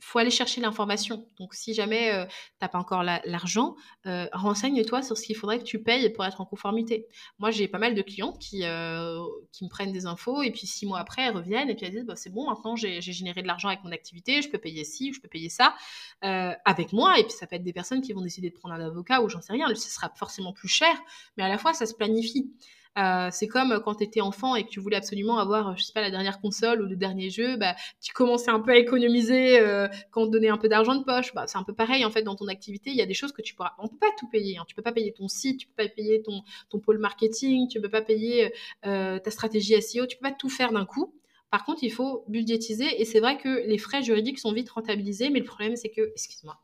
faut 0.00 0.18
aller 0.18 0.30
chercher 0.30 0.60
l'information. 0.60 1.26
Donc, 1.38 1.54
si 1.54 1.74
jamais 1.74 2.12
euh, 2.12 2.24
tu 2.26 2.32
n'as 2.62 2.68
pas 2.68 2.78
encore 2.78 3.02
l'argent, 3.02 3.74
euh, 4.06 4.26
renseigne-toi 4.32 5.02
sur 5.02 5.16
ce 5.16 5.24
qu'il 5.24 5.36
faudrait 5.36 5.58
que 5.58 5.64
tu 5.64 5.82
payes 5.82 6.08
pour 6.10 6.24
être 6.24 6.40
en 6.40 6.44
conformité. 6.44 7.06
Moi, 7.38 7.50
j'ai 7.50 7.68
pas 7.68 7.78
mal 7.78 7.94
de 7.94 8.02
clients 8.02 8.32
qui, 8.32 8.64
euh, 8.64 9.18
qui 9.52 9.64
me 9.64 9.68
prennent 9.68 9.92
des 9.92 10.06
infos 10.06 10.42
et 10.42 10.50
puis 10.50 10.66
six 10.66 10.86
mois 10.86 11.00
après, 11.00 11.22
elles 11.22 11.34
reviennent 11.34 11.68
et 11.68 11.74
puis 11.74 11.86
elles 11.86 11.92
disent 11.92 12.04
bah, 12.04 12.16
c'est 12.16 12.30
bon, 12.30 12.48
maintenant 12.48 12.76
j'ai 12.76 13.00
généré 13.00 13.42
de 13.42 13.46
l'argent 13.46 13.68
avec 13.68 13.82
mon 13.84 13.92
activité, 13.92 14.42
je 14.42 14.48
peux 14.48 14.58
payer 14.58 14.84
ci, 14.84 15.12
je 15.12 15.20
peux 15.20 15.28
payer 15.28 15.48
ça 15.48 15.74
avec 16.20 16.92
moi. 16.92 17.18
Et 17.18 17.24
puis, 17.24 17.32
ça 17.32 17.46
peut 17.46 17.56
être 17.56 17.64
des 17.64 17.72
personnes 17.72 18.00
qui 18.00 18.12
vont 18.12 18.22
décider 18.22 18.50
de 18.50 18.54
prendre 18.54 18.74
un 18.74 18.80
avocat 18.80 19.20
ou 19.22 19.28
j'en 19.28 19.40
sais 19.40 19.52
rien. 19.52 19.66
Ce 19.74 19.90
sera 19.90 20.10
forcément 20.16 20.52
plus 20.52 20.68
cher, 20.68 20.94
mais 21.36 21.44
à 21.44 21.48
la 21.48 21.58
fois, 21.58 21.72
ça 21.72 21.86
se 21.86 21.94
planifie. 21.94 22.52
Euh, 22.98 23.28
c'est 23.30 23.46
comme 23.46 23.80
quand 23.84 23.96
tu 23.96 24.04
étais 24.04 24.20
enfant 24.20 24.56
et 24.56 24.64
que 24.64 24.70
tu 24.70 24.80
voulais 24.80 24.96
absolument 24.96 25.38
avoir, 25.38 25.76
je 25.76 25.84
sais 25.84 25.92
pas, 25.92 26.00
la 26.00 26.10
dernière 26.10 26.40
console 26.40 26.82
ou 26.82 26.86
le 26.86 26.96
dernier 26.96 27.30
jeu, 27.30 27.56
bah, 27.56 27.76
tu 28.00 28.12
commençais 28.12 28.50
un 28.50 28.60
peu 28.60 28.72
à 28.72 28.76
économiser 28.76 29.60
euh, 29.60 29.88
quand 30.10 30.22
on 30.22 30.26
te 30.26 30.32
donnait 30.32 30.48
un 30.48 30.58
peu 30.58 30.68
d'argent 30.68 30.96
de 30.96 31.04
poche. 31.04 31.32
Bah, 31.34 31.46
c'est 31.46 31.58
un 31.58 31.62
peu 31.62 31.74
pareil 31.74 32.04
en 32.04 32.10
fait 32.10 32.22
dans 32.22 32.34
ton 32.34 32.48
activité. 32.48 32.90
Il 32.90 32.96
y 32.96 33.02
a 33.02 33.06
des 33.06 33.14
choses 33.14 33.32
que 33.32 33.42
tu 33.42 33.54
pourras. 33.54 33.74
On 33.78 33.88
peut 33.88 33.98
pas 33.98 34.10
tout 34.18 34.28
payer. 34.28 34.58
Hein. 34.58 34.64
Tu 34.66 34.74
peux 34.74 34.82
pas 34.82 34.92
payer 34.92 35.12
ton 35.12 35.28
site, 35.28 35.60
tu 35.60 35.66
peux 35.68 35.84
pas 35.84 35.88
payer 35.88 36.22
ton, 36.22 36.42
ton 36.70 36.80
pôle 36.80 36.98
marketing, 36.98 37.68
tu 37.68 37.80
peux 37.80 37.90
pas 37.90 38.02
payer 38.02 38.52
euh, 38.86 39.18
ta 39.20 39.30
stratégie 39.30 39.80
SEO, 39.80 40.06
tu 40.06 40.16
peux 40.16 40.28
pas 40.28 40.34
tout 40.34 40.48
faire 40.48 40.72
d'un 40.72 40.84
coup. 40.84 41.14
Par 41.50 41.64
contre, 41.64 41.84
il 41.84 41.92
faut 41.92 42.24
budgétiser 42.28 43.00
et 43.00 43.04
c'est 43.04 43.20
vrai 43.20 43.38
que 43.38 43.66
les 43.66 43.78
frais 43.78 44.02
juridiques 44.02 44.38
sont 44.38 44.52
vite 44.52 44.68
rentabilisés, 44.70 45.30
mais 45.30 45.38
le 45.38 45.46
problème 45.46 45.76
c'est 45.76 45.88
que, 45.88 46.10
excuse-moi, 46.12 46.58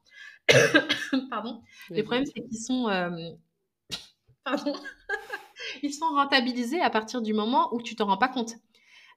pardon, 1.31 1.63
le 1.89 2.03
problème 2.03 2.27
c'est 2.27 2.43
qu'ils 2.43 2.59
sont, 2.59 2.85
pardon 4.45 4.75
ils 5.83 5.93
sont 5.93 6.07
rentabilisés 6.07 6.81
à 6.81 6.91
partir 6.91 7.23
du 7.23 7.33
moment 7.33 7.75
où 7.75 7.83
tu 7.83 7.97
t'en 7.97 8.07
rends 8.07 8.19
pas 8.19 8.29
compte. 8.29 8.55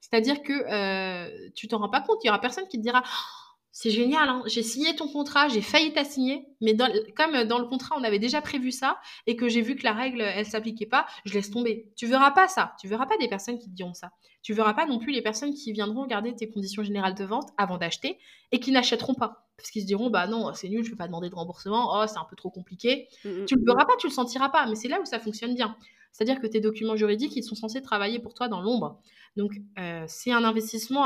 C'est-à-dire 0.02 0.44
que 0.44 0.54
euh, 0.54 1.50
tu 1.56 1.68
t'en 1.68 1.80
rends 1.80 1.90
pas 1.90 2.02
compte, 2.02 2.24
il 2.24 2.28
y 2.28 2.30
aura 2.30 2.40
personne 2.40 2.68
qui 2.68 2.78
te 2.78 2.84
dira 2.84 3.02
oh, 3.04 3.48
c'est 3.72 3.90
génial, 3.92 4.30
hein, 4.30 4.42
j'ai 4.46 4.64
signé 4.64 4.96
ton 4.96 5.08
contrat, 5.08 5.48
j'ai 5.50 5.62
failli 5.62 5.94
t'assigner, 5.94 6.48
mais 6.62 6.76
comme 7.16 7.44
dans 7.44 7.60
le 7.60 7.66
contrat 7.66 7.96
on 8.00 8.04
avait 8.04 8.20
déjà 8.20 8.42
prévu 8.42 8.72
ça 8.72 9.00
et 9.28 9.36
que 9.36 9.50
j'ai 9.50 9.62
vu 9.62 9.76
que 9.76 9.84
la 9.84 9.94
règle 9.94 10.22
elle 10.22 10.46
s'appliquait 10.46 10.86
pas, 10.86 11.06
je 11.26 11.34
laisse 11.34 11.52
tomber. 11.52 11.92
Tu 11.96 12.08
verras 12.08 12.32
pas 12.32 12.48
ça, 12.48 12.74
tu 12.80 12.88
verras 12.88 13.06
pas 13.06 13.18
des 13.18 13.28
personnes 13.28 13.60
qui 13.60 13.70
te 13.70 13.76
diront 13.76 13.94
ça. 13.94 14.12
Tu 14.42 14.54
verras 14.54 14.74
pas 14.74 14.86
non 14.86 15.00
plus 15.00 15.12
les 15.12 15.22
personnes 15.22 15.54
qui 15.54 15.74
viendront 15.74 16.04
regarder 16.04 16.34
tes 16.34 16.50
conditions 16.50 16.84
générales 16.84 17.16
de 17.16 17.26
vente 17.26 17.50
avant 17.58 17.78
d'acheter 17.78 18.18
et 18.52 18.60
qui 18.60 18.72
n'achèteront 18.72 19.14
pas 19.14 19.48
parce 19.58 19.72
qu'ils 19.72 19.82
se 19.82 19.88
diront 19.88 20.10
bah 20.10 20.28
non 20.28 20.54
c'est 20.54 20.70
nul, 20.70 20.84
je 20.84 20.92
peux 20.92 20.96
pas 20.96 21.08
demander 21.08 21.30
de 21.30 21.36
remboursement, 21.36 22.00
oh 22.00 22.06
c'est 22.08 22.18
un 22.18 22.26
peu 22.30 22.36
trop 22.36 22.50
compliqué. 22.50 23.08
Mmh, 23.26 23.30
mmh, 23.30 23.46
tu 23.46 23.56
le 23.56 23.66
verras 23.66 23.86
pas, 23.86 23.94
tu 24.00 24.08
le 24.08 24.14
sentiras 24.14 24.50
pas, 24.50 24.66
mais 24.68 24.76
c'est 24.76 24.88
là 24.88 25.02
où 25.02 25.06
ça 25.06 25.20
fonctionne 25.20 25.56
bien. 25.56 25.76
C'est-à-dire 26.18 26.42
que 26.42 26.48
tes 26.48 26.62
documents 26.62 26.96
juridiques, 26.96 27.36
ils 27.36 27.44
sont 27.44 27.54
censés 27.54 27.80
travailler 27.80 28.18
pour 28.18 28.34
toi 28.34 28.48
dans 28.48 28.60
l'ombre. 28.60 29.00
Donc, 29.36 29.52
euh, 29.78 30.04
c'est 30.08 30.32
un 30.32 30.44
investissement 30.44 31.06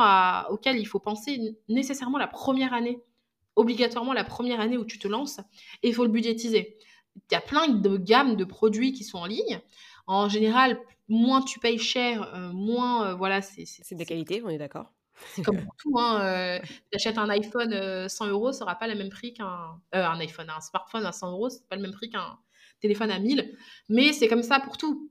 auquel 0.50 0.78
il 0.78 0.86
faut 0.86 1.00
penser 1.00 1.58
nécessairement 1.68 2.18
la 2.18 2.28
première 2.28 2.74
année, 2.74 3.02
obligatoirement 3.58 4.14
la 4.14 4.24
première 4.24 4.62
année 4.62 4.78
où 4.78 4.86
tu 4.86 5.00
te 5.00 5.10
lances, 5.10 5.42
et 5.84 5.90
il 5.90 5.94
faut 5.94 6.06
le 6.06 6.12
budgétiser. 6.12 6.78
Il 7.30 7.34
y 7.34 7.36
a 7.36 7.42
plein 7.42 7.68
de 7.68 7.98
gammes 7.98 8.38
de 8.38 8.46
produits 8.46 8.94
qui 8.94 9.04
sont 9.04 9.18
en 9.18 9.26
ligne. 9.26 9.60
En 10.08 10.30
général, 10.30 10.80
moins 11.10 11.42
tu 11.42 11.60
payes 11.60 11.78
cher, 11.78 12.34
euh, 12.34 12.54
moins, 12.54 13.10
euh, 13.10 13.16
voilà, 13.16 13.42
c'est... 13.42 13.66
C'est 13.66 13.96
de 13.96 14.04
qualité, 14.06 14.42
on 14.46 14.50
est 14.50 14.58
d'accord 14.58 14.94
c'est 15.36 15.44
comme 15.44 15.62
pour 15.62 15.76
tout. 15.76 15.94
Hein, 16.00 16.60
tu 16.64 16.96
achètes 16.96 17.20
un 17.20 17.30
iPhone 17.30 18.10
100 18.10 18.28
euros, 18.28 18.54
ça 18.54 18.62
n'aura 18.62 18.76
pas 18.76 18.88
le 18.88 18.96
même 18.96 19.10
prix 19.10 19.34
qu'un. 19.34 19.78
un 19.92 20.20
iPhone, 20.20 20.50
un 20.50 20.62
smartphone 20.62 21.06
à 21.06 21.12
100 21.12 21.32
euros, 21.34 21.50
c'est 21.50 21.68
pas 21.68 21.76
le 21.76 21.84
même 21.84 21.92
prix 21.92 22.10
qu'un 22.10 22.40
téléphone 22.82 23.12
à 23.12 23.20
1000. 23.20 23.56
Mais 23.90 24.14
c'est 24.14 24.28
comme 24.28 24.44
ça 24.44 24.60
pour 24.60 24.78
tout. 24.78 25.10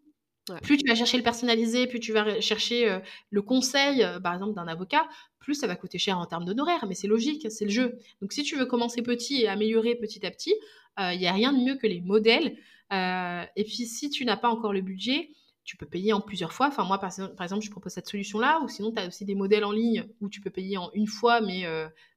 Plus 0.63 0.79
tu 0.79 0.89
vas 0.89 0.95
chercher 0.95 1.17
le 1.17 1.23
personnalisé, 1.23 1.87
plus 1.87 2.01
tu 2.01 2.13
vas 2.13 2.41
chercher 2.41 2.99
le 3.31 3.43
conseil, 3.43 4.05
par 4.23 4.35
exemple, 4.35 4.55
d'un 4.55 4.67
avocat, 4.67 5.07
plus 5.39 5.55
ça 5.55 5.67
va 5.67 5.77
coûter 5.77 5.99
cher 5.99 6.19
en 6.19 6.27
termes 6.27 6.45
d'honoraires. 6.45 6.87
Mais 6.89 6.95
c'est 6.95 7.07
logique, 7.07 7.47
c'est 7.51 7.65
le 7.65 7.71
jeu. 7.71 7.99
Donc 8.21 8.33
si 8.33 8.43
tu 8.43 8.57
veux 8.57 8.67
commencer 8.67 9.03
petit 9.03 9.43
et 9.43 9.49
améliorer 9.49 9.95
petit 9.95 10.27
à 10.27 10.31
petit, 10.31 10.55
il 10.99 11.19
n'y 11.19 11.29
a 11.29 11.33
rien 11.33 11.53
de 11.53 11.59
mieux 11.59 11.77
que 11.77 11.87
les 11.87 12.01
modèles. 12.01 12.57
et 12.91 13.65
puis 13.65 13.87
si 13.87 14.11
tu 14.11 14.25
n'as 14.25 14.37
pas 14.37 14.49
encore 14.49 14.73
le 14.73 14.81
budget, 14.81 15.31
tu 15.63 15.77
peux 15.77 15.87
payer 15.87 16.13
en 16.13 16.21
plusieurs 16.21 16.53
fois. 16.53 16.67
Enfin, 16.67 16.85
moi, 16.85 16.99
par, 16.99 17.11
exemple, 17.11 17.63
je 17.63 17.71
propose 17.71 17.93
cette 17.93 18.09
solution-là, 18.09 18.61
ou 18.65 18.69
sinon, 18.69 18.91
tu 18.91 19.01
as 19.01 19.07
aussi 19.07 19.25
des 19.25 19.37
modèles 19.37 19.65
en 19.65 19.73
ligne 19.73 20.07
où 20.21 20.29
tu 20.29 20.41
peux 20.41 20.51
payer 20.51 20.79
en 20.79 20.91
une 20.95 21.07
fois, 21.07 21.41
mais 21.41 21.65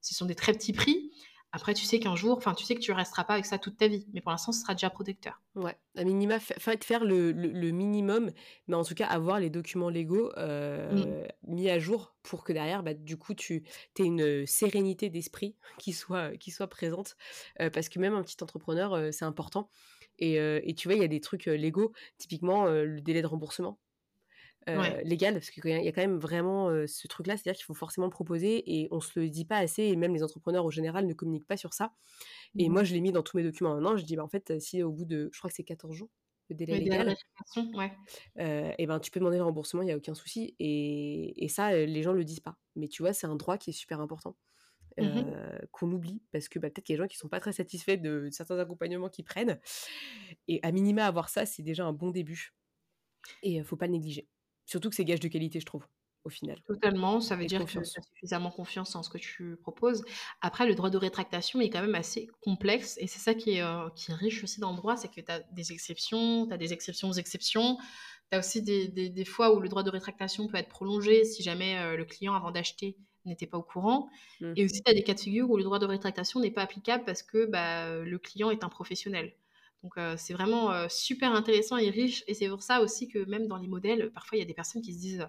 ce 0.01 0.15
sont 0.15 0.25
des 0.25 0.35
très 0.35 0.53
petits 0.53 0.73
prix. 0.73 1.11
Après, 1.55 1.75
tu 1.75 1.85
sais 1.85 1.99
qu'un 1.99 2.15
jour, 2.15 2.35
enfin, 2.35 2.55
tu 2.55 2.65
sais 2.65 2.73
que 2.73 2.79
tu 2.79 2.91
ne 2.91 2.95
resteras 2.95 3.23
pas 3.23 3.33
avec 3.33 3.45
ça 3.45 3.59
toute 3.59 3.77
ta 3.77 3.87
vie. 3.87 4.07
Mais 4.11 4.21
pour 4.21 4.31
l'instant, 4.31 4.51
ce 4.51 4.61
sera 4.61 4.73
déjà 4.73 4.89
protecteur. 4.89 5.39
Ouais, 5.53 5.77
à 5.95 6.03
minima, 6.03 6.39
faire 6.39 7.05
le, 7.05 7.31
le, 7.31 7.71
minimum, 7.71 8.31
mais 8.67 8.75
en 8.75 8.83
tout 8.83 8.95
cas, 8.95 9.05
avoir 9.05 9.39
les 9.39 9.51
documents 9.51 9.89
légaux 9.89 10.31
mmh. 10.35 11.03
mis 11.47 11.69
à 11.69 11.77
jour 11.77 12.15
pour 12.23 12.43
que 12.43 12.53
derrière, 12.53 12.81
bah, 12.81 12.95
du 12.95 13.17
coup, 13.17 13.35
tu 13.35 13.63
aies 13.99 14.03
une 14.03 14.47
sérénité 14.47 15.11
d'esprit 15.11 15.55
qui 15.77 15.93
soit, 15.93 16.35
qui 16.37 16.49
soit 16.49 16.67
présente. 16.67 17.15
parce 17.71 17.87
que 17.87 17.99
même 17.99 18.15
un 18.15 18.23
petit 18.23 18.41
entrepreneur, 18.41 19.13
c'est 19.13 19.25
important. 19.25 19.69
Et, 20.17 20.37
et, 20.37 20.73
tu 20.73 20.87
vois, 20.87 20.95
il 20.95 21.01
y 21.01 21.05
a 21.05 21.07
des 21.07 21.21
trucs 21.21 21.45
légaux, 21.45 21.93
typiquement 22.17 22.65
le 22.65 22.99
délai 22.99 23.21
de 23.21 23.27
remboursement. 23.27 23.77
Légal, 25.03 25.33
parce 25.35 25.49
qu'il 25.49 25.65
y 25.67 25.87
a 25.87 25.91
quand 25.91 26.01
même 26.01 26.17
vraiment 26.17 26.69
ce 26.87 27.07
truc-là, 27.07 27.35
c'est-à-dire 27.35 27.57
qu'il 27.57 27.65
faut 27.65 27.73
forcément 27.73 28.07
le 28.07 28.11
proposer 28.11 28.63
et 28.79 28.87
on 28.91 28.99
se 28.99 29.19
le 29.19 29.29
dit 29.29 29.45
pas 29.45 29.57
assez, 29.57 29.83
et 29.83 29.95
même 29.95 30.13
les 30.13 30.23
entrepreneurs 30.23 30.65
au 30.65 30.71
général 30.71 31.07
ne 31.07 31.13
communiquent 31.13 31.47
pas 31.47 31.57
sur 31.57 31.73
ça. 31.73 31.93
Et 32.57 32.69
moi, 32.69 32.81
mmh. 32.81 32.85
je 32.85 32.93
l'ai 32.93 33.01
mis 33.01 33.11
dans 33.11 33.23
tous 33.23 33.37
mes 33.37 33.43
documents 33.43 33.73
maintenant, 33.73 33.97
je 33.97 34.03
dis, 34.03 34.15
bah, 34.15 34.23
en 34.23 34.29
fait, 34.29 34.59
si 34.59 34.83
au 34.83 34.91
bout 34.91 35.05
de, 35.05 35.29
je 35.31 35.37
crois 35.37 35.49
que 35.49 35.55
c'est 35.55 35.63
14 35.63 35.95
jours, 35.95 36.09
le 36.49 36.55
délai 36.55 36.79
légal, 36.79 37.15
et 38.37 38.85
ben, 38.87 38.99
tu 38.99 39.11
peux 39.11 39.19
demander 39.19 39.37
le 39.37 39.43
remboursement, 39.43 39.81
il 39.81 39.85
n'y 39.85 39.91
a 39.91 39.97
aucun 39.97 40.13
souci. 40.13 40.55
Et, 40.59 41.43
et, 41.43 41.47
ça, 41.47 41.75
les 41.75 42.03
gens 42.03 42.13
le 42.13 42.23
disent 42.23 42.41
pas. 42.41 42.57
Mais 42.75 42.87
tu 42.87 43.01
vois, 43.01 43.13
c'est 43.13 43.27
un 43.27 43.35
droit 43.35 43.57
qui 43.57 43.69
est 43.69 43.73
super 43.73 44.01
important. 44.01 44.35
Mmh 44.99 45.23
qu'on 45.71 45.91
oublie 45.91 46.21
parce 46.31 46.49
que 46.49 46.59
bah, 46.59 46.69
peut-être 46.69 46.85
qu'il 46.85 46.93
y 46.93 46.95
a 46.95 46.97
des 46.97 47.03
gens 47.03 47.07
qui 47.07 47.17
sont 47.17 47.29
pas 47.29 47.39
très 47.39 47.53
satisfaits 47.53 47.97
de, 47.97 48.29
certains 48.31 48.59
accompagnements 48.59 49.09
qu'ils 49.09 49.25
prennent. 49.25 49.59
Et 50.47 50.59
à 50.61 50.71
minima, 50.71 51.05
avoir 51.05 51.29
ça, 51.29 51.45
c'est 51.45 51.63
déjà 51.63 51.85
un 51.85 51.93
bon 51.93 52.11
début. 52.11 52.53
Et 53.41 53.53
il 53.53 53.63
faut 53.63 53.75
pas 53.75 53.87
le 53.87 53.93
négliger. 53.93 54.27
Surtout 54.65 54.89
que 54.89 54.95
c'est 54.95 55.05
gage 55.05 55.19
de 55.19 55.27
qualité, 55.27 55.59
je 55.59 55.65
trouve, 55.65 55.85
au 56.23 56.29
final. 56.29 56.61
Totalement, 56.67 57.19
ça 57.21 57.35
veut 57.35 57.45
dire 57.45 57.63
que 57.65 57.71
tu 57.71 57.77
as 57.79 57.83
suffisamment 57.83 58.51
confiance 58.51 58.95
en 58.95 59.03
ce 59.03 59.09
que 59.09 59.17
tu 59.17 59.57
proposes. 59.61 60.03
Après, 60.41 60.65
le 60.65 60.75
droit 60.75 60.89
de 60.89 60.97
rétractation 60.97 61.61
est 61.61 61.69
quand 61.69 61.81
même 61.81 61.95
assez 61.95 62.27
complexe 62.41 62.97
et 62.99 63.07
c'est 63.07 63.19
ça 63.19 63.33
qui 63.33 63.57
est, 63.57 63.63
qui 63.95 64.11
est 64.11 64.15
riche 64.15 64.43
aussi 64.43 64.59
dans 64.59 64.71
le 64.71 64.77
droit, 64.77 64.95
c'est 64.97 65.09
que 65.09 65.21
tu 65.21 65.31
as 65.31 65.39
des 65.51 65.71
exceptions, 65.71 66.47
tu 66.47 66.53
as 66.53 66.57
des 66.57 66.73
exceptions 66.73 67.09
aux 67.09 67.13
exceptions. 67.13 67.77
Tu 68.31 68.37
as 68.37 68.39
aussi 68.39 68.61
des, 68.61 68.87
des, 68.87 69.09
des, 69.09 69.25
fois 69.25 69.53
où 69.53 69.59
le 69.59 69.69
droit 69.69 69.83
de 69.83 69.89
rétractation 69.89 70.47
peut 70.47 70.57
être 70.57 70.69
prolongé 70.69 71.25
si 71.25 71.43
jamais 71.43 71.95
le 71.95 72.05
client, 72.05 72.33
avant 72.33 72.51
d'acheter, 72.51 72.97
n'était 73.25 73.47
pas 73.47 73.57
au 73.57 73.63
courant. 73.63 74.09
Mmh. 74.41 74.53
Et 74.55 74.65
aussi, 74.65 74.81
tu 74.83 74.91
as 74.91 74.93
des 74.93 75.03
cas 75.03 75.13
de 75.13 75.19
figure 75.19 75.49
où 75.49 75.57
le 75.57 75.63
droit 75.63 75.79
de 75.79 75.85
rétractation 75.85 76.39
n'est 76.39 76.51
pas 76.51 76.61
applicable 76.61 77.03
parce 77.05 77.23
que 77.23 77.45
bah, 77.45 77.99
le 77.99 78.17
client 78.17 78.51
est 78.51 78.63
un 78.63 78.69
professionnel. 78.69 79.33
Donc 79.83 79.95
c'est 80.17 80.33
vraiment 80.33 80.87
super 80.87 81.35
intéressant 81.35 81.75
et 81.77 81.89
riche. 81.89 82.23
Et 82.27 82.33
c'est 82.33 82.47
pour 82.47 82.63
ça 82.63 82.79
aussi 82.81 83.09
que 83.09 83.25
même 83.25 83.47
dans 83.47 83.57
les 83.57 83.67
modèles, 83.67 84.11
parfois 84.13 84.37
il 84.37 84.39
y 84.39 84.43
a 84.43 84.47
des 84.47 84.53
personnes 84.53 84.81
qui 84.81 84.93
se 84.93 84.99
disent 84.99 85.27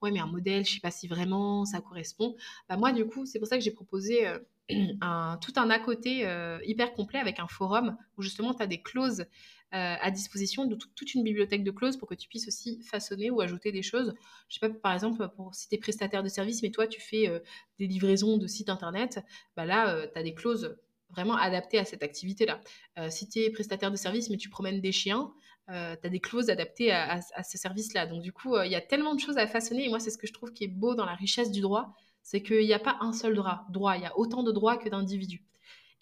ouais 0.00 0.12
mais 0.12 0.20
un 0.20 0.26
modèle, 0.26 0.64
je 0.64 0.74
sais 0.74 0.80
pas 0.80 0.92
si 0.92 1.08
vraiment 1.08 1.64
ça 1.64 1.80
correspond. 1.80 2.36
Bah, 2.68 2.76
moi 2.76 2.92
du 2.92 3.04
coup 3.04 3.26
c'est 3.26 3.40
pour 3.40 3.48
ça 3.48 3.58
que 3.58 3.64
j'ai 3.64 3.72
proposé 3.72 4.24
un, 5.00 5.38
tout 5.42 5.52
un 5.56 5.70
à 5.70 5.80
côté 5.80 6.20
hyper 6.64 6.94
complet 6.94 7.18
avec 7.18 7.40
un 7.40 7.48
forum 7.48 7.96
où 8.16 8.22
justement 8.22 8.54
tu 8.54 8.62
as 8.62 8.68
des 8.68 8.80
clauses 8.80 9.26
à 9.72 10.10
disposition 10.12 10.66
de 10.66 10.76
toute 10.76 11.14
une 11.14 11.24
bibliothèque 11.24 11.64
de 11.64 11.72
clauses 11.72 11.96
pour 11.96 12.08
que 12.08 12.14
tu 12.14 12.28
puisses 12.28 12.46
aussi 12.46 12.80
façonner 12.82 13.30
ou 13.30 13.40
ajouter 13.40 13.72
des 13.72 13.82
choses. 13.82 14.14
Je 14.48 14.54
sais 14.54 14.60
pas, 14.60 14.72
par 14.72 14.94
exemple, 14.94 15.28
pour, 15.36 15.54
si 15.54 15.68
tu 15.68 15.74
es 15.74 15.78
prestataire 15.78 16.22
de 16.22 16.28
service, 16.28 16.62
mais 16.62 16.70
toi 16.70 16.86
tu 16.86 17.00
fais 17.00 17.42
des 17.80 17.88
livraisons 17.88 18.38
de 18.38 18.46
sites 18.46 18.68
internet, 18.68 19.18
bah 19.56 19.66
là 19.66 20.06
tu 20.06 20.16
as 20.16 20.22
des 20.22 20.34
clauses 20.34 20.76
vraiment 21.10 21.36
adaptées 21.36 21.78
à 21.78 21.84
cette 21.84 22.02
activité-là. 22.02 22.60
si 23.10 23.28
tu 23.28 23.40
es 23.40 23.50
prestataire 23.50 23.90
de 23.90 23.96
service, 23.96 24.30
mais 24.30 24.36
tu 24.36 24.48
promènes 24.48 24.80
des 24.80 24.92
chiens, 24.92 25.32
tu 25.68 25.72
as 25.74 25.96
des 25.96 26.20
clauses 26.20 26.50
adaptées 26.50 26.92
à, 26.92 27.20
ce 27.20 27.58
service-là. 27.58 28.06
Donc 28.06 28.22
du 28.22 28.32
coup, 28.32 28.58
il 28.58 28.70
y 28.70 28.74
a 28.74 28.80
tellement 28.80 29.14
de 29.14 29.20
choses 29.20 29.38
à 29.38 29.46
façonner 29.46 29.86
et 29.86 29.88
moi 29.88 30.00
c'est 30.00 30.10
ce 30.10 30.18
que 30.18 30.26
je 30.26 30.32
trouve 30.32 30.52
qui 30.52 30.64
est 30.64 30.68
beau 30.68 30.94
dans 30.94 31.06
la 31.06 31.14
richesse 31.14 31.50
du 31.50 31.60
droit, 31.60 31.94
c'est 32.22 32.42
qu'il 32.42 32.66
n'y 32.66 32.74
a 32.74 32.80
pas 32.80 32.96
un 33.00 33.12
seul 33.12 33.34
droit. 33.36 33.64
droit. 33.70 33.96
Il 33.96 34.02
y 34.02 34.06
a 34.06 34.18
autant 34.18 34.42
de 34.42 34.50
droits 34.50 34.76
que 34.76 34.88
d'individus. 34.88 35.44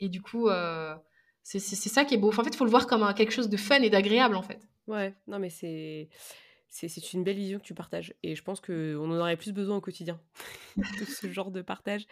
Et 0.00 0.08
du 0.08 0.22
coup, 0.22 0.48
euh, 0.48 0.94
c'est 1.42 1.60
ça 1.60 2.04
qui 2.04 2.14
est 2.14 2.18
beau. 2.18 2.28
en 2.28 2.32
fait, 2.44 2.50
il 2.50 2.56
faut 2.56 2.64
le 2.64 2.70
voir 2.70 2.86
comme 2.86 3.12
quelque 3.14 3.32
chose 3.32 3.50
de 3.50 3.56
fun 3.56 3.82
et 3.82 3.90
d'agréable, 3.90 4.36
en 4.36 4.42
fait. 4.42 4.66
Ouais, 4.86 5.14
non, 5.26 5.38
mais 5.38 5.50
c'est 5.50 6.08
c'est 6.68 7.12
une 7.12 7.22
belle 7.22 7.36
vision 7.36 7.58
que 7.58 7.64
tu 7.64 7.74
partages. 7.74 8.14
Et 8.22 8.34
je 8.34 8.42
pense 8.42 8.60
qu'on 8.60 9.10
en 9.10 9.18
aurait 9.18 9.36
plus 9.36 9.52
besoin 9.52 9.76
au 9.76 9.80
quotidien 9.80 10.20
de 10.76 11.04
ce 11.04 11.30
genre 11.30 11.50
de 11.50 11.62
partage. 11.62 12.06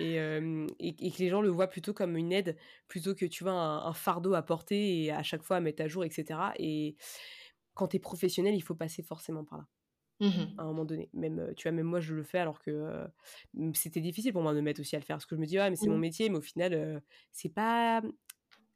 Et, 0.00 0.20
euh, 0.20 0.66
et, 0.78 1.10
que 1.10 1.18
les 1.18 1.28
gens 1.28 1.40
le 1.40 1.48
voient 1.48 1.68
plutôt 1.68 1.94
comme 1.94 2.16
une 2.16 2.32
aide, 2.32 2.56
plutôt 2.88 3.14
que 3.14 3.24
tu 3.24 3.42
vois 3.44 3.52
un, 3.52 3.92
fardeau 3.94 4.34
à 4.34 4.42
porter 4.42 5.04
et 5.04 5.10
à 5.10 5.22
chaque 5.22 5.42
fois 5.42 5.56
à 5.56 5.60
mettre 5.60 5.82
à 5.82 5.88
jour, 5.88 6.04
etc. 6.04 6.38
Et 6.58 6.96
quand 7.74 7.88
tu 7.88 7.96
es 7.96 8.00
professionnel, 8.00 8.54
il 8.54 8.60
faut 8.60 8.74
passer 8.74 9.02
forcément 9.02 9.44
par 9.44 9.58
là. 9.58 9.66
Mmh 10.20 10.54
à 10.58 10.62
un 10.62 10.66
moment 10.66 10.84
donné. 10.84 11.08
Même, 11.14 11.52
tu 11.56 11.64
vois, 11.64 11.72
même 11.72 11.86
moi, 11.86 11.98
je 11.98 12.14
le 12.14 12.22
fais 12.22 12.38
alors 12.38 12.60
que 12.60 13.06
c'était 13.74 14.00
difficile 14.00 14.32
pour 14.32 14.42
moi 14.42 14.52
de 14.52 14.58
me 14.58 14.62
mettre 14.62 14.80
aussi 14.80 14.94
à 14.94 14.98
le 14.98 15.04
faire. 15.04 15.16
Parce 15.16 15.26
que 15.26 15.34
je 15.34 15.40
me 15.40 15.46
dis, 15.46 15.58
ouais, 15.58 15.68
mais 15.68 15.76
c'est 15.76 15.88
mon 15.88 15.96
mmh. 15.96 16.00
métier, 16.00 16.28
mais 16.28 16.36
au 16.36 16.42
final, 16.42 17.02
c'est 17.32 17.48
pas 17.48 18.02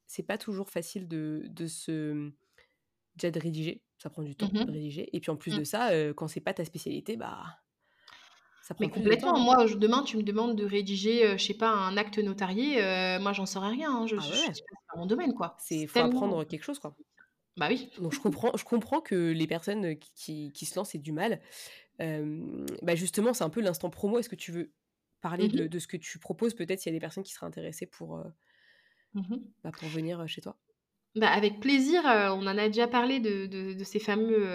c'est 0.06 0.22
pas 0.22 0.38
toujours 0.38 0.70
facile 0.70 1.08
de, 1.08 1.42
de 1.48 1.66
se 1.66 2.30
déjà 3.16 3.31
de 3.31 3.40
rédiger. 3.40 3.83
Ça 3.98 4.11
prend 4.11 4.22
du 4.22 4.35
temps 4.37 4.50
mmh 4.52 4.64
de 4.64 4.72
rédiger. 4.72 5.09
Et 5.16 5.20
puis 5.20 5.31
en 5.31 5.37
plus 5.37 5.57
de 5.57 5.64
ça, 5.64 5.90
quand 6.14 6.29
c'est 6.29 6.40
pas 6.40 6.55
ta 6.55 6.64
spécialité, 6.64 7.16
bah 7.16 7.44
ça 8.62 8.74
prend 8.74 8.85
mais 8.85 8.90
complètement. 8.90 9.35
Temps. 9.35 9.40
Moi, 9.40 9.66
demain, 9.76 10.02
tu 10.02 10.16
me 10.16 10.22
demandes 10.22 10.57
de 10.57 10.64
rédiger, 10.64 11.38
je 11.38 11.44
sais 11.44 11.55
pas, 11.55 11.70
un 11.70 11.96
acte 11.96 12.18
notarié. 12.18 12.76
moi, 13.20 13.33
j'en 13.33 13.46
saurais 13.46 13.70
rien. 13.70 13.94
Hein. 13.94 14.07
Je, 14.07 14.16
ah 14.16 14.29
ouais. 14.29 14.52
pas 14.92 14.98
mon 14.98 15.07
domaine, 15.07 15.35
quoi. 15.35 15.57
C'est 15.61 15.87
faut 15.87 16.00
apprendre 16.00 16.44
quelque 16.44 16.64
chose, 16.64 16.79
quoi. 16.79 16.94
Bah 17.57 17.68
oui. 17.70 17.88
Donc 17.98 18.12
je 18.12 18.20
comprends, 18.20 18.52
je 18.55 18.64
comprends 18.64 19.00
que 19.00 19.14
les 19.14 19.46
personnes 19.46 19.98
qui, 19.98 20.52
qui, 20.52 20.66
se 20.66 20.76
lancent 20.79 20.94
aient 20.94 20.98
du 20.98 21.12
mal. 21.12 21.40
bah 21.98 22.94
justement, 22.94 23.33
c'est 23.33 23.44
un 23.44 23.50
peu 23.50 23.61
l'instant 23.61 23.88
promo. 23.88 24.18
Est-ce 24.18 24.29
que 24.29 24.37
tu 24.37 24.52
veux 24.52 24.72
parler 25.22 25.48
de, 25.48 25.64
mmh 25.64 25.68
de, 25.68 25.79
ce 25.79 25.87
que 25.87 25.96
tu 25.96 26.18
proposes 26.18 26.55
Peut-être 26.55 26.81
s'il 26.81 26.92
y 26.92 26.94
a 26.94 26.96
des 26.96 27.00
personnes 27.00 27.24
qui 27.24 27.33
seraient 27.33 27.46
intéressées 27.46 27.87
pour, 27.87 28.22
mmh 29.14 29.37
bah, 29.64 29.70
pour 29.72 29.88
venir 29.88 30.26
chez 30.29 30.42
toi? 30.42 30.59
Bah, 31.16 31.31
avec 31.31 31.61
plaisir, 31.61 32.02
on 32.05 32.46
en 32.46 32.59
a 32.59 32.66
déjà 32.68 32.87
parlé 32.87 33.20
de, 33.20 33.46
de, 33.46 33.85
ces 33.85 33.98
fameux 33.98 34.46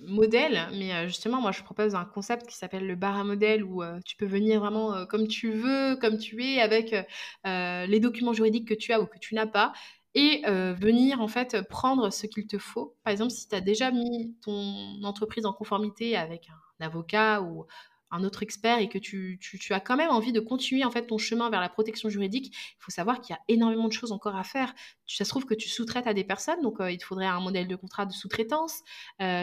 modèles, 0.00 0.66
mais 0.72 1.06
justement, 1.06 1.42
moi 1.42 1.52
je 1.52 1.62
propose 1.62 1.94
un 1.94 2.06
concept 2.06 2.46
qui 2.46 2.56
s'appelle 2.56 2.86
le 2.86 2.96
bar 2.96 3.18
à 3.18 3.24
modèle 3.24 3.62
où 3.62 3.82
tu 4.06 4.16
peux 4.16 4.24
venir 4.24 4.60
vraiment 4.60 5.04
comme 5.04 5.28
tu 5.28 5.50
veux, 5.52 5.96
comme 5.96 6.16
tu 6.16 6.42
es, 6.42 6.62
avec 6.62 6.96
les 7.44 8.00
documents 8.00 8.32
juridiques 8.32 8.66
que 8.66 8.72
tu 8.72 8.94
as 8.94 9.00
ou 9.02 9.06
que 9.06 9.18
tu 9.18 9.34
n'as 9.34 9.46
pas, 9.46 9.74
et 10.14 10.40
venir 10.46 11.20
en 11.20 11.28
fait 11.28 11.60
prendre 11.68 12.10
ce 12.10 12.26
qu'il 12.26 12.46
te 12.46 12.56
faut. 12.56 12.96
Par 13.04 13.12
exemple, 13.12 13.30
si 13.32 13.46
tu 13.46 13.54
as 13.54 13.60
déjà 13.60 13.90
mis 13.90 14.34
ton 14.42 15.04
entreprise 15.04 15.44
en 15.44 15.52
conformité 15.52 16.16
avec 16.16 16.48
un 16.48 16.86
avocat 16.86 17.42
ou 17.42 17.66
un 18.10 18.24
autre 18.24 18.42
expert 18.42 18.78
et 18.78 18.88
que 18.88 18.98
tu, 18.98 19.38
as 19.70 19.80
quand 19.80 19.96
même 19.96 20.10
envie 20.10 20.32
de 20.32 20.40
continuer 20.40 20.84
en 20.84 20.90
fait 20.90 21.06
ton 21.06 21.18
chemin 21.18 21.50
vers 21.50 21.60
la 21.60 21.68
protection 21.68 22.08
juridique, 22.08 22.54
il 22.54 22.76
faut 22.80 22.90
savoir 22.90 23.20
qu'il 23.20 23.34
y 23.34 23.36
a 23.36 23.40
énormément 23.48 23.88
de 23.88 23.92
choses 23.92 24.12
encore 24.12 24.36
à 24.36 24.44
faire. 24.44 24.74
Ça 25.06 25.24
se 25.24 25.30
trouve 25.30 25.44
que 25.44 25.54
tu 25.54 25.68
sous-traites 25.68 26.06
à 26.06 26.14
des 26.14 26.24
personnes, 26.24 26.60
donc 26.62 26.76
il 26.80 26.98
te 26.98 27.04
faudrait 27.04 27.26
un 27.26 27.40
modèle 27.40 27.68
de 27.68 27.76
contrat 27.76 28.06
de 28.06 28.12
sous-traitance. 28.12 28.80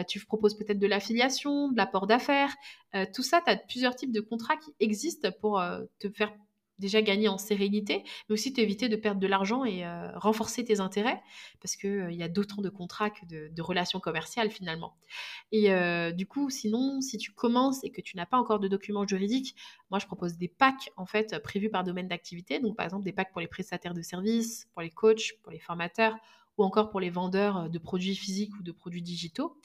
tu 0.08 0.24
proposes 0.26 0.56
peut-être 0.56 0.78
de 0.78 0.86
l'affiliation, 0.86 1.70
de 1.70 1.76
l'apport 1.76 2.06
d'affaires. 2.06 2.54
tout 3.14 3.22
ça, 3.22 3.40
tu 3.44 3.50
as 3.50 3.56
plusieurs 3.56 3.94
types 3.96 4.12
de 4.12 4.20
contrats 4.20 4.56
qui 4.56 4.72
existent 4.80 5.30
pour 5.40 5.62
te 5.98 6.10
faire 6.10 6.32
déjà 6.78 7.02
gagner 7.02 7.28
en 7.28 7.38
sérénité, 7.38 8.04
mais 8.28 8.34
aussi 8.34 8.52
t'éviter 8.52 8.88
de 8.88 8.96
perdre 8.96 9.20
de 9.20 9.26
l'argent 9.26 9.64
et 9.64 9.84
euh, 9.84 10.10
renforcer 10.16 10.64
tes 10.64 10.80
intérêts, 10.80 11.20
parce 11.60 11.76
qu'il 11.76 11.90
euh, 11.90 12.12
y 12.12 12.22
a 12.22 12.28
d'autant 12.28 12.62
de 12.62 12.68
contrats 12.68 13.10
que 13.10 13.26
de, 13.26 13.62
relations 13.62 14.00
commerciales 14.00 14.50
finalement. 14.50 14.96
Et 15.52 15.72
euh, 15.72 16.12
du 16.12 16.26
coup, 16.26 16.48
sinon, 16.48 17.00
si 17.00 17.18
tu 17.18 17.32
commences 17.32 17.82
et 17.84 17.90
que 17.90 18.00
tu 18.00 18.16
n'as 18.16 18.24
pas 18.24 18.38
encore 18.38 18.60
de 18.60 18.68
documents 18.68 19.06
juridiques, 19.06 19.56
moi 19.90 19.98
je 19.98 20.06
propose 20.06 20.36
des 20.36 20.48
packs 20.48 20.90
en 20.96 21.06
fait 21.06 21.38
prévus 21.42 21.68
par 21.68 21.84
domaine 21.84 22.08
d'activité, 22.08 22.60
donc 22.60 22.76
par 22.76 22.86
exemple 22.86 23.04
des 23.04 23.12
packs 23.12 23.32
pour 23.32 23.40
les 23.40 23.48
prestataires 23.48 23.94
de 23.94 24.02
services, 24.02 24.68
pour 24.72 24.82
les 24.82 24.90
coachs, 24.90 25.34
pour 25.42 25.52
les 25.52 25.58
formateurs, 25.58 26.16
ou 26.56 26.64
encore 26.64 26.90
pour 26.90 27.00
les 27.00 27.10
vendeurs 27.10 27.68
de 27.68 27.78
produits 27.78 28.16
physiques 28.16 28.54
ou 28.58 28.62
de 28.62 28.72
produits 28.72 29.02
digitaux. 29.02 29.56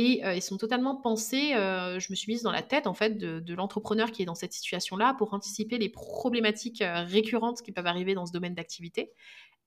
Et 0.00 0.22
ils 0.36 0.42
sont 0.42 0.58
totalement 0.58 0.94
pensés, 0.94 1.54
je 1.54 2.06
me 2.12 2.14
suis 2.14 2.30
mise 2.30 2.42
dans 2.42 2.52
la 2.52 2.62
tête 2.62 2.86
en 2.86 2.94
fait 2.94 3.18
de, 3.18 3.54
l'entrepreneur 3.54 4.12
qui 4.12 4.22
est 4.22 4.26
dans 4.26 4.36
cette 4.36 4.52
situation-là 4.52 5.14
pour 5.18 5.34
anticiper 5.34 5.76
les 5.76 5.88
problématiques 5.88 6.84
récurrentes 6.84 7.62
qui 7.62 7.72
peuvent 7.72 7.88
arriver 7.88 8.14
dans 8.14 8.24
ce 8.24 8.30
domaine 8.30 8.54
d'activité. 8.54 9.10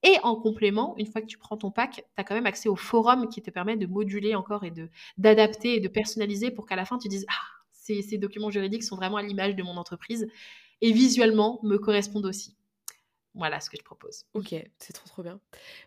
Et 0.02 0.16
en 0.22 0.36
complément, 0.36 0.94
une 0.96 1.04
fois 1.04 1.20
que 1.20 1.26
tu 1.26 1.36
prends 1.36 1.58
ton 1.58 1.70
pack, 1.70 1.96
tu 1.96 2.02
as 2.16 2.24
quand 2.24 2.34
même 2.34 2.46
accès 2.46 2.70
au 2.70 2.76
forum 2.76 3.28
qui 3.28 3.42
te 3.42 3.50
permet 3.50 3.76
de 3.76 3.86
moduler 3.86 4.34
encore 4.34 4.64
et 4.64 4.72
d'adapter 5.18 5.74
et 5.74 5.80
de 5.80 5.88
personnaliser 5.88 6.50
pour 6.50 6.64
qu'à 6.64 6.76
la 6.76 6.86
fin 6.86 6.96
tu 6.96 7.08
dises 7.08 7.26
Ah, 7.28 7.44
ces, 7.70 8.00
ces 8.00 8.16
documents 8.16 8.50
juridiques 8.50 8.84
sont 8.84 8.96
vraiment 8.96 9.18
à 9.18 9.22
l'image 9.22 9.54
de 9.54 9.62
mon 9.62 9.76
entreprise 9.76 10.26
et 10.80 10.92
visuellement 10.92 11.60
me 11.62 11.76
correspondent 11.76 12.24
aussi. 12.24 12.56
Voilà 13.34 13.60
ce 13.60 13.68
que 13.68 13.76
je 13.76 13.84
propose. 13.84 14.24
Ok, 14.32 14.54
c'est 14.78 14.94
trop 14.94 15.08
trop 15.10 15.22
bien. 15.22 15.38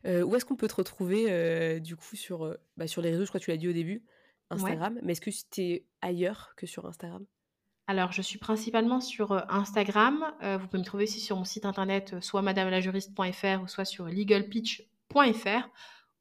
où 0.03 0.35
est-ce 0.35 0.45
qu'on 0.45 0.55
peut 0.55 0.67
te 0.67 0.75
retrouver 0.75 1.79
du 1.79 1.95
coup 1.95 2.15
sur, 2.15 2.55
bah, 2.77 2.85
sur 2.85 3.01
les 3.01 3.09
réseaux? 3.09 3.25
Je 3.25 3.29
crois 3.29 3.39
que 3.39 3.45
tu 3.45 3.49
l'as 3.49 3.57
dit 3.57 3.67
au 3.67 3.73
début. 3.73 4.03
Instagram. 4.49 4.99
Mais 5.03 5.13
est-ce 5.13 5.21
que 5.21 5.31
c'était 5.31 5.85
ailleurs 6.01 6.53
que 6.55 6.65
sur 6.65 6.85
Instagram? 6.85 7.25
Alors, 7.87 8.11
je 8.11 8.21
suis 8.21 8.39
principalement 8.39 8.99
sur 8.99 9.31
Instagram. 9.51 10.25
vous 10.41 10.67
pouvez 10.67 10.79
me 10.79 10.85
trouver 10.85 11.03
aussi 11.03 11.19
sur 11.19 11.37
mon 11.37 11.43
site 11.43 11.65
internet, 11.65 12.15
soit 12.19 12.41
madamelajuriste.fr 12.41 13.61
ou 13.61 13.67
soit 13.67 13.85
sur 13.85 14.05
legalpitch.fr 14.05 15.69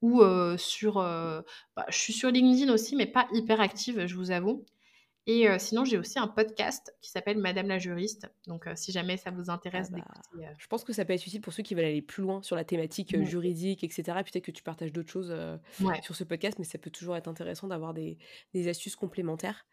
ou 0.02 0.22
sur. 0.58 0.94
Bah, 0.94 1.86
je 1.88 1.98
suis 1.98 2.12
sur 2.12 2.30
LinkedIn 2.30 2.70
aussi, 2.70 2.96
mais 2.96 3.06
pas 3.06 3.26
hyper 3.32 3.62
active, 3.62 4.06
je 4.06 4.14
vous 4.14 4.30
avoue. 4.30 4.64
Et 5.26 5.46
sinon, 5.58 5.84
j'ai 5.84 5.96
aussi 5.96 6.18
un 6.18 6.28
podcast 6.28 6.94
qui 7.00 7.10
s'appelle 7.10 7.38
Madame 7.38 7.68
la 7.68 7.78
juriste. 7.78 8.30
Donc, 8.46 8.68
si 8.74 8.92
jamais 8.92 9.16
ça 9.16 9.30
vous 9.30 9.48
intéresse 9.48 9.88
ah 9.90 9.96
bah, 9.96 10.04
d'écouter. 10.32 10.54
Je 10.58 10.66
pense 10.66 10.84
que 10.84 10.92
ça 10.92 11.04
peut 11.04 11.14
être 11.14 11.26
utile 11.26 11.40
pour 11.40 11.52
ceux 11.52 11.62
qui 11.62 11.74
veulent 11.74 11.86
aller 11.86 12.02
plus 12.02 12.22
loin 12.22 12.42
sur 12.42 12.56
la 12.56 12.64
thématique 12.64 13.18
juridique, 13.24 13.84
etc. 13.84 14.02
Peut-être 14.04 14.44
que 14.44 14.50
tu 14.50 14.62
partages 14.62 14.92
d'autres 14.92 15.10
choses 15.10 15.34
sur 16.02 16.14
ce 16.14 16.24
podcast, 16.24 16.58
mais 16.58 16.64
ça 16.64 16.78
peut 16.78 16.90
toujours 16.90 17.16
être 17.16 17.28
intéressant 17.28 17.68
d'avoir 17.68 17.94
des, 17.94 18.18
astuces 18.68 18.96
complémentaires. 18.96 19.66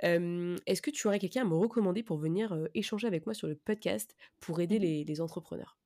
Est-ce 0.00 0.82
que 0.82 0.90
tu 0.90 1.06
aurais 1.06 1.18
quelqu'un 1.18 1.42
à 1.42 1.46
me 1.46 1.56
recommander 1.56 2.02
pour 2.02 2.18
venir 2.18 2.56
échanger 2.74 3.06
avec 3.06 3.26
moi 3.26 3.34
sur 3.34 3.48
le 3.48 3.54
podcast 3.54 4.14
pour 4.40 4.60
aider 4.60 4.78
mmh 4.78 5.06
les 5.06 5.20
entrepreneurs? 5.20 5.78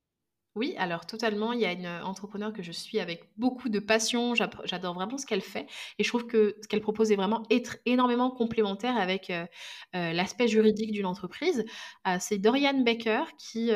Oui, 0.57 0.75
alors 0.79 1.05
totalement. 1.05 1.53
Il 1.53 1.61
y 1.61 1.67
a 1.67 1.73
une 1.73 1.87
entrepreneur 1.87 2.51
que 2.51 2.63
je 2.63 2.73
suis 2.73 2.99
avec 2.99 3.29
beaucoup 3.37 3.69
de 3.69 3.79
passion. 3.79 4.35
J'adore 4.35 4.95
vraiment 4.95 5.19
ce 5.19 5.27
qu'elle 5.27 5.43
fait. 5.43 5.67
Et 5.99 6.05
je 6.05 6.09
trouve 6.09 6.27
que 6.27 6.57
ce 6.63 6.67
qu'elle 6.67 6.81
propose 6.81 7.13
est 7.13 7.17
vraiment 7.17 7.43
être 7.51 7.77
énormément 7.85 8.31
complémentaire 8.31 8.97
avec 8.97 9.31
l'aspect 9.93 10.49
juridique 10.49 10.93
d'une 10.93 11.05
entreprise. 11.05 11.65
c'est 12.21 12.39
Dorian 12.39 12.81
Baker 12.81 13.25
qui, 13.37 13.71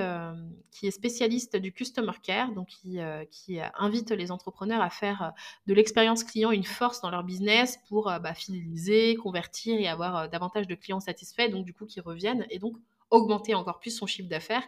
qui 0.71 0.87
est 0.87 0.91
spécialiste 0.91 1.57
du 1.57 1.71
customer 1.71 2.13
care, 2.23 2.53
donc 2.53 2.69
qui, 2.69 2.99
qui 3.31 3.59
invite 3.79 4.11
les 4.11 4.31
entrepreneurs 4.31 4.81
à 4.81 4.89
faire 4.89 5.33
de 5.67 5.75
l'expérience 5.75 6.25
client 6.25 6.51
une 6.51 6.65
force 6.65 7.03
dans 7.03 7.11
leur 7.11 7.25
business 7.25 7.79
pour 7.89 8.05
bah, 8.05 8.33
fidéliser, 8.33 9.17
convertir 9.17 9.79
et 9.79 9.87
avoir 9.87 10.31
davantage 10.31 10.67
de 10.67 10.75
clients 10.75 11.01
satisfaits, 11.01 11.51
donc 11.51 11.67
du 11.67 11.75
coup 11.75 11.85
qui 11.85 12.01
reviennent 12.01 12.47
et 12.49 12.59
donc 12.59 12.77
augmenter 13.11 13.55
encore 13.55 13.81
plus 13.81 13.91
son 13.91 14.07
chiffre 14.07 14.31
d'affaires. 14.31 14.67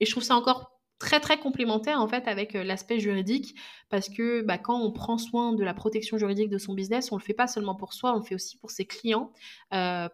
Et 0.00 0.04
je 0.04 0.10
trouve 0.10 0.22
ça 0.22 0.36
encore 0.36 0.75
très 0.98 1.20
très 1.20 1.38
complémentaire 1.38 2.00
en 2.00 2.08
fait 2.08 2.26
avec 2.26 2.54
l'aspect 2.54 2.98
juridique 2.98 3.54
parce 3.90 4.08
que 4.08 4.42
bah, 4.42 4.58
quand 4.58 4.80
on 4.80 4.92
prend 4.92 5.18
soin 5.18 5.52
de 5.52 5.62
la 5.62 5.74
protection 5.74 6.18
juridique 6.18 6.48
de 6.48 6.58
son 6.58 6.74
business, 6.74 7.12
on 7.12 7.16
le 7.16 7.22
fait 7.22 7.34
pas 7.34 7.46
seulement 7.46 7.74
pour 7.74 7.92
soi, 7.92 8.14
on 8.14 8.18
le 8.18 8.24
fait 8.24 8.34
aussi 8.34 8.56
pour 8.56 8.70
ses 8.70 8.86
clients 8.86 9.32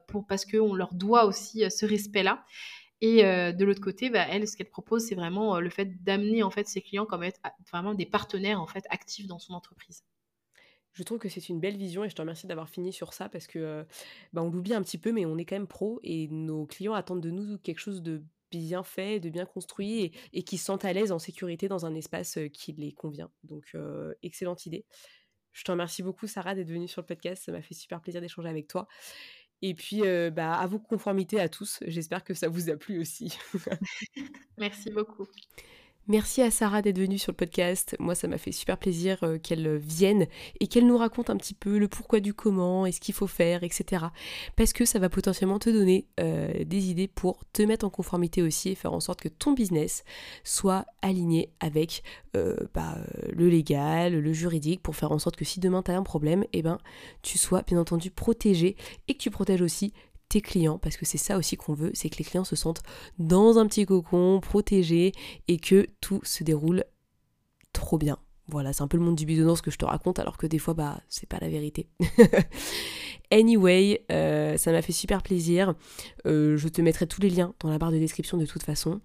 pour, 0.08 0.26
parce 0.26 0.44
qu'on 0.44 0.74
leur 0.74 0.94
doit 0.94 1.26
aussi 1.26 1.64
ce 1.70 1.86
respect-là. 1.86 2.44
Et 3.00 3.22
de 3.22 3.64
l'autre 3.64 3.80
côté, 3.80 4.10
bah, 4.10 4.26
elle, 4.28 4.46
ce 4.46 4.56
qu'elle 4.56 4.70
propose, 4.70 5.04
c'est 5.06 5.14
vraiment 5.14 5.58
le 5.58 5.70
fait 5.70 6.02
d'amener 6.04 6.42
en 6.42 6.50
fait 6.50 6.68
ses 6.68 6.80
clients 6.82 7.06
comme 7.06 7.24
être 7.24 7.40
vraiment 7.70 7.94
des 7.94 8.06
partenaires 8.06 8.60
en 8.60 8.66
fait 8.66 8.84
actifs 8.90 9.26
dans 9.26 9.38
son 9.38 9.54
entreprise. 9.54 10.04
Je 10.92 11.02
trouve 11.04 11.18
que 11.18 11.28
c'est 11.28 11.48
une 11.48 11.58
belle 11.58 11.76
vision 11.76 12.04
et 12.04 12.10
je 12.10 12.14
te 12.14 12.20
remercie 12.20 12.46
d'avoir 12.46 12.68
fini 12.68 12.92
sur 12.92 13.14
ça 13.14 13.28
parce 13.28 13.46
que 13.46 13.86
bah, 14.32 14.42
on 14.42 14.50
l'oublie 14.50 14.74
un 14.74 14.82
petit 14.82 14.98
peu, 14.98 15.10
mais 15.10 15.24
on 15.24 15.38
est 15.38 15.44
quand 15.44 15.56
même 15.56 15.66
pro 15.66 16.00
et 16.04 16.28
nos 16.28 16.66
clients 16.66 16.94
attendent 16.94 17.22
de 17.22 17.30
nous 17.30 17.58
quelque 17.58 17.78
chose 17.78 18.02
de 18.02 18.22
bien 18.58 18.82
fait, 18.82 19.20
de 19.20 19.30
bien 19.30 19.46
construit 19.46 20.12
et, 20.32 20.42
qui 20.42 20.58
se 20.58 20.64
sentent 20.64 20.84
à 20.84 20.92
l'aise 20.92 21.12
en 21.12 21.18
sécurité 21.18 21.68
dans 21.68 21.86
un 21.86 21.94
espace 21.94 22.38
qui 22.52 22.72
les 22.72 22.92
convient. 22.92 23.30
Donc, 23.44 23.76
excellente 24.22 24.66
idée. 24.66 24.84
Je 25.52 25.64
te 25.64 25.70
remercie 25.70 26.02
beaucoup, 26.02 26.26
Sarah, 26.26 26.54
d'être 26.54 26.70
venue 26.70 26.88
sur 26.88 27.02
le 27.02 27.06
podcast. 27.06 27.44
Ça 27.44 27.52
m'a 27.52 27.62
fait 27.62 27.74
super 27.74 28.00
plaisir 28.00 28.20
d'échanger 28.20 28.48
avec 28.48 28.68
toi. 28.68 28.88
Et 29.60 29.74
puis, 29.74 30.02
bah, 30.32 30.54
à 30.54 30.66
vous 30.66 30.78
conformité 30.78 31.40
à 31.40 31.48
tous. 31.48 31.78
J'espère 31.86 32.24
que 32.24 32.34
ça 32.34 32.48
vous 32.48 32.70
a 32.70 32.76
plu 32.76 33.00
aussi. 33.00 33.36
Merci 34.58 34.90
beaucoup. 34.90 35.26
Merci 36.08 36.42
à 36.42 36.50
Sarah 36.50 36.82
d'être 36.82 36.98
venue 36.98 37.16
sur 37.16 37.30
le 37.30 37.36
podcast. 37.36 37.94
Moi, 38.00 38.16
ça 38.16 38.26
m'a 38.26 38.36
fait 38.36 38.50
super 38.50 38.76
plaisir 38.76 39.18
euh, 39.22 39.38
qu'elle 39.38 39.76
vienne 39.76 40.26
et 40.58 40.66
qu'elle 40.66 40.84
nous 40.84 40.98
raconte 40.98 41.30
un 41.30 41.36
petit 41.36 41.54
peu 41.54 41.78
le 41.78 41.86
pourquoi 41.86 42.18
du 42.18 42.34
comment 42.34 42.86
et 42.86 42.90
ce 42.90 42.98
qu'il 42.98 43.14
faut 43.14 43.28
faire, 43.28 43.62
etc. 43.62 44.06
Parce 44.56 44.72
que 44.72 44.84
ça 44.84 44.98
va 44.98 45.08
potentiellement 45.08 45.60
te 45.60 45.70
donner 45.70 46.08
euh, 46.18 46.64
des 46.64 46.90
idées 46.90 47.06
pour 47.06 47.44
te 47.52 47.62
mettre 47.62 47.86
en 47.86 47.90
conformité 47.90 48.42
aussi 48.42 48.70
et 48.70 48.74
faire 48.74 48.92
en 48.92 48.98
sorte 48.98 49.20
que 49.20 49.28
ton 49.28 49.52
business 49.52 50.02
soit 50.42 50.86
aligné 51.02 51.50
avec 51.60 52.02
euh, 52.34 52.56
bah, 52.74 52.98
le 53.32 53.48
légal, 53.48 54.18
le 54.18 54.32
juridique, 54.32 54.82
pour 54.82 54.96
faire 54.96 55.12
en 55.12 55.20
sorte 55.20 55.36
que 55.36 55.44
si 55.44 55.60
demain 55.60 55.84
tu 55.84 55.92
as 55.92 55.96
un 55.96 56.02
problème, 56.02 56.44
eh 56.52 56.62
ben, 56.62 56.78
tu 57.22 57.38
sois 57.38 57.62
bien 57.62 57.78
entendu 57.78 58.10
protégé 58.10 58.74
et 59.06 59.14
que 59.14 59.18
tu 59.18 59.30
protèges 59.30 59.62
aussi 59.62 59.92
clients, 60.40 60.78
parce 60.78 60.96
que 60.96 61.04
c'est 61.04 61.18
ça 61.18 61.36
aussi 61.36 61.56
qu'on 61.56 61.74
veut, 61.74 61.90
c'est 61.94 62.08
que 62.08 62.18
les 62.18 62.24
clients 62.24 62.44
se 62.44 62.56
sentent 62.56 62.82
dans 63.18 63.58
un 63.58 63.66
petit 63.66 63.84
cocon, 63.84 64.40
protégés, 64.40 65.12
et 65.48 65.58
que 65.58 65.86
tout 66.00 66.20
se 66.24 66.44
déroule 66.44 66.84
trop 67.72 67.98
bien. 67.98 68.18
Voilà, 68.48 68.72
c'est 68.72 68.82
un 68.82 68.88
peu 68.88 68.96
le 68.96 69.04
monde 69.04 69.16
du 69.16 69.24
bisounours 69.24 69.62
que 69.62 69.70
je 69.70 69.78
te 69.78 69.84
raconte, 69.84 70.18
alors 70.18 70.36
que 70.36 70.46
des 70.46 70.58
fois, 70.58 70.74
bah, 70.74 71.00
c'est 71.08 71.28
pas 71.28 71.38
la 71.40 71.48
vérité. 71.48 71.88
anyway, 73.30 74.04
euh, 74.10 74.56
ça 74.56 74.72
m'a 74.72 74.82
fait 74.82 74.92
super 74.92 75.22
plaisir. 75.22 75.74
Euh, 76.26 76.56
je 76.56 76.68
te 76.68 76.82
mettrai 76.82 77.06
tous 77.06 77.20
les 77.20 77.30
liens 77.30 77.54
dans 77.60 77.70
la 77.70 77.78
barre 77.78 77.92
de 77.92 77.98
description 77.98 78.36
de 78.36 78.44
toute 78.44 78.62
façon. 78.62 79.00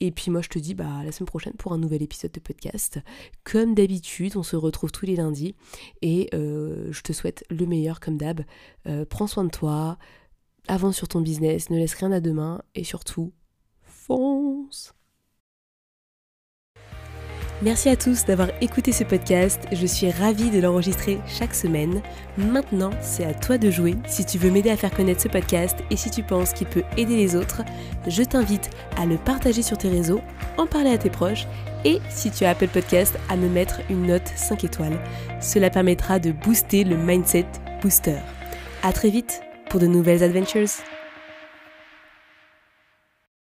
Et 0.00 0.10
puis 0.10 0.30
moi, 0.30 0.42
je 0.42 0.48
te 0.48 0.58
dis 0.58 0.74
bah, 0.74 1.02
la 1.04 1.12
semaine 1.12 1.28
prochaine 1.28 1.54
pour 1.54 1.72
un 1.72 1.78
nouvel 1.78 2.02
épisode 2.02 2.32
de 2.32 2.40
podcast. 2.40 2.98
Comme 3.44 3.74
d'habitude, 3.74 4.36
on 4.36 4.42
se 4.42 4.56
retrouve 4.56 4.90
tous 4.90 5.06
les 5.06 5.16
lundis. 5.16 5.54
Et 6.02 6.28
euh, 6.34 6.88
je 6.90 7.00
te 7.02 7.12
souhaite 7.12 7.44
le 7.48 7.66
meilleur 7.66 8.00
comme 8.00 8.18
d'hab. 8.18 8.42
prends 9.08 9.28
soin 9.28 9.44
de 9.44 9.50
toi 9.50 9.98
avance 10.68 10.96
sur 10.96 11.08
ton 11.08 11.20
business, 11.20 11.70
ne 11.70 11.78
laisse 11.78 11.94
rien 11.94 12.12
à 12.12 12.20
demain 12.20 12.62
et 12.74 12.84
surtout, 12.84 13.32
fonce 13.82 14.94
Merci 17.62 17.90
à 17.90 17.96
tous 17.96 18.24
d'avoir 18.24 18.48
écouté 18.62 18.90
ce 18.90 19.04
podcast, 19.04 19.60
je 19.70 19.84
suis 19.84 20.10
ravie 20.10 20.48
de 20.48 20.60
l'enregistrer 20.60 21.18
chaque 21.26 21.54
semaine. 21.54 22.00
Maintenant, 22.38 22.88
c'est 23.02 23.26
à 23.26 23.34
toi 23.34 23.58
de 23.58 23.70
jouer. 23.70 23.96
Si 24.08 24.24
tu 24.24 24.38
veux 24.38 24.50
m'aider 24.50 24.70
à 24.70 24.78
faire 24.78 24.94
connaître 24.94 25.20
ce 25.20 25.28
podcast 25.28 25.76
et 25.90 25.96
si 25.96 26.10
tu 26.10 26.22
penses 26.22 26.54
qu'il 26.54 26.68
peut 26.68 26.84
aider 26.96 27.16
les 27.16 27.36
autres, 27.36 27.60
je 28.06 28.22
t'invite 28.22 28.70
à 28.96 29.04
le 29.04 29.18
partager 29.18 29.60
sur 29.60 29.76
tes 29.76 29.90
réseaux, 29.90 30.22
en 30.56 30.66
parler 30.66 30.90
à 30.90 30.96
tes 30.96 31.10
proches 31.10 31.46
et 31.84 31.98
si 32.08 32.30
tu 32.30 32.46
as 32.46 32.50
Apple 32.50 32.68
Podcast, 32.68 33.18
à 33.28 33.36
me 33.36 33.48
mettre 33.48 33.80
une 33.90 34.06
note 34.06 34.28
5 34.36 34.64
étoiles. 34.64 34.98
Cela 35.42 35.68
permettra 35.68 36.18
de 36.18 36.32
booster 36.32 36.84
le 36.84 36.96
mindset 36.96 37.46
booster. 37.82 38.20
À 38.82 38.94
très 38.94 39.10
vite 39.10 39.42
pour 39.70 39.80
de 39.80 39.86
nouvelles 39.86 40.22
adventures. 40.24 40.68